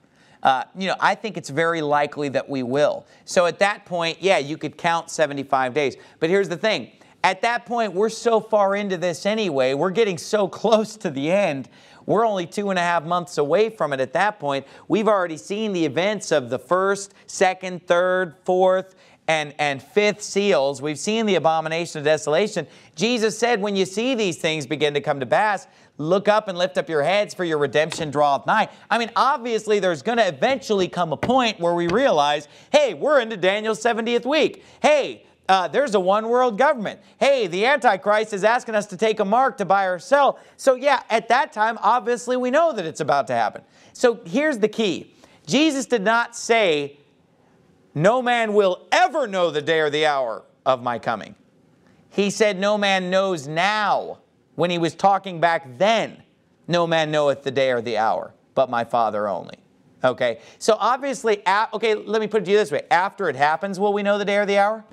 Uh, 0.43 0.65
you 0.75 0.87
know, 0.87 0.97
I 1.01 1.15
think 1.15 1.37
it's 1.37 1.51
very 1.51 1.83
likely 1.83 2.31
that 2.31 2.49
we 2.49 2.63
will. 2.63 3.05
So 3.27 3.45
at 3.45 3.59
that 3.59 3.85
point, 3.85 4.23
yeah, 4.23 4.39
you 4.39 4.57
could 4.57 4.79
count 4.79 5.11
75 5.11 5.75
days. 5.75 5.99
But 6.19 6.31
here's 6.31 6.49
the 6.49 6.57
thing 6.57 6.93
at 7.23 7.43
that 7.43 7.67
point, 7.67 7.93
we're 7.93 8.09
so 8.09 8.41
far 8.41 8.75
into 8.75 8.97
this 8.97 9.27
anyway. 9.27 9.75
We're 9.75 9.91
getting 9.91 10.19
so 10.19 10.49
close 10.61 10.97
to 10.99 11.11
the 11.11 11.31
end. 11.31 11.69
We're 12.07 12.27
only 12.27 12.47
two 12.47 12.71
and 12.71 12.79
a 12.79 12.83
half 12.83 13.05
months 13.05 13.39
away 13.39 13.71
from 13.71 13.93
it 13.93 14.01
at 14.01 14.15
that 14.15 14.41
point. 14.41 14.67
We've 14.89 15.07
already 15.07 15.37
seen 15.37 15.73
the 15.73 15.85
events 15.85 16.33
of 16.33 16.51
the 16.51 16.59
first, 16.59 17.15
second, 17.27 17.87
third, 17.87 18.35
fourth, 18.45 18.97
and, 19.29 19.55
and 19.61 19.81
fifth 19.81 20.23
seals. 20.23 20.83
We've 20.83 20.99
seen 20.99 21.25
the 21.25 21.37
abomination 21.37 22.01
of 22.01 22.05
desolation. 22.05 22.67
Jesus 22.97 23.39
said, 23.39 23.61
when 23.61 23.77
you 23.77 23.87
see 23.87 24.17
these 24.17 24.39
things 24.39 24.67
begin 24.67 24.93
to 24.95 25.01
come 25.01 25.21
to 25.21 25.27
pass, 25.27 25.69
look 25.99 26.27
up 26.27 26.49
and 26.49 26.59
lift 26.59 26.79
up 26.79 26.89
your 26.89 27.03
heads 27.05 27.33
for 27.33 27.45
your 27.45 27.59
redemption 27.59 28.11
draweth 28.11 28.45
nigh. 28.47 28.69
I 28.91 28.99
mean, 28.99 29.11
obviously, 29.15 29.79
there's 29.79 30.03
going 30.03 30.19
to 30.19 30.27
eventually 30.27 30.89
come 30.89 31.13
a 31.13 31.17
point 31.17 31.61
where 31.61 31.75
we 31.75 31.87
realize, 31.87 32.49
hey, 32.73 32.95
we're 32.95 33.21
into 33.21 33.37
Daniel's 33.37 33.81
70th 33.81 34.27
week. 34.27 34.65
Hey, 34.83 35.27
uh, 35.51 35.67
there's 35.67 35.97
a 35.97 36.01
one 36.01 36.29
world 36.29 36.57
government. 36.57 37.01
Hey, 37.19 37.49
the 37.49 37.67
Antichrist 37.67 38.33
is 38.33 38.45
asking 38.45 38.77
us 38.77 38.87
to 38.87 38.97
take 38.97 39.19
a 39.19 39.25
mark 39.25 39.57
to 39.57 39.65
buy 39.65 39.87
or 39.87 39.99
sell. 39.99 40.39
So, 40.57 40.77
yeah, 40.77 41.03
at 41.11 41.27
that 41.27 41.53
time, 41.53 41.77
obviously, 41.83 42.37
we 42.37 42.53
know 42.53 42.73
that 42.73 42.87
it's 42.87 43.01
about 43.01 43.27
to 43.27 43.33
happen. 43.33 43.63
So, 43.93 44.21
here's 44.25 44.59
the 44.59 44.69
key 44.69 45.13
Jesus 45.49 45.87
did 45.87 46.03
not 46.03 46.37
say, 46.37 46.99
No 47.97 48.23
man 48.23 48.55
will 48.55 48.87
ever 48.93 49.27
know 49.27 49.51
the 49.51 49.61
day 49.61 49.81
or 49.81 49.91
the 49.91 50.07
hour 50.07 50.45
of 50.65 50.85
my 50.85 51.01
coming. 51.01 51.35
He 52.11 52.31
said, 52.31 52.57
No 52.57 52.79
man 52.79 53.11
knows 53.11 53.49
now. 53.49 54.19
When 54.55 54.71
he 54.71 54.79
was 54.79 54.95
talking 54.95 55.41
back 55.41 55.79
then, 55.79 56.23
no 56.69 56.87
man 56.87 57.11
knoweth 57.11 57.43
the 57.43 57.51
day 57.51 57.73
or 57.73 57.81
the 57.81 57.99
hour, 57.99 58.35
but 58.55 58.71
my 58.71 58.85
Father 58.85 59.27
only. 59.27 59.57
Okay, 60.05 60.39
so 60.61 60.77
obviously, 60.79 61.43
okay, 61.75 61.97
let 61.97 62.21
me 62.21 62.29
put 62.29 62.43
it 62.43 62.45
to 62.45 62.53
you 62.53 62.57
this 62.57 62.71
way. 62.71 62.83
After 62.89 63.29
it 63.29 63.35
happens, 63.35 63.81
will 63.81 63.93
we 63.93 64.05
know 64.05 64.17
the 64.17 64.25
day 64.25 64.37
or 64.37 64.47
the 64.47 64.59
hour? 64.59 64.85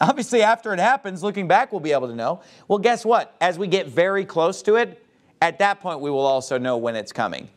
Obviously, 0.00 0.42
after 0.42 0.72
it 0.72 0.80
happens, 0.80 1.22
looking 1.22 1.46
back, 1.46 1.72
we'll 1.72 1.80
be 1.80 1.92
able 1.92 2.08
to 2.08 2.14
know. 2.14 2.40
Well, 2.68 2.78
guess 2.78 3.04
what? 3.04 3.36
As 3.40 3.58
we 3.58 3.66
get 3.66 3.86
very 3.88 4.24
close 4.24 4.62
to 4.62 4.76
it, 4.76 5.04
at 5.42 5.58
that 5.58 5.80
point, 5.80 6.00
we 6.00 6.10
will 6.10 6.26
also 6.26 6.56
know 6.58 6.78
when 6.78 6.96
it's 6.96 7.12
coming, 7.12 7.48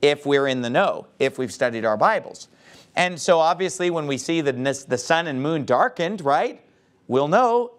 if 0.00 0.24
we're 0.24 0.46
in 0.46 0.62
the 0.62 0.70
know, 0.70 1.06
if 1.18 1.38
we've 1.38 1.52
studied 1.52 1.84
our 1.84 1.96
Bibles. 1.96 2.48
And 2.94 3.20
so, 3.20 3.40
obviously, 3.40 3.90
when 3.90 4.06
we 4.06 4.16
see 4.16 4.40
the, 4.40 4.52
the 4.86 4.98
sun 4.98 5.26
and 5.26 5.42
moon 5.42 5.64
darkened, 5.64 6.20
right, 6.20 6.60
we'll 7.08 7.28
know 7.28 7.72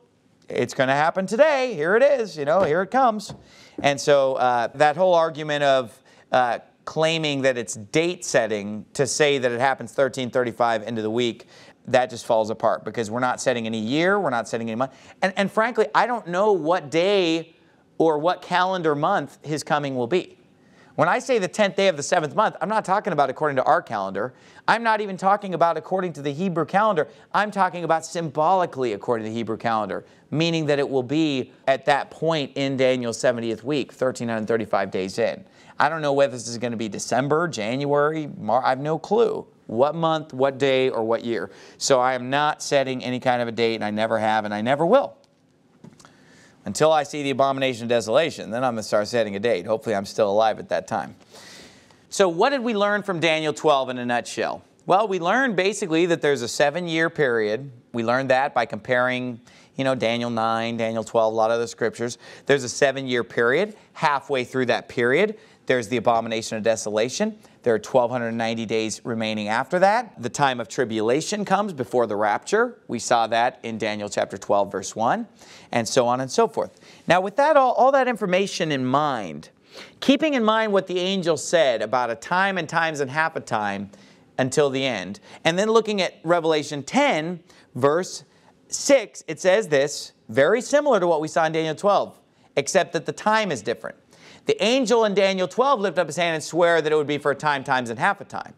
it's 0.50 0.74
going 0.74 0.90
to 0.90 0.96
happen 0.96 1.26
today. 1.26 1.74
Here 1.74 1.96
it 1.96 2.04
is, 2.04 2.38
you 2.38 2.46
know, 2.46 2.64
here 2.64 2.82
it 2.82 2.92
comes. 2.92 3.34
And 3.82 4.00
so, 4.00 4.36
uh, 4.36 4.68
that 4.76 4.98
whole 4.98 5.14
argument 5.14 5.64
of 5.64 5.98
uh, 6.32 6.60
claiming 6.90 7.44
that 7.44 7.56
it's 7.56 7.76
date 7.76 8.26
setting 8.26 8.84
to 8.94 9.06
say 9.06 9.38
that 9.38 9.52
it 9.52 9.60
happens 9.60 9.92
1335 9.92 10.82
into 10.88 11.04
the 11.04 11.10
week 11.12 11.46
that 11.86 12.10
just 12.10 12.26
falls 12.26 12.50
apart 12.50 12.84
because 12.84 13.12
we're 13.12 13.20
not 13.20 13.40
setting 13.40 13.68
any 13.68 13.78
year, 13.78 14.20
we're 14.20 14.32
not 14.32 14.48
setting 14.48 14.68
any 14.72 14.76
month. 14.76 14.92
And, 15.22 15.32
and 15.38 15.52
frankly, 15.52 15.86
I 15.94 16.08
don't 16.08 16.26
know 16.26 16.52
what 16.52 16.90
day 16.90 17.54
or 18.00 18.18
what 18.18 18.42
calendar 18.42 18.96
month 18.96 19.38
his 19.46 19.62
coming 19.62 19.96
will 19.96 20.08
be. 20.08 20.40
When 20.96 21.08
I 21.08 21.20
say 21.20 21.38
the 21.38 21.48
10th 21.48 21.76
day 21.76 21.90
of 21.90 21.96
the 21.96 22.02
seventh 22.02 22.34
month, 22.34 22.56
I'm 22.60 22.70
not 22.70 22.86
talking 22.86 23.14
about 23.14 23.30
according 23.30 23.58
to 23.58 23.64
our 23.66 23.84
calendar. 23.84 24.34
I'm 24.68 24.82
not 24.82 25.00
even 25.00 25.16
talking 25.16 25.54
about 25.54 25.78
according 25.78 26.14
to 26.14 26.24
the 26.24 26.32
Hebrew 26.32 26.66
calendar. 26.66 27.08
I'm 27.36 27.52
talking 27.52 27.84
about 27.84 28.04
symbolically 28.04 28.94
according 28.94 29.26
to 29.26 29.30
the 29.30 29.36
Hebrew 29.36 29.58
calendar, 29.58 30.06
meaning 30.32 30.66
that 30.66 30.80
it 30.80 30.90
will 30.90 31.04
be 31.04 31.54
at 31.68 31.86
that 31.86 32.10
point 32.10 32.54
in 32.56 32.78
Daniel's 32.78 33.20
70th 33.20 33.62
week, 33.62 33.90
1335 33.92 34.90
days 34.90 35.20
in. 35.20 35.46
I 35.80 35.90
don't 35.90 36.02
know 36.02 36.14
whether 36.14 36.34
this 36.34 36.48
is 36.48 36.58
going 36.58 36.72
to 36.72 36.78
be 36.78 36.90
December, 36.90 37.48
January, 37.48 38.28
March, 38.38 38.66
I 38.66 38.70
have 38.70 38.80
no 38.80 39.00
clue 39.00 39.48
what 39.70 39.94
month, 39.94 40.34
what 40.34 40.58
day, 40.58 40.90
or 40.90 41.04
what 41.04 41.24
year. 41.24 41.52
So 41.78 42.00
I 42.00 42.16
am 42.16 42.32
not 42.32 42.64
setting 42.64 43.04
any 43.04 43.20
kind 43.20 43.40
of 43.40 43.48
a 43.48 43.52
date, 43.52 43.76
and 43.76 43.84
I 43.84 43.92
never 43.92 44.18
have, 44.18 44.44
and 44.44 44.54
I 44.54 44.62
never 44.62 44.86
will. 44.86 45.16
until 46.66 46.92
I 46.92 47.04
see 47.04 47.24
the 47.24 47.30
abomination 47.30 47.84
of 47.84 47.90
desolation. 47.90 48.52
Then 48.52 48.64
I'm 48.64 48.74
going 48.74 48.82
to 48.82 48.88
start 48.88 49.08
setting 49.08 49.36
a 49.36 49.40
date. 49.40 49.66
Hopefully, 49.66 49.96
I'm 49.96 50.06
still 50.06 50.30
alive 50.30 50.60
at 50.60 50.70
that 50.70 50.88
time. 50.88 51.16
So, 52.10 52.28
what 52.28 52.50
did 52.50 52.62
we 52.62 52.76
learn 52.76 53.04
from 53.04 53.20
Daniel 53.20 53.54
12 53.54 53.92
in 53.92 53.98
a 54.00 54.06
nutshell? 54.06 54.64
Well, 54.88 55.08
we 55.08 55.20
learned 55.20 55.56
basically 55.56 56.08
that 56.08 56.22
there's 56.22 56.42
a 56.42 56.48
seven 56.48 56.88
year 56.88 57.10
period. 57.12 57.72
We 57.94 58.04
learned 58.04 58.32
that 58.32 58.56
by 58.56 58.66
comparing, 58.66 59.40
you 59.76 59.84
know, 59.84 59.94
Daniel 59.94 60.32
9, 60.32 60.78
Daniel 60.78 61.04
12, 61.04 61.32
a 61.32 61.36
lot 61.36 61.52
of 61.52 61.60
the 61.60 61.68
scriptures. 61.68 62.18
There's 62.48 62.64
a 62.64 62.70
seven 62.70 63.08
year 63.08 63.24
period. 63.24 63.76
Halfway 63.94 64.44
through 64.44 64.66
that 64.68 64.90
period, 64.90 65.38
there's 65.70 65.88
the 65.88 65.98
abomination 65.98 66.58
of 66.58 66.64
desolation. 66.64 67.38
There 67.62 67.76
are 67.76 67.78
1,290 67.78 68.66
days 68.66 69.02
remaining 69.06 69.50
after 69.50 69.78
that. 69.78 70.20
The 70.20 70.28
time 70.28 70.60
of 70.60 70.68
tribulation 70.68 71.46
comes 71.46 71.74
before 71.74 72.08
the 72.08 72.16
rapture. 72.16 72.80
We 72.88 72.98
saw 72.98 73.28
that 73.28 73.60
in 73.62 73.78
Daniel 73.78 74.10
chapter 74.10 74.36
12, 74.36 74.72
verse 74.72 74.96
1, 74.96 75.28
and 75.72 75.88
so 75.88 76.08
on 76.08 76.22
and 76.22 76.32
so 76.32 76.48
forth. 76.48 76.80
Now, 77.06 77.22
with 77.22 77.36
that 77.36 77.56
all, 77.56 77.74
all 77.74 77.92
that 77.92 78.08
information 78.08 78.72
in 78.72 78.84
mind, 78.84 79.50
keeping 80.00 80.34
in 80.34 80.44
mind 80.44 80.74
what 80.74 80.88
the 80.88 80.98
angel 80.98 81.38
said 81.38 81.84
about 81.84 82.10
a 82.10 82.16
time 82.16 82.58
and 82.58 82.68
times 82.68 83.00
and 83.00 83.12
half 83.12 83.36
a 83.36 83.40
time 83.40 83.92
until 84.40 84.72
the 84.72 84.84
end, 84.84 85.20
and 85.46 85.60
then 85.60 85.70
looking 85.70 86.02
at 86.02 86.16
Revelation 86.24 86.82
10, 86.82 87.44
verse 87.76 88.24
6, 88.70 89.24
it 89.28 89.40
says 89.40 89.68
this, 89.68 90.14
very 90.30 90.62
similar 90.62 91.00
to 91.00 91.06
what 91.06 91.22
we 91.22 91.28
saw 91.28 91.46
in 91.46 91.52
Daniel 91.52 91.76
12, 91.76 92.20
except 92.56 92.92
that 92.94 93.06
the 93.06 93.14
time 93.14 93.52
is 93.52 93.62
different. 93.62 93.98
The 94.50 94.64
angel 94.64 95.06
in 95.06 95.14
Daniel 95.14 95.48
12 95.48 95.80
lift 95.80 96.00
up 96.00 96.08
his 96.08 96.16
hand 96.16 96.34
and 96.34 96.44
swear 96.44 96.82
that 96.82 96.92
it 96.92 96.96
would 96.96 97.06
be 97.06 97.20
for 97.20 97.30
a 97.30 97.36
time, 97.36 97.64
times, 97.64 97.92
and 97.92 98.00
half 98.00 98.20
a 98.20 98.26
time. 98.26 98.56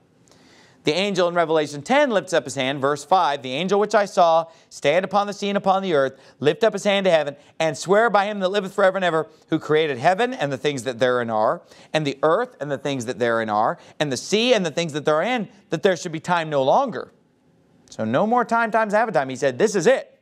The 0.85 0.93
angel 0.93 1.27
in 1.27 1.35
Revelation 1.35 1.81
10 1.81 2.11
lifts 2.11 2.31
up 2.31 2.45
his 2.45 2.55
hand, 2.55 2.79
verse 2.79 3.03
5, 3.03 3.41
the 3.41 3.51
angel 3.51 3.77
which 3.77 3.93
I 3.93 4.05
saw 4.05 4.45
stand 4.69 5.03
upon 5.03 5.27
the 5.27 5.33
sea 5.33 5.49
and 5.49 5.57
upon 5.57 5.83
the 5.83 5.93
earth, 5.93 6.17
lift 6.39 6.63
up 6.63 6.71
his 6.71 6.85
hand 6.85 7.03
to 7.07 7.11
heaven, 7.11 7.35
and 7.59 7.77
swear 7.77 8.09
by 8.09 8.23
him 8.23 8.39
that 8.39 8.47
liveth 8.47 8.73
forever 8.73 8.95
and 8.95 9.03
ever, 9.03 9.27
who 9.49 9.59
created 9.59 9.97
heaven 9.97 10.33
and 10.33 10.49
the 10.49 10.57
things 10.57 10.83
that 10.83 10.97
therein 10.97 11.29
are, 11.29 11.61
and 11.91 12.07
the 12.07 12.17
earth 12.23 12.55
and 12.61 12.71
the 12.71 12.77
things 12.77 13.05
that 13.07 13.19
therein 13.19 13.49
are, 13.49 13.77
and 13.99 14.13
the 14.13 14.15
sea 14.15 14.53
and 14.53 14.65
the 14.65 14.71
things 14.71 14.93
that 14.93 15.03
therein, 15.03 15.49
that 15.71 15.83
there 15.83 15.97
should 15.97 16.13
be 16.13 16.21
time 16.21 16.49
no 16.49 16.63
longer. 16.63 17.11
So 17.89 18.05
no 18.05 18.25
more 18.25 18.45
time, 18.45 18.71
times, 18.71 18.93
half 18.93 19.09
a 19.09 19.11
time. 19.11 19.27
He 19.27 19.35
said, 19.35 19.59
this 19.59 19.75
is 19.75 19.87
it. 19.87 20.17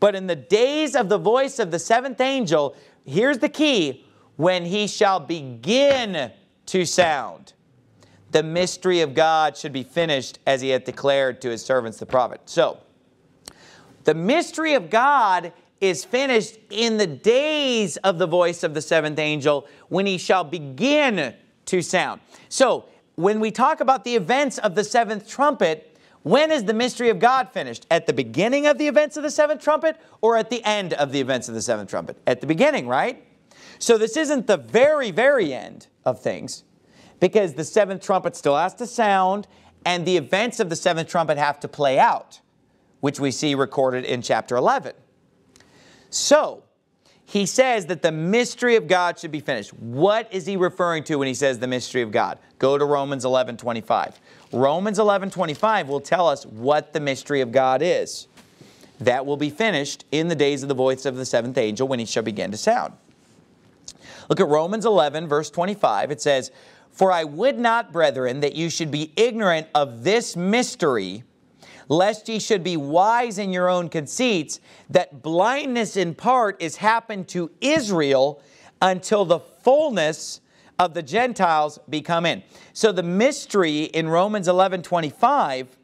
But 0.00 0.16
in 0.16 0.26
the 0.26 0.34
days 0.34 0.96
of 0.96 1.08
the 1.08 1.18
voice 1.18 1.60
of 1.60 1.70
the 1.70 1.78
seventh 1.78 2.20
angel, 2.20 2.74
here's 3.04 3.38
the 3.38 3.48
key, 3.48 4.04
when 4.38 4.64
he 4.64 4.86
shall 4.86 5.18
begin 5.18 6.30
to 6.64 6.86
sound. 6.86 7.52
The 8.30 8.44
mystery 8.44 9.00
of 9.00 9.12
God 9.12 9.56
should 9.56 9.72
be 9.72 9.82
finished 9.82 10.38
as 10.46 10.60
he 10.60 10.68
hath 10.68 10.84
declared 10.84 11.40
to 11.42 11.50
his 11.50 11.64
servants 11.64 11.98
the 11.98 12.06
prophet. 12.06 12.42
So, 12.44 12.78
the 14.04 14.14
mystery 14.14 14.74
of 14.74 14.90
God 14.90 15.52
is 15.80 16.04
finished 16.04 16.56
in 16.70 16.98
the 16.98 17.06
days 17.06 17.96
of 17.98 18.18
the 18.18 18.28
voice 18.28 18.62
of 18.62 18.74
the 18.74 18.80
seventh 18.80 19.18
angel 19.18 19.66
when 19.88 20.06
he 20.06 20.18
shall 20.18 20.44
begin 20.44 21.34
to 21.66 21.82
sound. 21.82 22.20
So, 22.48 22.84
when 23.16 23.40
we 23.40 23.50
talk 23.50 23.80
about 23.80 24.04
the 24.04 24.14
events 24.14 24.58
of 24.58 24.76
the 24.76 24.84
seventh 24.84 25.28
trumpet, 25.28 25.98
when 26.22 26.52
is 26.52 26.62
the 26.62 26.74
mystery 26.74 27.08
of 27.08 27.18
God 27.18 27.50
finished? 27.52 27.88
At 27.90 28.06
the 28.06 28.12
beginning 28.12 28.68
of 28.68 28.78
the 28.78 28.86
events 28.86 29.16
of 29.16 29.24
the 29.24 29.32
seventh 29.32 29.62
trumpet 29.62 29.96
or 30.20 30.36
at 30.36 30.48
the 30.48 30.62
end 30.64 30.92
of 30.92 31.10
the 31.10 31.18
events 31.18 31.48
of 31.48 31.56
the 31.56 31.62
seventh 31.62 31.90
trumpet? 31.90 32.16
At 32.24 32.40
the 32.40 32.46
beginning, 32.46 32.86
right? 32.86 33.24
So 33.78 33.98
this 33.98 34.16
isn't 34.16 34.46
the 34.46 34.56
very, 34.56 35.10
very 35.10 35.52
end 35.52 35.86
of 36.04 36.20
things 36.20 36.64
because 37.20 37.54
the 37.54 37.64
seventh 37.64 38.02
trumpet 38.02 38.36
still 38.36 38.56
has 38.56 38.74
to 38.74 38.86
sound 38.86 39.46
and 39.84 40.04
the 40.04 40.16
events 40.16 40.60
of 40.60 40.70
the 40.70 40.76
seventh 40.76 41.08
trumpet 41.08 41.38
have 41.38 41.60
to 41.60 41.68
play 41.68 41.98
out, 41.98 42.40
which 43.00 43.20
we 43.20 43.30
see 43.30 43.54
recorded 43.54 44.04
in 44.04 44.22
chapter 44.22 44.56
11. 44.56 44.92
So, 46.10 46.64
he 47.24 47.44
says 47.44 47.86
that 47.86 48.00
the 48.00 48.10
mystery 48.10 48.76
of 48.76 48.88
God 48.88 49.18
should 49.18 49.30
be 49.30 49.40
finished. 49.40 49.74
What 49.74 50.32
is 50.32 50.46
he 50.46 50.56
referring 50.56 51.04
to 51.04 51.16
when 51.16 51.28
he 51.28 51.34
says 51.34 51.58
the 51.58 51.66
mystery 51.66 52.00
of 52.00 52.10
God? 52.10 52.38
Go 52.58 52.78
to 52.78 52.84
Romans 52.86 53.26
11 53.26 53.58
25. 53.58 54.18
Romans 54.50 54.98
11 54.98 55.30
25 55.30 55.88
will 55.88 56.00
tell 56.00 56.26
us 56.26 56.46
what 56.46 56.94
the 56.94 57.00
mystery 57.00 57.42
of 57.42 57.52
God 57.52 57.82
is. 57.82 58.28
That 59.00 59.26
will 59.26 59.36
be 59.36 59.50
finished 59.50 60.06
in 60.10 60.28
the 60.28 60.34
days 60.34 60.62
of 60.62 60.70
the 60.70 60.74
voice 60.74 61.04
of 61.04 61.16
the 61.16 61.26
seventh 61.26 61.58
angel 61.58 61.86
when 61.86 61.98
he 61.98 62.06
shall 62.06 62.22
begin 62.22 62.50
to 62.50 62.56
sound. 62.56 62.94
Look 64.28 64.40
at 64.40 64.48
Romans 64.48 64.84
11, 64.84 65.26
verse 65.26 65.50
25. 65.50 66.10
It 66.10 66.20
says, 66.20 66.50
For 66.90 67.10
I 67.10 67.24
would 67.24 67.58
not, 67.58 67.92
brethren, 67.92 68.40
that 68.40 68.54
you 68.54 68.70
should 68.70 68.90
be 68.90 69.12
ignorant 69.16 69.68
of 69.74 70.04
this 70.04 70.36
mystery, 70.36 71.24
lest 71.88 72.28
ye 72.28 72.38
should 72.38 72.62
be 72.62 72.76
wise 72.76 73.38
in 73.38 73.52
your 73.52 73.68
own 73.68 73.88
conceits, 73.88 74.60
that 74.90 75.22
blindness 75.22 75.96
in 75.96 76.14
part 76.14 76.60
is 76.60 76.76
happened 76.76 77.28
to 77.28 77.50
Israel 77.60 78.42
until 78.82 79.24
the 79.24 79.40
fullness 79.40 80.40
of 80.78 80.94
the 80.94 81.02
Gentiles 81.02 81.78
be 81.88 82.00
come 82.00 82.24
in. 82.24 82.42
So 82.72 82.92
the 82.92 83.02
mystery 83.02 83.84
in 83.84 84.08
Romans 84.08 84.46
11, 84.46 84.82
25 84.82 85.76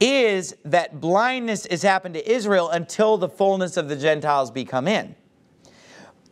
is 0.00 0.54
that 0.64 1.00
blindness 1.00 1.66
is 1.66 1.82
happened 1.82 2.14
to 2.14 2.30
Israel 2.30 2.70
until 2.70 3.18
the 3.18 3.28
fullness 3.28 3.76
of 3.76 3.88
the 3.88 3.96
Gentiles 3.96 4.50
be 4.50 4.64
come 4.64 4.86
in. 4.86 5.14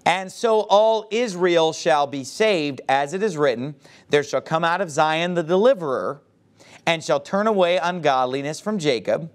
And 0.07 0.31
so 0.31 0.61
all 0.61 1.09
Israel 1.11 1.73
shall 1.73 2.07
be 2.07 2.23
saved, 2.23 2.81
as 2.89 3.13
it 3.13 3.25
is 3.25 3.37
written, 3.37 3.75
There 4.09 4.23
shall 4.23 4.41
come 4.41 4.63
out 4.63 4.81
of 4.81 4.89
Zion 4.89 5.35
the 5.35 5.43
deliverer, 5.43 6.23
and 6.87 7.03
shall 7.03 7.19
turn 7.19 7.49
away 7.49 7.79
ungodliness 7.79 8.61
from 8.61 8.79
Jacob. 8.79 9.33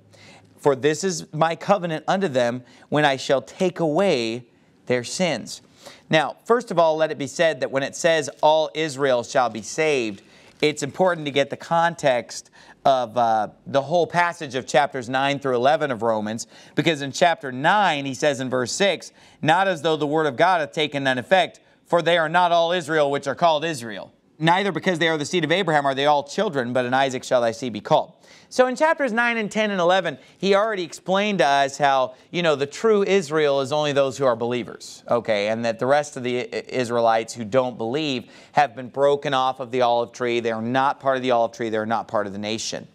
For 0.55 0.73
this 0.75 1.03
is 1.03 1.31
my 1.33 1.57
covenant 1.57 2.05
unto 2.07 2.29
them, 2.29 2.63
when 2.87 3.03
I 3.03 3.17
shall 3.17 3.41
take 3.41 3.81
away 3.81 4.45
their 4.85 5.03
sins. 5.03 5.61
Now, 6.09 6.37
first 6.45 6.71
of 6.71 6.79
all, 6.79 6.95
let 6.95 7.11
it 7.11 7.17
be 7.17 7.27
said 7.27 7.59
that 7.59 7.71
when 7.71 7.83
it 7.83 7.95
says 7.95 8.29
all 8.41 8.69
Israel 8.73 9.23
shall 9.23 9.49
be 9.49 9.61
saved, 9.61 10.21
it's 10.61 10.83
important 10.83 11.25
to 11.25 11.31
get 11.31 11.49
the 11.49 11.57
context 11.57 12.50
of 12.83 13.15
uh, 13.17 13.49
the 13.67 13.81
whole 13.81 14.07
passage 14.07 14.55
of 14.55 14.65
chapters 14.65 15.07
9 15.07 15.39
through 15.39 15.55
11 15.55 15.91
of 15.91 16.01
Romans, 16.01 16.47
because 16.75 17.01
in 17.01 17.11
chapter 17.11 17.51
9, 17.51 18.05
he 18.05 18.13
says 18.13 18.39
in 18.39 18.49
verse 18.49 18.71
6, 18.71 19.11
Not 19.41 19.67
as 19.67 19.81
though 19.81 19.97
the 19.97 20.07
word 20.07 20.25
of 20.25 20.35
God 20.35 20.61
hath 20.61 20.71
taken 20.71 21.03
none 21.03 21.17
effect, 21.17 21.59
for 21.85 22.01
they 22.01 22.17
are 22.17 22.29
not 22.29 22.51
all 22.51 22.71
Israel 22.71 23.11
which 23.11 23.27
are 23.27 23.35
called 23.35 23.63
Israel. 23.65 24.13
Neither 24.39 24.71
because 24.71 24.97
they 24.97 25.07
are 25.07 25.17
the 25.17 25.25
seed 25.25 25.43
of 25.43 25.51
Abraham 25.51 25.85
are 25.85 25.93
they 25.93 26.07
all 26.07 26.23
children, 26.23 26.73
but 26.73 26.85
in 26.85 26.93
Isaac 26.93 27.23
shall 27.23 27.41
thy 27.41 27.51
seed 27.51 27.73
be 27.73 27.81
called. 27.81 28.13
So 28.51 28.67
in 28.67 28.75
chapters 28.75 29.13
9 29.13 29.37
and 29.37 29.49
10 29.49 29.71
and 29.71 29.79
11, 29.79 30.17
he 30.37 30.55
already 30.55 30.83
explained 30.83 31.39
to 31.39 31.45
us 31.45 31.77
how, 31.77 32.15
you 32.31 32.43
know, 32.43 32.57
the 32.57 32.65
true 32.65 33.01
Israel 33.01 33.61
is 33.61 33.71
only 33.71 33.93
those 33.93 34.17
who 34.17 34.25
are 34.25 34.35
believers, 34.35 35.05
okay, 35.09 35.47
and 35.47 35.63
that 35.63 35.79
the 35.79 35.85
rest 35.85 36.17
of 36.17 36.23
the 36.23 36.53
Israelites 36.75 37.33
who 37.33 37.45
don't 37.45 37.77
believe 37.77 38.29
have 38.51 38.75
been 38.75 38.89
broken 38.89 39.33
off 39.33 39.61
of 39.61 39.71
the 39.71 39.83
olive 39.83 40.11
tree. 40.11 40.41
They 40.41 40.51
are 40.51 40.61
not 40.61 40.99
part 40.99 41.15
of 41.15 41.23
the 41.23 41.31
olive 41.31 41.53
tree. 41.53 41.69
They're 41.69 41.85
not 41.85 42.09
part 42.09 42.27
of 42.27 42.33
the 42.33 42.39
nation. 42.39 42.89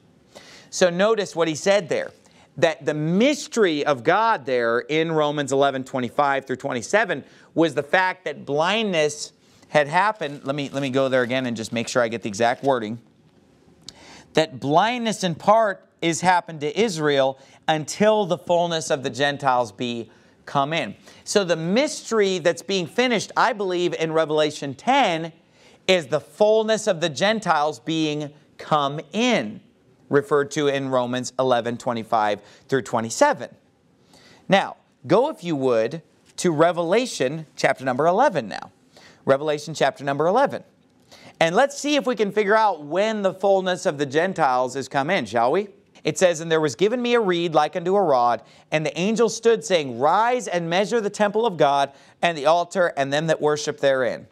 So 0.68 0.90
notice 0.90 1.34
what 1.34 1.48
he 1.48 1.54
said 1.54 1.88
there 1.88 2.10
that 2.58 2.84
the 2.84 2.94
mystery 2.94 3.84
of 3.86 4.04
God 4.04 4.44
there 4.44 4.80
in 4.80 5.10
Romans 5.10 5.52
11 5.52 5.84
25 5.84 6.46
through 6.46 6.56
27 6.56 7.24
was 7.54 7.74
the 7.74 7.82
fact 7.82 8.26
that 8.26 8.44
blindness 8.44 9.32
had 9.68 9.88
happened. 9.88 10.44
Let 10.44 10.54
me, 10.54 10.68
let 10.68 10.82
me 10.82 10.90
go 10.90 11.08
there 11.08 11.22
again 11.22 11.46
and 11.46 11.56
just 11.56 11.72
make 11.72 11.88
sure 11.88 12.02
I 12.02 12.08
get 12.08 12.20
the 12.20 12.28
exact 12.28 12.62
wording 12.62 12.98
that 14.36 14.60
blindness 14.60 15.24
in 15.24 15.34
part 15.34 15.88
is 16.02 16.20
happened 16.20 16.60
to 16.60 16.78
Israel 16.78 17.38
until 17.68 18.26
the 18.26 18.36
fullness 18.36 18.90
of 18.90 19.02
the 19.02 19.08
Gentiles 19.08 19.72
be 19.72 20.10
come 20.44 20.74
in. 20.74 20.94
So 21.24 21.42
the 21.42 21.56
mystery 21.56 22.38
that's 22.38 22.60
being 22.60 22.86
finished, 22.86 23.32
I 23.34 23.54
believe, 23.54 23.94
in 23.94 24.12
Revelation 24.12 24.74
10 24.74 25.32
is 25.88 26.08
the 26.08 26.20
fullness 26.20 26.86
of 26.86 27.00
the 27.00 27.08
Gentiles 27.08 27.80
being 27.80 28.30
come 28.58 29.00
in, 29.14 29.62
referred 30.10 30.50
to 30.50 30.68
in 30.68 30.90
Romans 30.90 31.32
11, 31.38 31.78
25 31.78 32.42
through 32.68 32.82
27. 32.82 33.48
Now, 34.50 34.76
go 35.06 35.30
if 35.30 35.44
you 35.44 35.56
would 35.56 36.02
to 36.36 36.52
Revelation 36.52 37.46
chapter 37.56 37.86
number 37.86 38.06
11 38.06 38.48
now. 38.48 38.70
Revelation 39.24 39.72
chapter 39.72 40.04
number 40.04 40.26
11. 40.26 40.62
And 41.40 41.54
let's 41.54 41.78
see 41.78 41.96
if 41.96 42.06
we 42.06 42.16
can 42.16 42.32
figure 42.32 42.56
out 42.56 42.84
when 42.84 43.22
the 43.22 43.34
fullness 43.34 43.84
of 43.84 43.98
the 43.98 44.06
Gentiles 44.06 44.74
is 44.74 44.88
come 44.88 45.10
in, 45.10 45.26
shall 45.26 45.52
we? 45.52 45.68
It 46.02 46.18
says, 46.18 46.40
And 46.40 46.50
there 46.50 46.60
was 46.60 46.76
given 46.76 47.02
me 47.02 47.14
a 47.14 47.20
reed 47.20 47.54
like 47.54 47.76
unto 47.76 47.96
a 47.96 48.02
rod, 48.02 48.42
and 48.70 48.86
the 48.86 48.98
angel 48.98 49.28
stood, 49.28 49.64
saying, 49.64 49.98
Rise 49.98 50.48
and 50.48 50.70
measure 50.70 51.00
the 51.00 51.10
temple 51.10 51.44
of 51.44 51.56
God, 51.56 51.92
and 52.22 52.38
the 52.38 52.46
altar, 52.46 52.92
and 52.96 53.12
them 53.12 53.26
that 53.26 53.40
worship 53.40 53.80
therein. 53.80 54.26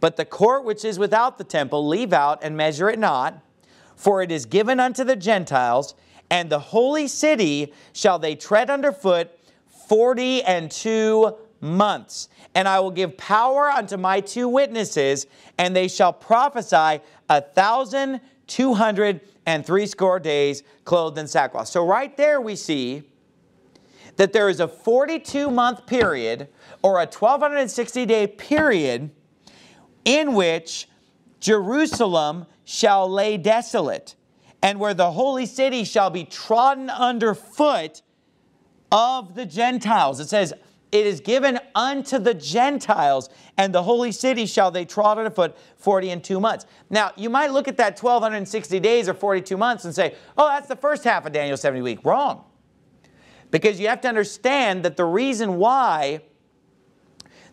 But 0.00 0.16
the 0.16 0.24
court 0.24 0.64
which 0.64 0.84
is 0.84 0.98
without 0.98 1.38
the 1.38 1.44
temple, 1.44 1.86
leave 1.86 2.12
out 2.12 2.42
and 2.42 2.56
measure 2.56 2.88
it 2.88 2.98
not, 2.98 3.40
for 3.94 4.22
it 4.22 4.32
is 4.32 4.46
given 4.46 4.80
unto 4.80 5.04
the 5.04 5.16
Gentiles, 5.16 5.94
and 6.30 6.50
the 6.50 6.58
holy 6.58 7.06
city 7.08 7.72
shall 7.92 8.18
they 8.18 8.34
tread 8.34 8.70
under 8.70 8.90
foot 8.90 9.30
forty 9.88 10.42
and 10.42 10.70
two 10.70 11.34
months. 11.60 12.28
And 12.54 12.68
I 12.68 12.80
will 12.80 12.90
give 12.90 13.16
power 13.16 13.70
unto 13.70 13.96
my 13.96 14.20
two 14.20 14.48
witnesses, 14.48 15.26
and 15.58 15.74
they 15.74 15.88
shall 15.88 16.12
prophesy 16.12 17.02
a 17.28 17.40
thousand 17.40 18.20
two 18.46 18.74
hundred 18.74 19.20
and 19.46 19.64
threescore 19.64 20.20
days 20.20 20.62
clothed 20.84 21.18
in 21.18 21.26
sackcloth. 21.26 21.68
So 21.68 21.86
right 21.86 22.16
there 22.16 22.40
we 22.40 22.56
see 22.56 23.04
that 24.16 24.32
there 24.32 24.48
is 24.48 24.60
a 24.60 24.68
42 24.68 25.48
month 25.50 25.86
period 25.86 26.48
or 26.82 26.96
a 26.96 27.06
1260 27.06 28.06
day 28.06 28.26
period 28.26 29.10
in 30.04 30.34
which 30.34 30.88
Jerusalem 31.40 32.46
shall 32.64 33.10
lay 33.10 33.36
desolate, 33.36 34.16
and 34.62 34.78
where 34.78 34.94
the 34.94 35.12
holy 35.12 35.46
city 35.46 35.84
shall 35.84 36.10
be 36.10 36.24
trodden 36.24 36.90
underfoot 36.90 38.02
of 38.90 39.34
the 39.34 39.46
Gentiles. 39.46 40.20
It 40.20 40.28
says, 40.28 40.52
It 40.90 41.06
is 41.06 41.20
given 41.20 41.58
unto 41.74 42.18
the 42.18 42.32
Gentiles, 42.32 43.28
and 43.58 43.74
the 43.74 43.82
holy 43.82 44.10
city 44.10 44.46
shall 44.46 44.70
they 44.70 44.86
trod 44.86 45.18
underfoot 45.18 45.56
40 45.76 46.10
and 46.10 46.24
two 46.24 46.40
months. 46.40 46.64
Now, 46.88 47.12
you 47.14 47.28
might 47.28 47.50
look 47.50 47.68
at 47.68 47.76
that 47.76 48.02
1260 48.02 48.80
days 48.80 49.08
or 49.08 49.14
42 49.14 49.56
months 49.56 49.84
and 49.84 49.94
say, 49.94 50.14
Oh, 50.38 50.48
that's 50.48 50.68
the 50.68 50.76
first 50.76 51.04
half 51.04 51.26
of 51.26 51.32
Daniel's 51.32 51.60
70 51.60 51.82
week. 51.82 52.04
Wrong. 52.04 52.44
Because 53.50 53.78
you 53.78 53.88
have 53.88 54.00
to 54.02 54.08
understand 54.08 54.82
that 54.84 54.96
the 54.96 55.04
reason 55.04 55.56
why 55.56 56.22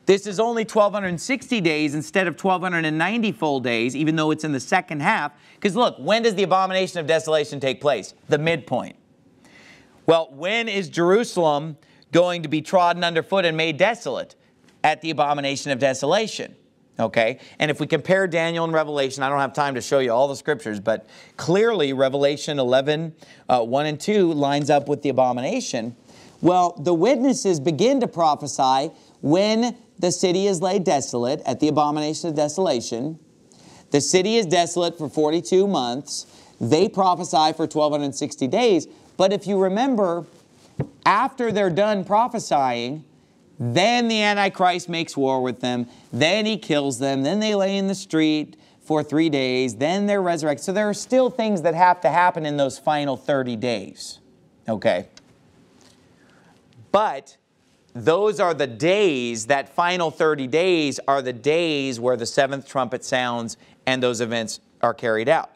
this 0.05 0.27
is 0.27 0.39
only 0.39 0.63
1,260 0.63 1.61
days 1.61 1.95
instead 1.95 2.27
of 2.27 2.41
1,290 2.41 3.31
full 3.31 3.59
days, 3.59 3.95
even 3.95 4.15
though 4.15 4.31
it's 4.31 4.43
in 4.43 4.51
the 4.51 4.59
second 4.59 5.01
half. 5.01 5.31
Because 5.55 5.75
look, 5.75 5.95
when 5.97 6.21
does 6.21 6.35
the 6.35 6.43
abomination 6.43 6.99
of 6.99 7.07
desolation 7.07 7.59
take 7.59 7.81
place? 7.81 8.13
The 8.29 8.37
midpoint. 8.37 8.95
Well, 10.05 10.29
when 10.31 10.69
is 10.69 10.89
Jerusalem 10.89 11.77
going 12.11 12.43
to 12.43 12.49
be 12.49 12.61
trodden 12.61 13.03
underfoot 13.03 13.45
and 13.45 13.55
made 13.57 13.77
desolate? 13.77 14.35
At 14.83 15.01
the 15.01 15.09
abomination 15.09 15.71
of 15.71 15.79
desolation. 15.79 16.55
Okay? 16.99 17.39
And 17.59 17.69
if 17.69 17.79
we 17.79 17.87
compare 17.87 18.27
Daniel 18.27 18.63
and 18.63 18.73
Revelation, 18.73 19.23
I 19.23 19.29
don't 19.29 19.39
have 19.39 19.53
time 19.53 19.75
to 19.75 19.81
show 19.81 19.99
you 19.99 20.11
all 20.11 20.27
the 20.27 20.35
scriptures, 20.35 20.79
but 20.79 21.07
clearly 21.37 21.91
Revelation 21.93 22.59
11, 22.59 23.13
uh, 23.49 23.61
1 23.63 23.85
and 23.85 23.99
2 23.99 24.31
lines 24.33 24.69
up 24.69 24.87
with 24.87 25.01
the 25.01 25.09
abomination. 25.09 25.95
Well, 26.41 26.79
the 26.79 26.93
witnesses 26.93 27.59
begin 27.59 27.99
to 28.01 28.07
prophesy 28.07 28.91
when 29.21 29.75
the 29.97 30.11
city 30.11 30.47
is 30.47 30.61
laid 30.61 30.83
desolate 30.83 31.41
at 31.45 31.59
the 31.59 31.67
abomination 31.67 32.29
of 32.29 32.35
desolation. 32.35 33.19
The 33.91 34.01
city 34.01 34.35
is 34.35 34.45
desolate 34.45 34.97
for 34.97 35.09
42 35.09 35.67
months. 35.67 36.25
They 36.59 36.87
prophesy 36.87 37.53
for 37.53 37.63
1260 37.63 38.47
days. 38.47 38.87
But 39.17 39.33
if 39.33 39.47
you 39.47 39.57
remember, 39.57 40.25
after 41.05 41.51
they're 41.51 41.69
done 41.69 42.03
prophesying, 42.03 43.03
then 43.59 44.07
the 44.07 44.21
Antichrist 44.21 44.89
makes 44.89 45.15
war 45.15 45.41
with 45.41 45.61
them. 45.61 45.87
Then 46.11 46.45
he 46.45 46.57
kills 46.57 46.99
them. 46.99 47.23
Then 47.23 47.39
they 47.39 47.55
lay 47.55 47.77
in 47.77 47.87
the 47.87 47.95
street 47.95 48.57
for 48.81 49.03
three 49.03 49.29
days. 49.29 49.75
Then 49.75 50.05
they're 50.05 50.21
resurrected. 50.21 50.65
So 50.65 50.73
there 50.73 50.89
are 50.89 50.93
still 50.93 51.29
things 51.29 51.61
that 51.61 51.73
have 51.73 52.01
to 52.01 52.09
happen 52.09 52.45
in 52.45 52.57
those 52.57 52.77
final 52.77 53.15
30 53.15 53.55
days. 53.55 54.19
Okay? 54.67 55.07
But 56.91 57.37
those 57.93 58.39
are 58.39 58.53
the 58.53 58.67
days, 58.67 59.45
that 59.47 59.69
final 59.69 60.11
30 60.11 60.47
days 60.47 60.99
are 61.07 61.21
the 61.21 61.33
days 61.33 61.99
where 61.99 62.17
the 62.17 62.25
seventh 62.25 62.67
trumpet 62.67 63.05
sounds 63.05 63.57
and 63.85 64.03
those 64.03 64.19
events 64.19 64.59
are 64.81 64.93
carried 64.93 65.29
out. 65.29 65.51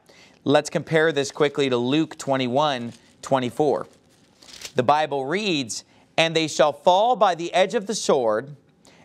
Let's 0.45 0.69
compare 0.69 1.11
this 1.11 1.31
quickly 1.31 1.69
to 1.69 1.77
Luke 1.77 2.17
21 2.17 2.93
24. 3.21 3.87
The 4.79 4.83
Bible 4.83 5.25
reads, 5.25 5.83
And 6.15 6.33
they 6.33 6.47
shall 6.47 6.71
fall 6.71 7.17
by 7.17 7.35
the 7.35 7.53
edge 7.53 7.75
of 7.75 7.85
the 7.85 7.93
sword. 7.93 8.55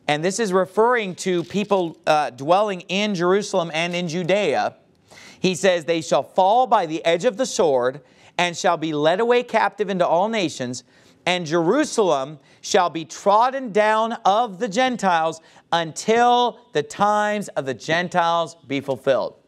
And 0.07 0.25
this 0.25 0.39
is 0.39 0.53
referring 0.53 1.17
to 1.17 1.43
people 1.43 1.99
uh, 2.07 2.31
dwelling 2.31 2.83
in 2.83 3.17
Jerusalem 3.17 3.73
and 3.75 3.93
in 3.93 4.07
Judea. 4.07 4.77
He 5.41 5.57
says, 5.57 5.85
They 5.85 6.01
shall 6.01 6.23
fall 6.23 6.69
by 6.69 6.87
the 6.87 7.05
edge 7.05 7.25
of 7.25 7.39
the 7.39 7.45
sword 7.45 8.03
and 8.39 8.57
shall 8.57 8.77
be 8.77 8.93
led 8.93 9.19
away 9.19 9.43
captive 9.43 9.91
into 9.91 10.07
all 10.07 10.29
nations 10.29 10.85
and 11.27 11.45
Jerusalem 11.45 12.39
shall 12.61 12.89
be 12.89 13.05
trodden 13.05 13.73
down 13.73 14.13
of 14.25 14.61
the 14.61 14.69
Gentiles 14.69 15.41
until 15.73 16.61
the 16.73 16.85
times 16.85 17.49
of 17.49 17.67
the 17.67 17.75
Gentiles 17.75 18.55
be 18.69 18.81
fulfilled. 18.81 19.41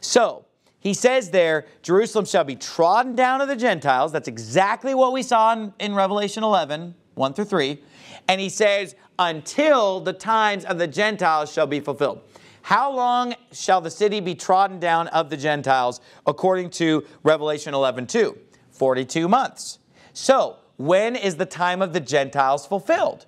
So, 0.00 0.43
he 0.84 0.92
says 0.92 1.30
there, 1.30 1.64
Jerusalem 1.82 2.26
shall 2.26 2.44
be 2.44 2.56
trodden 2.56 3.16
down 3.16 3.40
of 3.40 3.48
the 3.48 3.56
Gentiles. 3.56 4.12
That's 4.12 4.28
exactly 4.28 4.94
what 4.94 5.14
we 5.14 5.22
saw 5.22 5.54
in, 5.54 5.72
in 5.80 5.94
Revelation 5.94 6.44
11, 6.44 6.94
1 7.14 7.32
through 7.32 7.46
3. 7.46 7.82
And 8.28 8.38
he 8.38 8.50
says, 8.50 8.94
until 9.18 10.00
the 10.00 10.12
times 10.12 10.66
of 10.66 10.78
the 10.78 10.86
Gentiles 10.86 11.50
shall 11.50 11.66
be 11.66 11.80
fulfilled. 11.80 12.20
How 12.60 12.92
long 12.92 13.34
shall 13.50 13.80
the 13.80 13.90
city 13.90 14.20
be 14.20 14.34
trodden 14.34 14.78
down 14.78 15.08
of 15.08 15.30
the 15.30 15.38
Gentiles 15.38 16.02
according 16.26 16.68
to 16.70 17.06
Revelation 17.22 17.72
11, 17.72 18.06
2? 18.06 18.36
42 18.70 19.26
months. 19.26 19.78
So, 20.12 20.56
when 20.76 21.16
is 21.16 21.36
the 21.36 21.46
time 21.46 21.80
of 21.80 21.94
the 21.94 22.00
Gentiles 22.00 22.66
fulfilled? 22.66 23.24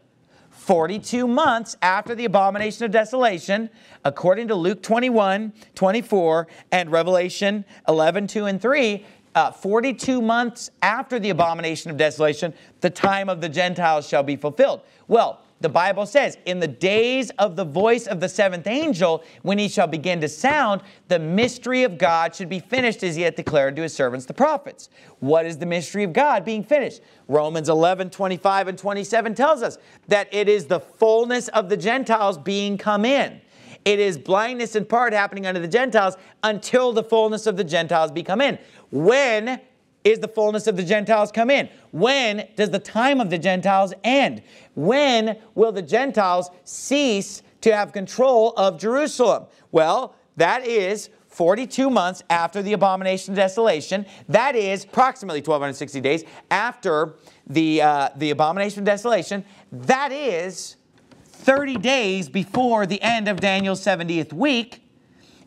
42 0.66 1.28
months 1.28 1.76
after 1.80 2.16
the 2.16 2.24
abomination 2.24 2.84
of 2.84 2.90
desolation, 2.90 3.70
according 4.04 4.48
to 4.48 4.56
Luke 4.56 4.82
21, 4.82 5.52
24, 5.76 6.48
and 6.72 6.90
Revelation 6.90 7.64
11, 7.86 8.26
2 8.26 8.46
and 8.46 8.60
3. 8.60 9.06
Uh, 9.36 9.52
42 9.52 10.22
months 10.22 10.70
after 10.80 11.18
the 11.18 11.28
abomination 11.28 11.90
of 11.90 11.98
desolation, 11.98 12.54
the 12.80 12.88
time 12.88 13.28
of 13.28 13.42
the 13.42 13.50
Gentiles 13.50 14.08
shall 14.08 14.22
be 14.22 14.34
fulfilled. 14.34 14.80
Well, 15.08 15.42
the 15.60 15.68
Bible 15.68 16.06
says, 16.06 16.38
in 16.46 16.58
the 16.58 16.66
days 16.66 17.28
of 17.38 17.54
the 17.54 17.64
voice 17.64 18.06
of 18.06 18.18
the 18.20 18.30
seventh 18.30 18.66
angel, 18.66 19.22
when 19.42 19.58
he 19.58 19.68
shall 19.68 19.88
begin 19.88 20.22
to 20.22 20.28
sound, 20.28 20.80
the 21.08 21.18
mystery 21.18 21.82
of 21.82 21.98
God 21.98 22.34
should 22.34 22.48
be 22.48 22.60
finished 22.60 23.02
as 23.02 23.14
he 23.14 23.22
had 23.22 23.34
declared 23.34 23.76
to 23.76 23.82
his 23.82 23.92
servants 23.92 24.24
the 24.24 24.32
prophets. 24.32 24.88
What 25.20 25.44
is 25.44 25.58
the 25.58 25.66
mystery 25.66 26.04
of 26.04 26.14
God 26.14 26.42
being 26.42 26.64
finished? 26.64 27.02
Romans 27.28 27.68
11, 27.68 28.08
25 28.08 28.68
and 28.68 28.78
27 28.78 29.34
tells 29.34 29.62
us 29.62 29.76
that 30.08 30.32
it 30.32 30.48
is 30.48 30.64
the 30.64 30.80
fullness 30.80 31.48
of 31.48 31.68
the 31.68 31.76
Gentiles 31.76 32.38
being 32.38 32.78
come 32.78 33.04
in. 33.04 33.42
It 33.86 34.00
is 34.00 34.18
blindness 34.18 34.74
in 34.74 34.84
part 34.84 35.12
happening 35.12 35.46
unto 35.46 35.60
the 35.60 35.68
Gentiles 35.68 36.16
until 36.42 36.92
the 36.92 37.04
fullness 37.04 37.46
of 37.46 37.56
the 37.56 37.62
Gentiles 37.62 38.10
be 38.10 38.24
come 38.24 38.40
in. 38.40 38.58
When 38.90 39.60
is 40.04 40.20
the 40.20 40.28
fullness 40.28 40.66
of 40.68 40.76
the 40.76 40.84
Gentiles 40.84 41.32
come 41.32 41.50
in? 41.50 41.68
When 41.90 42.48
does 42.54 42.70
the 42.70 42.78
time 42.78 43.20
of 43.20 43.28
the 43.28 43.38
Gentiles 43.38 43.92
end? 44.04 44.42
When 44.74 45.36
will 45.54 45.72
the 45.72 45.82
Gentiles 45.82 46.50
cease 46.64 47.42
to 47.62 47.74
have 47.74 47.92
control 47.92 48.52
of 48.56 48.78
Jerusalem? 48.78 49.46
Well, 49.72 50.14
that 50.36 50.64
is 50.64 51.10
42 51.28 51.90
months 51.90 52.22
after 52.30 52.62
the 52.62 52.72
abomination 52.72 53.34
of 53.34 53.36
desolation. 53.36 54.06
That 54.28 54.54
is 54.54 54.84
approximately 54.84 55.40
1,260 55.40 56.00
days 56.00 56.24
after 56.50 57.16
the, 57.46 57.82
uh, 57.82 58.08
the 58.16 58.30
abomination 58.30 58.80
of 58.80 58.84
desolation. 58.86 59.44
That 59.72 60.12
is 60.12 60.76
30 61.24 61.76
days 61.76 62.28
before 62.28 62.86
the 62.86 63.02
end 63.02 63.28
of 63.28 63.40
Daniel's 63.40 63.84
70th 63.84 64.32
week. 64.32 64.85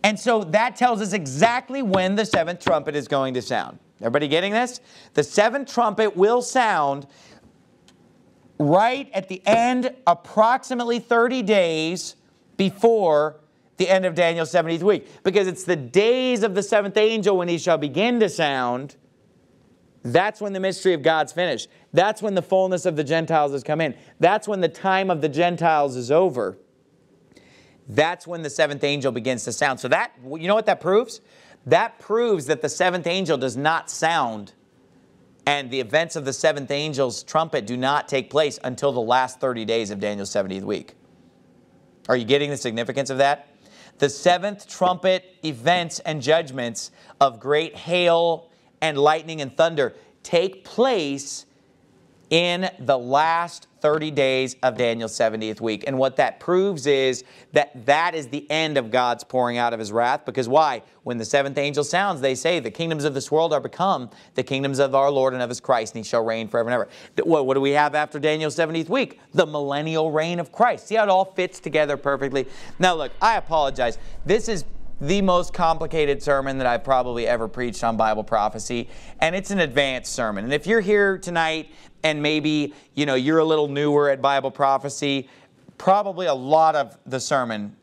And 0.03 0.19
so 0.19 0.43
that 0.45 0.75
tells 0.75 1.01
us 1.01 1.13
exactly 1.13 1.81
when 1.81 2.15
the 2.15 2.25
seventh 2.25 2.63
trumpet 2.63 2.95
is 2.95 3.07
going 3.07 3.33
to 3.33 3.41
sound. 3.41 3.79
Everybody 3.99 4.27
getting 4.27 4.53
this? 4.53 4.79
The 5.13 5.23
seventh 5.23 5.71
trumpet 5.71 6.15
will 6.15 6.41
sound 6.41 7.05
right 8.57 9.09
at 9.13 9.27
the 9.27 9.41
end, 9.45 9.93
approximately 10.07 10.99
30 10.99 11.43
days 11.43 12.15
before 12.57 13.41
the 13.77 13.89
end 13.89 14.05
of 14.05 14.15
Daniel's 14.15 14.51
70th 14.51 14.83
week. 14.83 15.07
Because 15.23 15.47
it's 15.47 15.63
the 15.63 15.75
days 15.75 16.43
of 16.43 16.55
the 16.55 16.63
seventh 16.63 16.97
angel 16.97 17.37
when 17.37 17.47
he 17.47 17.57
shall 17.57 17.77
begin 17.77 18.19
to 18.19 18.29
sound. 18.29 18.95
That's 20.03 20.39
when 20.39 20.53
the 20.53 20.59
mystery 20.59 20.93
of 20.93 21.01
God's 21.01 21.33
finished. 21.33 21.69
That's 21.91 22.21
when 22.21 22.35
the 22.35 22.41
fullness 22.41 22.85
of 22.85 22.95
the 22.95 23.03
Gentiles 23.03 23.51
has 23.51 23.63
come 23.63 23.81
in. 23.81 23.95
That's 24.19 24.47
when 24.47 24.61
the 24.61 24.69
time 24.69 25.09
of 25.09 25.21
the 25.21 25.29
Gentiles 25.29 25.95
is 25.95 26.09
over. 26.11 26.57
That's 27.89 28.27
when 28.27 28.43
the 28.43 28.49
seventh 28.49 28.83
angel 28.83 29.11
begins 29.11 29.43
to 29.45 29.51
sound. 29.51 29.79
So 29.79 29.87
that, 29.87 30.13
you 30.23 30.47
know 30.47 30.55
what 30.55 30.67
that 30.67 30.79
proves? 30.79 31.21
That 31.65 31.99
proves 31.99 32.45
that 32.45 32.61
the 32.61 32.69
seventh 32.69 33.07
angel 33.07 33.37
does 33.37 33.57
not 33.57 33.89
sound 33.89 34.53
and 35.49 35.71
the 35.71 35.79
events 35.79 36.15
of 36.15 36.25
the 36.25 36.33
seventh 36.33 36.69
angel's 36.69 37.23
trumpet 37.23 37.65
do 37.65 37.75
not 37.75 38.07
take 38.07 38.29
place 38.29 38.59
until 38.63 38.91
the 38.91 39.01
last 39.01 39.39
30 39.39 39.65
days 39.65 39.89
of 39.89 39.99
Daniel's 39.99 40.29
70th 40.29 40.61
week. 40.61 40.93
Are 42.07 42.15
you 42.15 42.25
getting 42.25 42.51
the 42.51 42.57
significance 42.57 43.09
of 43.09 43.17
that? 43.17 43.47
The 43.97 44.09
seventh 44.09 44.67
trumpet 44.67 45.37
events 45.43 45.97
and 46.01 46.21
judgments 46.21 46.91
of 47.19 47.39
great 47.39 47.75
hail 47.75 48.51
and 48.79 48.95
lightning 48.95 49.41
and 49.41 49.57
thunder 49.57 49.95
take 50.21 50.63
place 50.63 51.47
in 52.29 52.69
the 52.77 52.99
last 52.99 53.67
30 53.81 54.11
days 54.11 54.55
of 54.63 54.77
Daniel's 54.77 55.13
70th 55.17 55.61
week. 55.61 55.83
And 55.87 55.97
what 55.97 56.15
that 56.17 56.39
proves 56.39 56.87
is 56.87 57.23
that 57.53 57.85
that 57.85 58.15
is 58.15 58.27
the 58.27 58.49
end 58.49 58.77
of 58.77 58.91
God's 58.91 59.23
pouring 59.23 59.57
out 59.57 59.73
of 59.73 59.79
his 59.79 59.91
wrath. 59.91 60.25
Because 60.25 60.47
why? 60.47 60.83
When 61.03 61.17
the 61.17 61.25
seventh 61.25 61.57
angel 61.57 61.83
sounds, 61.83 62.21
they 62.21 62.35
say, 62.35 62.59
The 62.59 62.71
kingdoms 62.71 63.03
of 63.03 63.13
this 63.13 63.31
world 63.31 63.53
are 63.53 63.59
become 63.59 64.09
the 64.35 64.43
kingdoms 64.43 64.79
of 64.79 64.93
our 64.95 65.09
Lord 65.09 65.33
and 65.33 65.41
of 65.41 65.49
his 65.49 65.59
Christ, 65.59 65.95
and 65.95 66.03
he 66.03 66.07
shall 66.07 66.23
reign 66.23 66.47
forever 66.47 66.69
and 66.69 66.73
ever. 66.73 66.89
What, 67.27 67.45
what 67.45 67.53
do 67.55 67.61
we 67.61 67.71
have 67.71 67.95
after 67.95 68.19
Daniel's 68.19 68.55
70th 68.55 68.89
week? 68.89 69.19
The 69.33 69.45
millennial 69.45 70.11
reign 70.11 70.39
of 70.39 70.51
Christ. 70.51 70.87
See 70.87 70.95
how 70.95 71.03
it 71.03 71.09
all 71.09 71.25
fits 71.25 71.59
together 71.59 71.97
perfectly? 71.97 72.47
Now, 72.77 72.95
look, 72.95 73.11
I 73.21 73.37
apologize. 73.37 73.97
This 74.25 74.49
is 74.49 74.65
the 75.01 75.21
most 75.21 75.53
complicated 75.53 76.21
sermon 76.21 76.57
that 76.57 76.67
I've 76.67 76.83
probably 76.83 77.27
ever 77.27 77.47
preached 77.47 77.83
on 77.83 77.97
Bible 77.97 78.23
prophecy, 78.23 78.89
and 79.19 79.35
it's 79.35 79.51
an 79.51 79.59
advanced 79.59 80.13
sermon. 80.13 80.43
And 80.43 80.53
if 80.53 80.67
you're 80.67 80.81
here 80.81 81.17
tonight 81.17 81.71
and 82.03 82.21
maybe, 82.21 82.73
you 82.95 83.05
know, 83.05 83.15
you're 83.15 83.39
a 83.39 83.45
little 83.45 83.67
newer 83.67 84.09
at 84.09 84.21
Bible 84.21 84.51
prophecy, 84.51 85.29
probably 85.77 86.27
a 86.27 86.33
lot 86.33 86.75
of 86.75 86.97
the 87.05 87.19
sermon, 87.19 87.75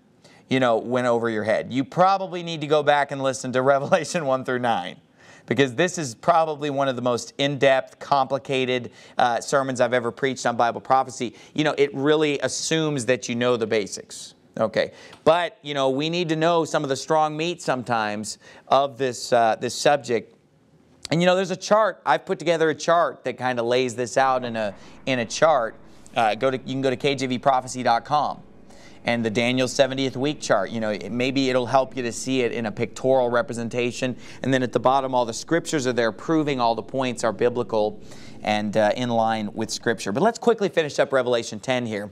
you 0.48 0.60
know, 0.60 0.78
went 0.78 1.06
over 1.06 1.28
your 1.30 1.44
head. 1.44 1.72
You 1.72 1.84
probably 1.84 2.42
need 2.42 2.60
to 2.60 2.66
go 2.66 2.82
back 2.82 3.10
and 3.10 3.22
listen 3.22 3.52
to 3.52 3.62
Revelation 3.62 4.26
1 4.26 4.44
through 4.44 4.60
9 4.60 4.96
because 5.46 5.74
this 5.74 5.96
is 5.96 6.14
probably 6.14 6.70
one 6.70 6.88
of 6.88 6.96
the 6.96 7.02
most 7.02 7.32
in-depth, 7.38 7.98
complicated 7.98 8.90
uh, 9.16 9.40
sermons 9.40 9.80
I've 9.80 9.94
ever 9.94 10.10
preached 10.10 10.44
on 10.44 10.56
Bible 10.56 10.80
prophecy. 10.80 11.34
You 11.54 11.64
know, 11.64 11.74
it 11.78 11.94
really 11.94 12.38
assumes 12.40 13.06
that 13.06 13.28
you 13.28 13.36
know 13.36 13.56
the 13.56 13.66
basics. 13.66 14.34
Okay, 14.58 14.92
but 15.24 15.58
you 15.62 15.74
know 15.74 15.90
we 15.90 16.08
need 16.08 16.28
to 16.30 16.36
know 16.36 16.64
some 16.64 16.82
of 16.82 16.88
the 16.88 16.96
strong 16.96 17.36
meat 17.36 17.60
sometimes 17.60 18.38
of 18.68 18.96
this 18.96 19.32
uh, 19.32 19.56
this 19.60 19.74
subject. 19.74 20.34
And 21.10 21.20
you 21.20 21.26
know, 21.26 21.36
there's 21.36 21.52
a 21.52 21.56
chart. 21.56 22.02
I've 22.04 22.24
put 22.26 22.38
together 22.38 22.68
a 22.70 22.74
chart 22.74 23.22
that 23.24 23.38
kind 23.38 23.60
of 23.60 23.66
lays 23.66 23.94
this 23.94 24.16
out 24.16 24.44
in 24.44 24.56
a 24.56 24.74
in 25.04 25.18
a 25.18 25.24
chart. 25.24 25.76
Uh, 26.16 26.34
go 26.34 26.50
to 26.50 26.56
you 26.56 26.72
can 26.72 26.80
go 26.80 26.90
to 26.90 26.96
kjvprophecy.com 26.96 28.42
and 29.06 29.24
the 29.24 29.30
Daniel 29.30 29.68
70th 29.68 30.16
week 30.16 30.40
chart. 30.40 30.70
You 30.70 30.80
know, 30.80 30.90
it, 30.90 31.12
maybe 31.12 31.48
it'll 31.48 31.66
help 31.66 31.96
you 31.96 32.02
to 32.02 32.12
see 32.12 32.42
it 32.42 32.52
in 32.52 32.66
a 32.66 32.72
pictorial 32.72 33.30
representation. 33.30 34.16
And 34.42 34.52
then 34.52 34.62
at 34.62 34.72
the 34.72 34.80
bottom, 34.80 35.14
all 35.14 35.24
the 35.24 35.32
scriptures 35.32 35.86
are 35.86 35.92
there 35.92 36.12
proving 36.12 36.60
all 36.60 36.74
the 36.74 36.82
points 36.82 37.22
are 37.22 37.32
biblical 37.32 38.00
and 38.42 38.76
uh, 38.76 38.92
in 38.96 39.08
line 39.08 39.52
with 39.54 39.70
Scripture. 39.70 40.12
But 40.12 40.22
let's 40.22 40.38
quickly 40.38 40.68
finish 40.68 40.98
up 40.98 41.12
Revelation 41.12 41.58
10 41.58 41.86
here. 41.86 42.10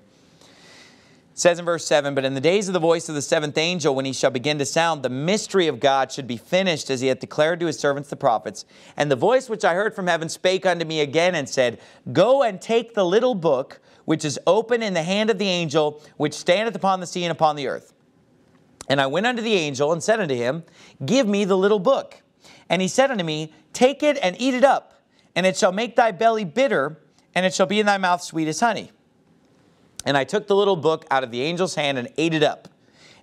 Says 1.36 1.58
in 1.58 1.64
verse 1.64 1.84
7, 1.84 2.14
But 2.14 2.24
in 2.24 2.34
the 2.34 2.40
days 2.40 2.68
of 2.68 2.74
the 2.74 2.80
voice 2.80 3.08
of 3.08 3.16
the 3.16 3.22
seventh 3.22 3.58
angel, 3.58 3.92
when 3.92 4.04
he 4.04 4.12
shall 4.12 4.30
begin 4.30 4.56
to 4.58 4.64
sound, 4.64 5.02
the 5.02 5.08
mystery 5.08 5.66
of 5.66 5.80
God 5.80 6.12
should 6.12 6.28
be 6.28 6.36
finished, 6.36 6.90
as 6.90 7.00
he 7.00 7.08
hath 7.08 7.18
declared 7.18 7.58
to 7.58 7.66
his 7.66 7.76
servants 7.76 8.08
the 8.08 8.14
prophets. 8.14 8.64
And 8.96 9.10
the 9.10 9.16
voice 9.16 9.48
which 9.48 9.64
I 9.64 9.74
heard 9.74 9.96
from 9.96 10.06
heaven 10.06 10.28
spake 10.28 10.64
unto 10.64 10.84
me 10.84 11.00
again 11.00 11.34
and 11.34 11.48
said, 11.48 11.80
Go 12.12 12.44
and 12.44 12.60
take 12.60 12.94
the 12.94 13.04
little 13.04 13.34
book 13.34 13.80
which 14.04 14.24
is 14.24 14.38
open 14.46 14.80
in 14.80 14.94
the 14.94 15.02
hand 15.02 15.28
of 15.28 15.38
the 15.38 15.48
angel 15.48 16.00
which 16.18 16.34
standeth 16.34 16.76
upon 16.76 17.00
the 17.00 17.06
sea 17.06 17.24
and 17.24 17.32
upon 17.32 17.56
the 17.56 17.66
earth. 17.66 17.94
And 18.88 19.00
I 19.00 19.08
went 19.08 19.26
unto 19.26 19.42
the 19.42 19.54
angel 19.54 19.92
and 19.92 20.02
said 20.02 20.20
unto 20.20 20.36
him, 20.36 20.62
Give 21.04 21.26
me 21.26 21.44
the 21.44 21.56
little 21.56 21.80
book. 21.80 22.22
And 22.68 22.80
he 22.80 22.86
said 22.86 23.10
unto 23.10 23.24
me, 23.24 23.52
Take 23.72 24.04
it 24.04 24.18
and 24.22 24.36
eat 24.40 24.54
it 24.54 24.62
up, 24.62 25.02
and 25.34 25.46
it 25.46 25.56
shall 25.56 25.72
make 25.72 25.96
thy 25.96 26.12
belly 26.12 26.44
bitter, 26.44 27.00
and 27.34 27.44
it 27.44 27.52
shall 27.52 27.66
be 27.66 27.80
in 27.80 27.86
thy 27.86 27.98
mouth 27.98 28.22
sweet 28.22 28.46
as 28.46 28.60
honey. 28.60 28.92
And 30.04 30.16
I 30.16 30.24
took 30.24 30.46
the 30.46 30.56
little 30.56 30.76
book 30.76 31.06
out 31.10 31.24
of 31.24 31.30
the 31.30 31.42
angel's 31.42 31.74
hand 31.74 31.98
and 31.98 32.08
ate 32.16 32.34
it 32.34 32.42
up. 32.42 32.68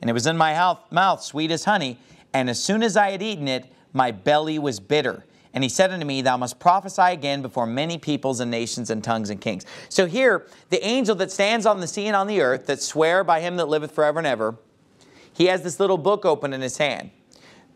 And 0.01 0.09
it 0.09 0.13
was 0.13 0.25
in 0.25 0.37
my 0.37 0.77
mouth 0.89 1.23
sweet 1.23 1.51
as 1.51 1.65
honey. 1.65 1.99
And 2.33 2.49
as 2.49 2.61
soon 2.61 2.81
as 2.81 2.97
I 2.97 3.11
had 3.11 3.21
eaten 3.21 3.47
it, 3.47 3.71
my 3.93 4.11
belly 4.11 4.57
was 4.57 4.79
bitter. 4.79 5.25
And 5.53 5.63
he 5.63 5.69
said 5.69 5.91
unto 5.91 6.05
me, 6.05 6.21
Thou 6.21 6.37
must 6.37 6.59
prophesy 6.59 7.01
again 7.01 7.41
before 7.41 7.65
many 7.65 7.97
peoples 7.97 8.39
and 8.39 8.49
nations 8.49 8.89
and 8.89 9.03
tongues 9.03 9.29
and 9.29 9.39
kings. 9.39 9.65
So 9.89 10.05
here, 10.05 10.47
the 10.69 10.83
angel 10.85 11.13
that 11.15 11.31
stands 11.31 11.65
on 11.65 11.81
the 11.81 11.87
sea 11.87 12.07
and 12.07 12.15
on 12.15 12.27
the 12.27 12.41
earth, 12.41 12.67
that 12.67 12.81
swear 12.81 13.23
by 13.23 13.41
him 13.41 13.57
that 13.57 13.67
liveth 13.67 13.91
forever 13.91 14.19
and 14.19 14.27
ever, 14.27 14.55
he 15.33 15.45
has 15.47 15.61
this 15.61 15.79
little 15.79 15.97
book 15.97 16.25
open 16.25 16.53
in 16.53 16.61
his 16.61 16.77
hand. 16.77 17.11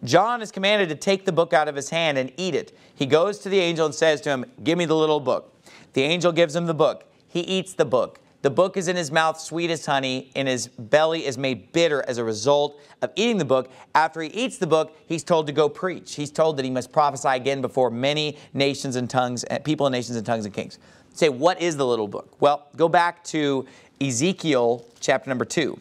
John 0.03 0.41
is 0.41 0.51
commanded 0.51 0.89
to 0.89 0.95
take 0.95 1.25
the 1.25 1.31
book 1.31 1.53
out 1.53 1.67
of 1.67 1.75
his 1.75 1.89
hand 1.89 2.17
and 2.17 2.31
eat 2.37 2.55
it. 2.55 2.77
He 2.93 3.05
goes 3.05 3.39
to 3.39 3.49
the 3.49 3.59
angel 3.59 3.85
and 3.85 3.95
says 3.95 4.21
to 4.21 4.29
him, 4.29 4.45
Give 4.63 4.77
me 4.77 4.85
the 4.85 4.95
little 4.95 5.19
book. 5.19 5.53
The 5.93 6.03
angel 6.03 6.31
gives 6.31 6.55
him 6.55 6.65
the 6.65 6.73
book. 6.73 7.05
He 7.27 7.41
eats 7.41 7.73
the 7.73 7.85
book. 7.85 8.19
The 8.45 8.51
book 8.51 8.77
is 8.77 8.87
in 8.87 8.95
his 8.95 9.11
mouth 9.11 9.39
sweet 9.39 9.71
as 9.71 9.87
honey, 9.87 10.29
and 10.35 10.47
his 10.47 10.67
belly 10.67 11.25
is 11.25 11.35
made 11.35 11.71
bitter 11.71 12.07
as 12.07 12.19
a 12.19 12.23
result 12.23 12.79
of 13.01 13.09
eating 13.15 13.39
the 13.39 13.43
book. 13.43 13.71
After 13.95 14.21
he 14.21 14.29
eats 14.29 14.59
the 14.59 14.67
book, 14.67 14.95
he's 15.07 15.23
told 15.23 15.47
to 15.47 15.51
go 15.51 15.67
preach. 15.67 16.13
He's 16.13 16.29
told 16.29 16.57
that 16.57 16.63
he 16.63 16.69
must 16.69 16.91
prophesy 16.91 17.29
again 17.29 17.59
before 17.59 17.89
many 17.89 18.37
nations 18.53 18.97
and 18.97 19.09
tongues, 19.09 19.45
eh, 19.49 19.57
people 19.57 19.87
and 19.87 19.93
nations 19.93 20.15
and 20.15 20.23
tongues 20.23 20.45
and 20.45 20.53
kings. 20.53 20.77
Say, 21.15 21.27
what 21.27 21.59
is 21.59 21.75
the 21.75 21.87
little 21.87 22.07
book? 22.07 22.35
Well, 22.39 22.67
go 22.75 22.87
back 22.87 23.23
to 23.23 23.65
Ezekiel 23.99 24.85
chapter 24.99 25.27
number 25.27 25.45
2. 25.45 25.79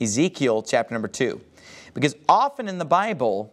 Ezekiel 0.00 0.62
chapter 0.62 0.94
number 0.94 1.08
2. 1.08 1.40
Because 1.94 2.14
often 2.28 2.68
in 2.68 2.78
the 2.78 2.84
Bible, 2.84 3.52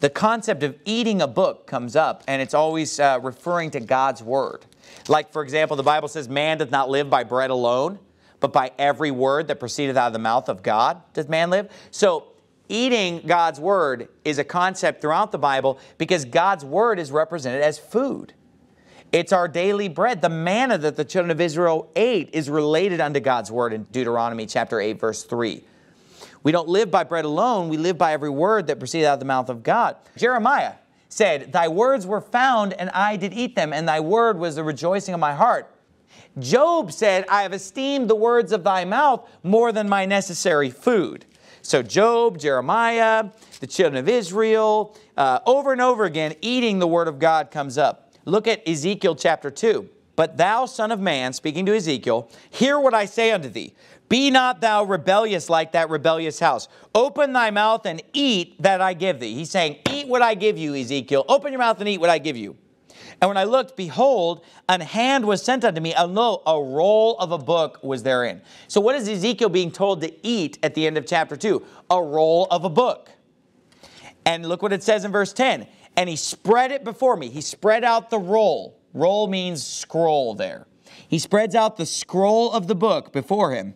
the 0.00 0.10
concept 0.10 0.64
of 0.64 0.76
eating 0.84 1.22
a 1.22 1.28
book 1.28 1.68
comes 1.68 1.94
up, 1.94 2.24
and 2.26 2.42
it's 2.42 2.54
always 2.54 2.98
uh, 2.98 3.20
referring 3.22 3.70
to 3.70 3.78
God's 3.78 4.20
Word. 4.20 4.64
Like, 5.08 5.32
for 5.32 5.42
example, 5.42 5.76
the 5.76 5.82
Bible 5.82 6.08
says, 6.08 6.28
Man 6.28 6.58
doth 6.58 6.70
not 6.70 6.90
live 6.90 7.08
by 7.08 7.24
bread 7.24 7.50
alone, 7.50 7.98
but 8.40 8.52
by 8.52 8.72
every 8.78 9.10
word 9.10 9.48
that 9.48 9.58
proceedeth 9.58 9.96
out 9.96 10.08
of 10.08 10.12
the 10.12 10.18
mouth 10.18 10.48
of 10.48 10.62
God 10.62 11.02
doth 11.14 11.28
man 11.28 11.50
live. 11.50 11.70
So, 11.90 12.28
eating 12.68 13.22
God's 13.26 13.58
word 13.58 14.08
is 14.24 14.38
a 14.38 14.44
concept 14.44 15.00
throughout 15.00 15.32
the 15.32 15.38
Bible 15.38 15.78
because 15.96 16.24
God's 16.24 16.64
word 16.64 16.98
is 16.98 17.10
represented 17.10 17.62
as 17.62 17.78
food. 17.78 18.34
It's 19.10 19.32
our 19.32 19.48
daily 19.48 19.88
bread. 19.88 20.20
The 20.20 20.28
manna 20.28 20.76
that 20.76 20.96
the 20.96 21.04
children 21.04 21.30
of 21.30 21.40
Israel 21.40 21.90
ate 21.96 22.28
is 22.34 22.50
related 22.50 23.00
unto 23.00 23.20
God's 23.20 23.50
word 23.50 23.72
in 23.72 23.84
Deuteronomy 23.84 24.44
chapter 24.44 24.80
8, 24.80 25.00
verse 25.00 25.24
3. 25.24 25.64
We 26.42 26.52
don't 26.52 26.68
live 26.68 26.90
by 26.90 27.04
bread 27.04 27.24
alone, 27.24 27.68
we 27.68 27.78
live 27.78 27.98
by 27.98 28.12
every 28.12 28.30
word 28.30 28.66
that 28.66 28.78
proceeds 28.78 29.06
out 29.06 29.14
of 29.14 29.18
the 29.18 29.24
mouth 29.24 29.48
of 29.48 29.62
God. 29.62 29.96
Jeremiah 30.16 30.74
said, 31.18 31.52
Thy 31.52 31.66
words 31.66 32.06
were 32.06 32.20
found, 32.20 32.72
and 32.74 32.90
I 32.90 33.16
did 33.16 33.34
eat 33.34 33.56
them, 33.56 33.72
and 33.72 33.88
thy 33.88 33.98
word 33.98 34.38
was 34.38 34.54
the 34.54 34.62
rejoicing 34.62 35.14
of 35.14 35.20
my 35.20 35.34
heart. 35.34 35.68
Job 36.38 36.92
said, 36.92 37.24
I 37.28 37.42
have 37.42 37.52
esteemed 37.52 38.08
the 38.08 38.14
words 38.14 38.52
of 38.52 38.62
thy 38.62 38.84
mouth 38.84 39.28
more 39.42 39.72
than 39.72 39.88
my 39.88 40.06
necessary 40.06 40.70
food. 40.70 41.24
So, 41.60 41.82
Job, 41.82 42.38
Jeremiah, 42.38 43.30
the 43.58 43.66
children 43.66 43.98
of 43.98 44.08
Israel, 44.08 44.96
uh, 45.16 45.40
over 45.44 45.72
and 45.72 45.80
over 45.80 46.04
again, 46.04 46.36
eating 46.40 46.78
the 46.78 46.86
word 46.86 47.08
of 47.08 47.18
God 47.18 47.50
comes 47.50 47.76
up. 47.76 48.14
Look 48.24 48.46
at 48.46 48.66
Ezekiel 48.66 49.16
chapter 49.16 49.50
2. 49.50 49.88
But 50.14 50.36
thou, 50.36 50.66
son 50.66 50.92
of 50.92 51.00
man, 51.00 51.32
speaking 51.32 51.66
to 51.66 51.74
Ezekiel, 51.74 52.30
hear 52.50 52.78
what 52.78 52.94
I 52.94 53.06
say 53.06 53.32
unto 53.32 53.48
thee. 53.48 53.74
Be 54.08 54.30
not 54.30 54.60
thou 54.60 54.84
rebellious 54.84 55.50
like 55.50 55.72
that 55.72 55.90
rebellious 55.90 56.38
house. 56.38 56.68
Open 56.94 57.32
thy 57.32 57.50
mouth 57.50 57.84
and 57.84 58.02
eat 58.12 58.60
that 58.62 58.80
I 58.80 58.94
give 58.94 59.20
thee. 59.20 59.34
He's 59.34 59.50
saying, 59.50 59.78
Eat 59.90 60.08
what 60.08 60.22
I 60.22 60.34
give 60.34 60.56
you, 60.56 60.74
Ezekiel. 60.74 61.24
Open 61.28 61.52
your 61.52 61.58
mouth 61.58 61.78
and 61.80 61.88
eat 61.88 62.00
what 62.00 62.10
I 62.10 62.18
give 62.18 62.36
you. 62.36 62.56
And 63.20 63.28
when 63.28 63.36
I 63.36 63.44
looked, 63.44 63.76
behold, 63.76 64.44
an 64.68 64.80
hand 64.80 65.26
was 65.26 65.42
sent 65.42 65.64
unto 65.64 65.80
me, 65.80 65.92
and 65.92 66.14
lo, 66.14 66.42
a 66.46 66.60
roll 66.60 67.18
of 67.18 67.32
a 67.32 67.38
book 67.38 67.80
was 67.82 68.02
therein. 68.02 68.40
So, 68.68 68.80
what 68.80 68.94
is 68.94 69.08
Ezekiel 69.08 69.48
being 69.48 69.72
told 69.72 70.00
to 70.02 70.26
eat 70.26 70.58
at 70.62 70.74
the 70.74 70.86
end 70.86 70.96
of 70.96 71.04
chapter 71.04 71.36
2? 71.36 71.64
A 71.90 72.02
roll 72.02 72.46
of 72.50 72.64
a 72.64 72.70
book. 72.70 73.10
And 74.24 74.46
look 74.46 74.62
what 74.62 74.72
it 74.72 74.82
says 74.82 75.04
in 75.04 75.12
verse 75.12 75.32
10 75.32 75.66
And 75.96 76.08
he 76.08 76.16
spread 76.16 76.70
it 76.70 76.84
before 76.84 77.16
me. 77.16 77.28
He 77.28 77.40
spread 77.40 77.82
out 77.82 78.10
the 78.10 78.18
roll. 78.18 78.78
Roll 78.94 79.26
means 79.26 79.66
scroll 79.66 80.34
there. 80.34 80.66
He 81.08 81.18
spreads 81.18 81.54
out 81.54 81.76
the 81.76 81.86
scroll 81.86 82.52
of 82.52 82.66
the 82.66 82.74
book 82.74 83.12
before 83.12 83.52
him. 83.52 83.74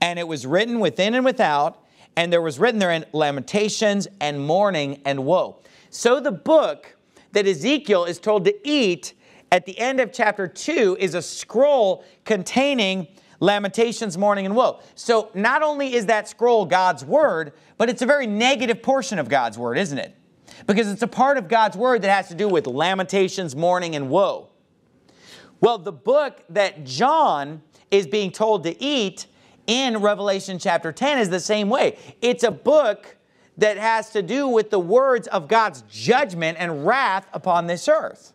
And 0.00 0.18
it 0.18 0.26
was 0.28 0.46
written 0.46 0.80
within 0.80 1.14
and 1.14 1.24
without, 1.24 1.84
and 2.16 2.32
there 2.32 2.42
was 2.42 2.58
written 2.58 2.78
therein 2.78 3.04
lamentations 3.12 4.06
and 4.20 4.44
mourning 4.44 5.00
and 5.04 5.24
woe. 5.24 5.60
So 5.90 6.20
the 6.20 6.32
book 6.32 6.96
that 7.32 7.46
Ezekiel 7.46 8.04
is 8.04 8.18
told 8.18 8.44
to 8.44 8.68
eat 8.68 9.14
at 9.50 9.66
the 9.66 9.78
end 9.78 10.00
of 10.00 10.12
chapter 10.12 10.48
2 10.48 10.96
is 10.98 11.14
a 11.14 11.22
scroll 11.22 12.04
containing 12.24 13.08
lamentations, 13.40 14.16
mourning, 14.16 14.46
and 14.46 14.56
woe. 14.56 14.80
So 14.94 15.30
not 15.34 15.62
only 15.62 15.94
is 15.94 16.06
that 16.06 16.28
scroll 16.28 16.64
God's 16.64 17.04
word, 17.04 17.52
but 17.76 17.88
it's 17.88 18.02
a 18.02 18.06
very 18.06 18.26
negative 18.26 18.82
portion 18.82 19.18
of 19.18 19.28
God's 19.28 19.58
word, 19.58 19.78
isn't 19.78 19.98
it? 19.98 20.16
Because 20.66 20.88
it's 20.88 21.02
a 21.02 21.08
part 21.08 21.36
of 21.36 21.48
God's 21.48 21.76
word 21.76 22.02
that 22.02 22.10
has 22.10 22.28
to 22.28 22.34
do 22.34 22.48
with 22.48 22.66
lamentations, 22.66 23.54
mourning, 23.54 23.96
and 23.96 24.08
woe. 24.08 24.48
Well, 25.60 25.78
the 25.78 25.92
book 25.92 26.42
that 26.50 26.84
John 26.84 27.62
is 27.90 28.06
being 28.06 28.30
told 28.30 28.64
to 28.64 28.82
eat 28.82 29.26
in 29.66 29.98
Revelation 29.98 30.58
chapter 30.58 30.92
10 30.92 31.18
is 31.18 31.30
the 31.30 31.40
same 31.40 31.68
way. 31.68 31.98
It's 32.20 32.44
a 32.44 32.50
book 32.50 33.16
that 33.56 33.76
has 33.76 34.10
to 34.10 34.22
do 34.22 34.48
with 34.48 34.70
the 34.70 34.78
words 34.78 35.28
of 35.28 35.48
God's 35.48 35.82
judgment 35.90 36.58
and 36.60 36.86
wrath 36.86 37.26
upon 37.32 37.66
this 37.66 37.88
earth. 37.88 38.32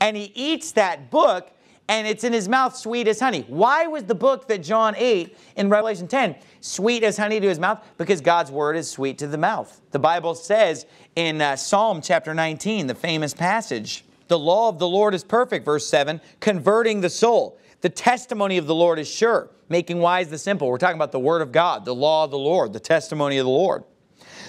And 0.00 0.16
he 0.16 0.32
eats 0.34 0.72
that 0.72 1.10
book 1.10 1.50
and 1.90 2.06
it's 2.06 2.22
in 2.22 2.32
his 2.32 2.48
mouth 2.48 2.76
sweet 2.76 3.08
as 3.08 3.18
honey. 3.18 3.44
Why 3.48 3.88
was 3.88 4.04
the 4.04 4.14
book 4.14 4.46
that 4.46 4.62
John 4.62 4.94
ate 4.96 5.36
in 5.56 5.68
Revelation 5.68 6.06
10 6.06 6.36
sweet 6.60 7.02
as 7.02 7.16
honey 7.16 7.40
to 7.40 7.48
his 7.48 7.58
mouth? 7.58 7.84
Because 7.98 8.20
God's 8.20 8.52
word 8.52 8.76
is 8.76 8.88
sweet 8.88 9.18
to 9.18 9.26
the 9.26 9.36
mouth. 9.36 9.80
The 9.90 9.98
Bible 9.98 10.36
says 10.36 10.86
in 11.16 11.40
uh, 11.40 11.56
Psalm 11.56 12.00
chapter 12.00 12.32
19, 12.32 12.86
the 12.86 12.94
famous 12.94 13.34
passage, 13.34 14.04
the 14.30 14.38
law 14.38 14.68
of 14.68 14.78
the 14.78 14.88
Lord 14.88 15.12
is 15.12 15.24
perfect, 15.24 15.64
verse 15.64 15.86
7, 15.86 16.20
converting 16.38 17.00
the 17.00 17.10
soul. 17.10 17.58
The 17.80 17.88
testimony 17.88 18.58
of 18.58 18.66
the 18.66 18.74
Lord 18.74 18.98
is 19.00 19.10
sure, 19.10 19.50
making 19.68 19.98
wise 19.98 20.30
the 20.30 20.38
simple. 20.38 20.68
We're 20.68 20.78
talking 20.78 20.96
about 20.96 21.12
the 21.12 21.18
word 21.18 21.42
of 21.42 21.50
God, 21.50 21.84
the 21.84 21.94
law 21.94 22.24
of 22.24 22.30
the 22.30 22.38
Lord, 22.38 22.72
the 22.72 22.80
testimony 22.80 23.38
of 23.38 23.44
the 23.44 23.50
Lord. 23.50 23.82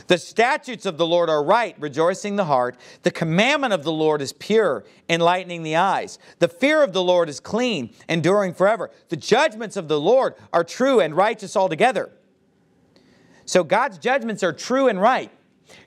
The 0.08 0.20
statutes 0.20 0.86
of 0.86 0.98
the 0.98 1.06
Lord 1.08 1.30
are 1.30 1.44
right, 1.44 1.76
rejoicing 1.80 2.36
the 2.36 2.46
heart. 2.46 2.78
The 3.02 3.12
commandment 3.12 3.74
of 3.74 3.84
the 3.84 3.92
Lord 3.92 4.22
is 4.22 4.34
pure, 4.34 4.86
enlightening 5.10 5.64
the 5.64 5.78
eyes. 5.78 6.20
The 6.40 6.48
fear 6.48 6.84
of 6.84 6.94
the 6.94 7.02
Lord 7.02 7.28
is 7.28 7.40
clean, 7.40 7.94
enduring 8.08 8.54
forever. 8.54 8.92
The 9.10 9.18
judgments 9.18 9.78
of 9.78 9.88
the 9.88 10.00
Lord 10.00 10.36
are 10.54 10.64
true 10.64 11.00
and 11.00 11.16
righteous 11.16 11.56
altogether. 11.56 12.12
So 13.46 13.64
God's 13.64 13.98
judgments 13.98 14.44
are 14.44 14.54
true 14.54 14.88
and 14.88 15.02
right. 15.02 15.32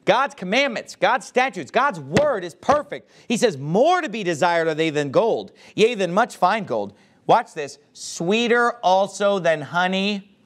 God's 0.04 0.34
commandments, 0.34 0.96
God's 0.96 1.26
statutes, 1.26 1.70
God's 1.70 2.00
word 2.00 2.44
is 2.44 2.54
perfect. 2.54 3.10
He 3.28 3.36
says, 3.36 3.56
More 3.56 4.00
to 4.00 4.08
be 4.08 4.22
desired 4.22 4.68
are 4.68 4.74
they 4.74 4.90
than 4.90 5.10
gold, 5.10 5.52
yea, 5.74 5.94
than 5.94 6.12
much 6.12 6.36
fine 6.36 6.64
gold. 6.64 6.94
Watch 7.26 7.54
this 7.54 7.78
sweeter 7.92 8.72
also 8.82 9.38
than 9.38 9.60
honey 9.60 10.36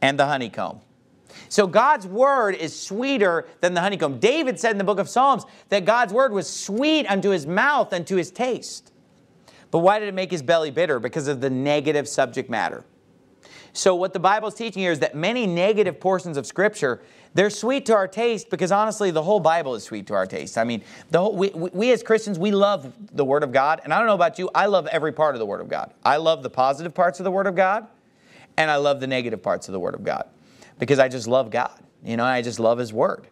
and 0.00 0.18
the 0.18 0.26
honeycomb. 0.26 0.80
So 1.48 1.66
God's 1.66 2.06
word 2.06 2.54
is 2.54 2.78
sweeter 2.78 3.46
than 3.60 3.74
the 3.74 3.80
honeycomb. 3.80 4.18
David 4.18 4.58
said 4.58 4.72
in 4.72 4.78
the 4.78 4.84
book 4.84 4.98
of 4.98 5.08
Psalms 5.08 5.44
that 5.68 5.84
God's 5.84 6.12
word 6.12 6.32
was 6.32 6.48
sweet 6.48 7.06
unto 7.06 7.30
his 7.30 7.46
mouth 7.46 7.92
and 7.92 8.06
to 8.06 8.16
his 8.16 8.30
taste. 8.30 8.92
But 9.70 9.80
why 9.80 9.98
did 9.98 10.08
it 10.08 10.14
make 10.14 10.30
his 10.30 10.42
belly 10.42 10.70
bitter? 10.70 10.98
Because 10.98 11.28
of 11.28 11.40
the 11.40 11.50
negative 11.50 12.08
subject 12.08 12.48
matter. 12.48 12.84
So 13.72 13.94
what 13.94 14.12
the 14.12 14.18
Bible 14.18 14.48
is 14.48 14.54
teaching 14.54 14.82
here 14.82 14.92
is 14.92 15.00
that 15.00 15.14
many 15.14 15.46
negative 15.46 16.00
portions 16.00 16.36
of 16.36 16.46
Scripture, 16.46 17.02
they're 17.34 17.50
sweet 17.50 17.86
to 17.86 17.94
our 17.94 18.08
taste 18.08 18.50
because 18.50 18.72
honestly, 18.72 19.10
the 19.10 19.22
whole 19.22 19.40
Bible 19.40 19.74
is 19.74 19.84
sweet 19.84 20.06
to 20.08 20.14
our 20.14 20.26
taste. 20.26 20.58
I 20.58 20.64
mean, 20.64 20.82
the 21.10 21.20
whole, 21.20 21.36
we, 21.36 21.50
we, 21.50 21.70
we 21.72 21.92
as 21.92 22.02
Christians, 22.02 22.38
we 22.38 22.50
love 22.50 22.92
the 23.12 23.24
Word 23.24 23.42
of 23.42 23.52
God. 23.52 23.80
And 23.84 23.92
I 23.92 23.98
don't 23.98 24.06
know 24.06 24.14
about 24.14 24.38
you, 24.38 24.50
I 24.54 24.66
love 24.66 24.86
every 24.88 25.12
part 25.12 25.34
of 25.34 25.38
the 25.38 25.46
Word 25.46 25.60
of 25.60 25.68
God. 25.68 25.92
I 26.04 26.16
love 26.16 26.42
the 26.42 26.50
positive 26.50 26.94
parts 26.94 27.20
of 27.20 27.24
the 27.24 27.30
Word 27.30 27.46
of 27.46 27.54
God, 27.54 27.86
and 28.56 28.70
I 28.70 28.76
love 28.76 29.00
the 29.00 29.06
negative 29.06 29.42
parts 29.42 29.68
of 29.68 29.72
the 29.72 29.80
Word 29.80 29.94
of 29.94 30.04
God 30.04 30.26
because 30.78 30.98
I 30.98 31.08
just 31.08 31.26
love 31.26 31.50
God. 31.50 31.78
You 32.04 32.16
know, 32.16 32.24
I 32.24 32.42
just 32.42 32.60
love 32.60 32.78
His 32.78 32.92
Word. 32.92 33.28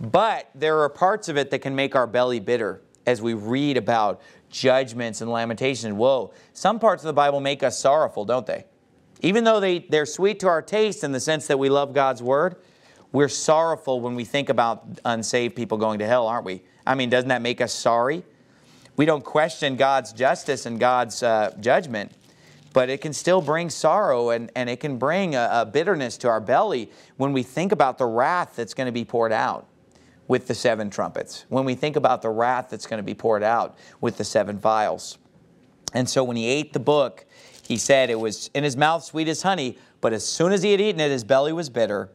But 0.00 0.50
there 0.54 0.80
are 0.80 0.88
parts 0.88 1.28
of 1.28 1.36
it 1.36 1.50
that 1.50 1.60
can 1.60 1.74
make 1.74 1.94
our 1.94 2.06
belly 2.06 2.40
bitter 2.40 2.82
as 3.06 3.22
we 3.22 3.34
read 3.34 3.76
about 3.76 4.20
judgments 4.50 5.20
and 5.20 5.30
lamentations. 5.30 5.94
Whoa, 5.94 6.32
some 6.52 6.78
parts 6.78 7.02
of 7.02 7.06
the 7.06 7.12
Bible 7.12 7.40
make 7.40 7.62
us 7.62 7.78
sorrowful, 7.78 8.24
don't 8.24 8.46
they? 8.46 8.64
Even 9.22 9.44
though 9.44 9.60
they, 9.60 9.80
they're 9.80 10.06
sweet 10.06 10.40
to 10.40 10.48
our 10.48 10.60
taste 10.60 11.02
in 11.02 11.12
the 11.12 11.20
sense 11.20 11.46
that 11.46 11.58
we 11.58 11.68
love 11.68 11.94
God's 11.94 12.22
Word, 12.22 12.56
we're 13.12 13.28
sorrowful 13.28 14.00
when 14.00 14.14
we 14.14 14.24
think 14.24 14.48
about 14.48 14.86
unsaved 15.04 15.56
people 15.56 15.78
going 15.78 15.98
to 16.00 16.06
hell, 16.06 16.26
aren't 16.26 16.44
we? 16.44 16.62
I 16.86 16.94
mean, 16.94 17.10
doesn't 17.10 17.28
that 17.28 17.42
make 17.42 17.60
us 17.60 17.72
sorry? 17.72 18.24
We 18.96 19.04
don't 19.04 19.24
question 19.24 19.76
God's 19.76 20.12
justice 20.12 20.66
and 20.66 20.80
God's 20.80 21.22
uh, 21.22 21.54
judgment, 21.60 22.12
but 22.72 22.88
it 22.88 23.00
can 23.00 23.12
still 23.12 23.40
bring 23.40 23.70
sorrow 23.70 24.30
and, 24.30 24.50
and 24.54 24.70
it 24.70 24.80
can 24.80 24.98
bring 24.98 25.34
a, 25.34 25.48
a 25.52 25.66
bitterness 25.66 26.16
to 26.18 26.28
our 26.28 26.40
belly 26.40 26.90
when 27.16 27.32
we 27.32 27.42
think 27.42 27.72
about 27.72 27.98
the 27.98 28.06
wrath 28.06 28.54
that's 28.56 28.74
going 28.74 28.86
to 28.86 28.92
be 28.92 29.04
poured 29.04 29.32
out 29.32 29.66
with 30.28 30.48
the 30.48 30.54
seven 30.54 30.90
trumpets, 30.90 31.44
when 31.48 31.64
we 31.64 31.74
think 31.74 31.94
about 31.94 32.20
the 32.20 32.28
wrath 32.28 32.68
that's 32.70 32.86
going 32.86 32.98
to 32.98 33.04
be 33.04 33.14
poured 33.14 33.42
out 33.42 33.76
with 34.00 34.16
the 34.16 34.24
seven 34.24 34.58
vials. 34.58 35.18
And 35.94 36.08
so 36.08 36.24
when 36.24 36.36
he 36.36 36.46
ate 36.46 36.72
the 36.72 36.80
book, 36.80 37.24
he 37.62 37.76
said 37.76 38.10
it 38.10 38.18
was 38.18 38.50
in 38.54 38.64
his 38.64 38.76
mouth 38.76 39.04
sweet 39.04 39.28
as 39.28 39.42
honey, 39.42 39.78
but 40.00 40.12
as 40.12 40.26
soon 40.26 40.52
as 40.52 40.62
he 40.62 40.72
had 40.72 40.80
eaten 40.80 41.00
it, 41.00 41.10
his 41.10 41.24
belly 41.24 41.52
was 41.52 41.70
bitter. 41.70 42.10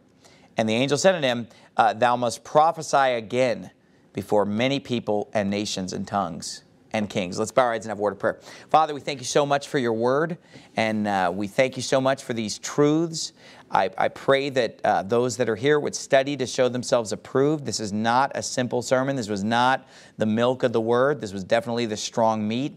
And 0.57 0.67
the 0.67 0.75
angel 0.75 0.97
said 0.97 1.13
to 1.13 1.19
him, 1.19 1.47
uh, 1.77 1.93
Thou 1.93 2.15
must 2.15 2.43
prophesy 2.43 2.97
again 2.97 3.71
before 4.13 4.45
many 4.45 4.79
people 4.79 5.29
and 5.33 5.49
nations 5.49 5.93
and 5.93 6.07
tongues 6.07 6.63
and 6.93 7.09
kings. 7.09 7.39
Let's 7.39 7.51
bow 7.51 7.63
our 7.63 7.73
heads 7.73 7.85
and 7.85 7.91
have 7.91 7.99
a 7.99 8.01
word 8.01 8.13
of 8.13 8.19
prayer. 8.19 8.39
Father, 8.69 8.93
we 8.93 8.99
thank 8.99 9.19
you 9.19 9.25
so 9.25 9.45
much 9.45 9.67
for 9.67 9.77
your 9.77 9.93
word, 9.93 10.37
and 10.75 11.07
uh, 11.07 11.31
we 11.33 11.47
thank 11.47 11.77
you 11.77 11.83
so 11.83 12.01
much 12.01 12.23
for 12.23 12.33
these 12.33 12.59
truths. 12.59 13.33
I, 13.69 13.89
I 13.97 14.09
pray 14.09 14.49
that 14.49 14.81
uh, 14.83 15.03
those 15.03 15.37
that 15.37 15.47
are 15.47 15.55
here 15.55 15.79
would 15.79 15.95
study 15.95 16.35
to 16.37 16.45
show 16.45 16.67
themselves 16.67 17.13
approved. 17.13 17.65
This 17.65 17.79
is 17.79 17.93
not 17.93 18.31
a 18.35 18.43
simple 18.43 18.81
sermon. 18.81 19.15
This 19.15 19.29
was 19.29 19.43
not 19.43 19.87
the 20.17 20.25
milk 20.25 20.63
of 20.63 20.73
the 20.73 20.81
word. 20.81 21.21
This 21.21 21.31
was 21.31 21.45
definitely 21.45 21.85
the 21.85 21.97
strong 21.97 22.45
meat. 22.45 22.75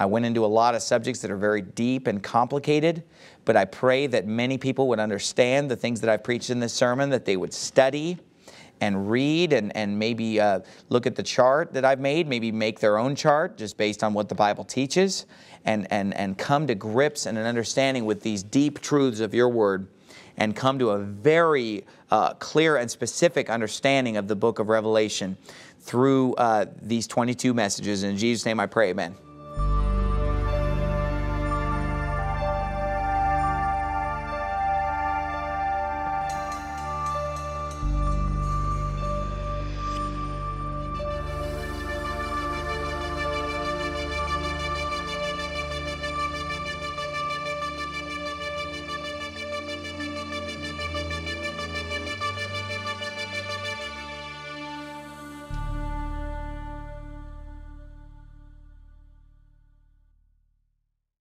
I 0.00 0.06
went 0.06 0.24
into 0.24 0.46
a 0.46 0.48
lot 0.48 0.74
of 0.74 0.80
subjects 0.80 1.20
that 1.20 1.30
are 1.30 1.36
very 1.36 1.60
deep 1.60 2.06
and 2.06 2.22
complicated, 2.22 3.04
but 3.44 3.54
I 3.54 3.66
pray 3.66 4.06
that 4.06 4.26
many 4.26 4.56
people 4.56 4.88
would 4.88 4.98
understand 4.98 5.70
the 5.70 5.76
things 5.76 6.00
that 6.00 6.08
I've 6.08 6.24
preached 6.24 6.48
in 6.48 6.58
this 6.58 6.72
sermon, 6.72 7.10
that 7.10 7.26
they 7.26 7.36
would 7.36 7.52
study 7.52 8.16
and 8.80 9.10
read 9.10 9.52
and, 9.52 9.76
and 9.76 9.98
maybe 9.98 10.40
uh, 10.40 10.60
look 10.88 11.06
at 11.06 11.16
the 11.16 11.22
chart 11.22 11.74
that 11.74 11.84
I've 11.84 12.00
made, 12.00 12.26
maybe 12.26 12.50
make 12.50 12.80
their 12.80 12.96
own 12.96 13.14
chart 13.14 13.58
just 13.58 13.76
based 13.76 14.02
on 14.02 14.14
what 14.14 14.30
the 14.30 14.34
Bible 14.34 14.64
teaches, 14.64 15.26
and, 15.66 15.86
and, 15.92 16.14
and 16.14 16.38
come 16.38 16.66
to 16.68 16.74
grips 16.74 17.26
and 17.26 17.36
an 17.36 17.44
understanding 17.44 18.06
with 18.06 18.22
these 18.22 18.42
deep 18.42 18.80
truths 18.80 19.20
of 19.20 19.34
your 19.34 19.50
word 19.50 19.86
and 20.38 20.56
come 20.56 20.78
to 20.78 20.90
a 20.92 20.98
very 20.98 21.84
uh, 22.10 22.32
clear 22.34 22.78
and 22.78 22.90
specific 22.90 23.50
understanding 23.50 24.16
of 24.16 24.28
the 24.28 24.36
book 24.36 24.60
of 24.60 24.70
Revelation 24.70 25.36
through 25.78 26.32
uh, 26.36 26.64
these 26.80 27.06
22 27.06 27.52
messages. 27.52 28.02
In 28.02 28.16
Jesus' 28.16 28.46
name 28.46 28.60
I 28.60 28.64
pray, 28.64 28.88
amen. 28.88 29.14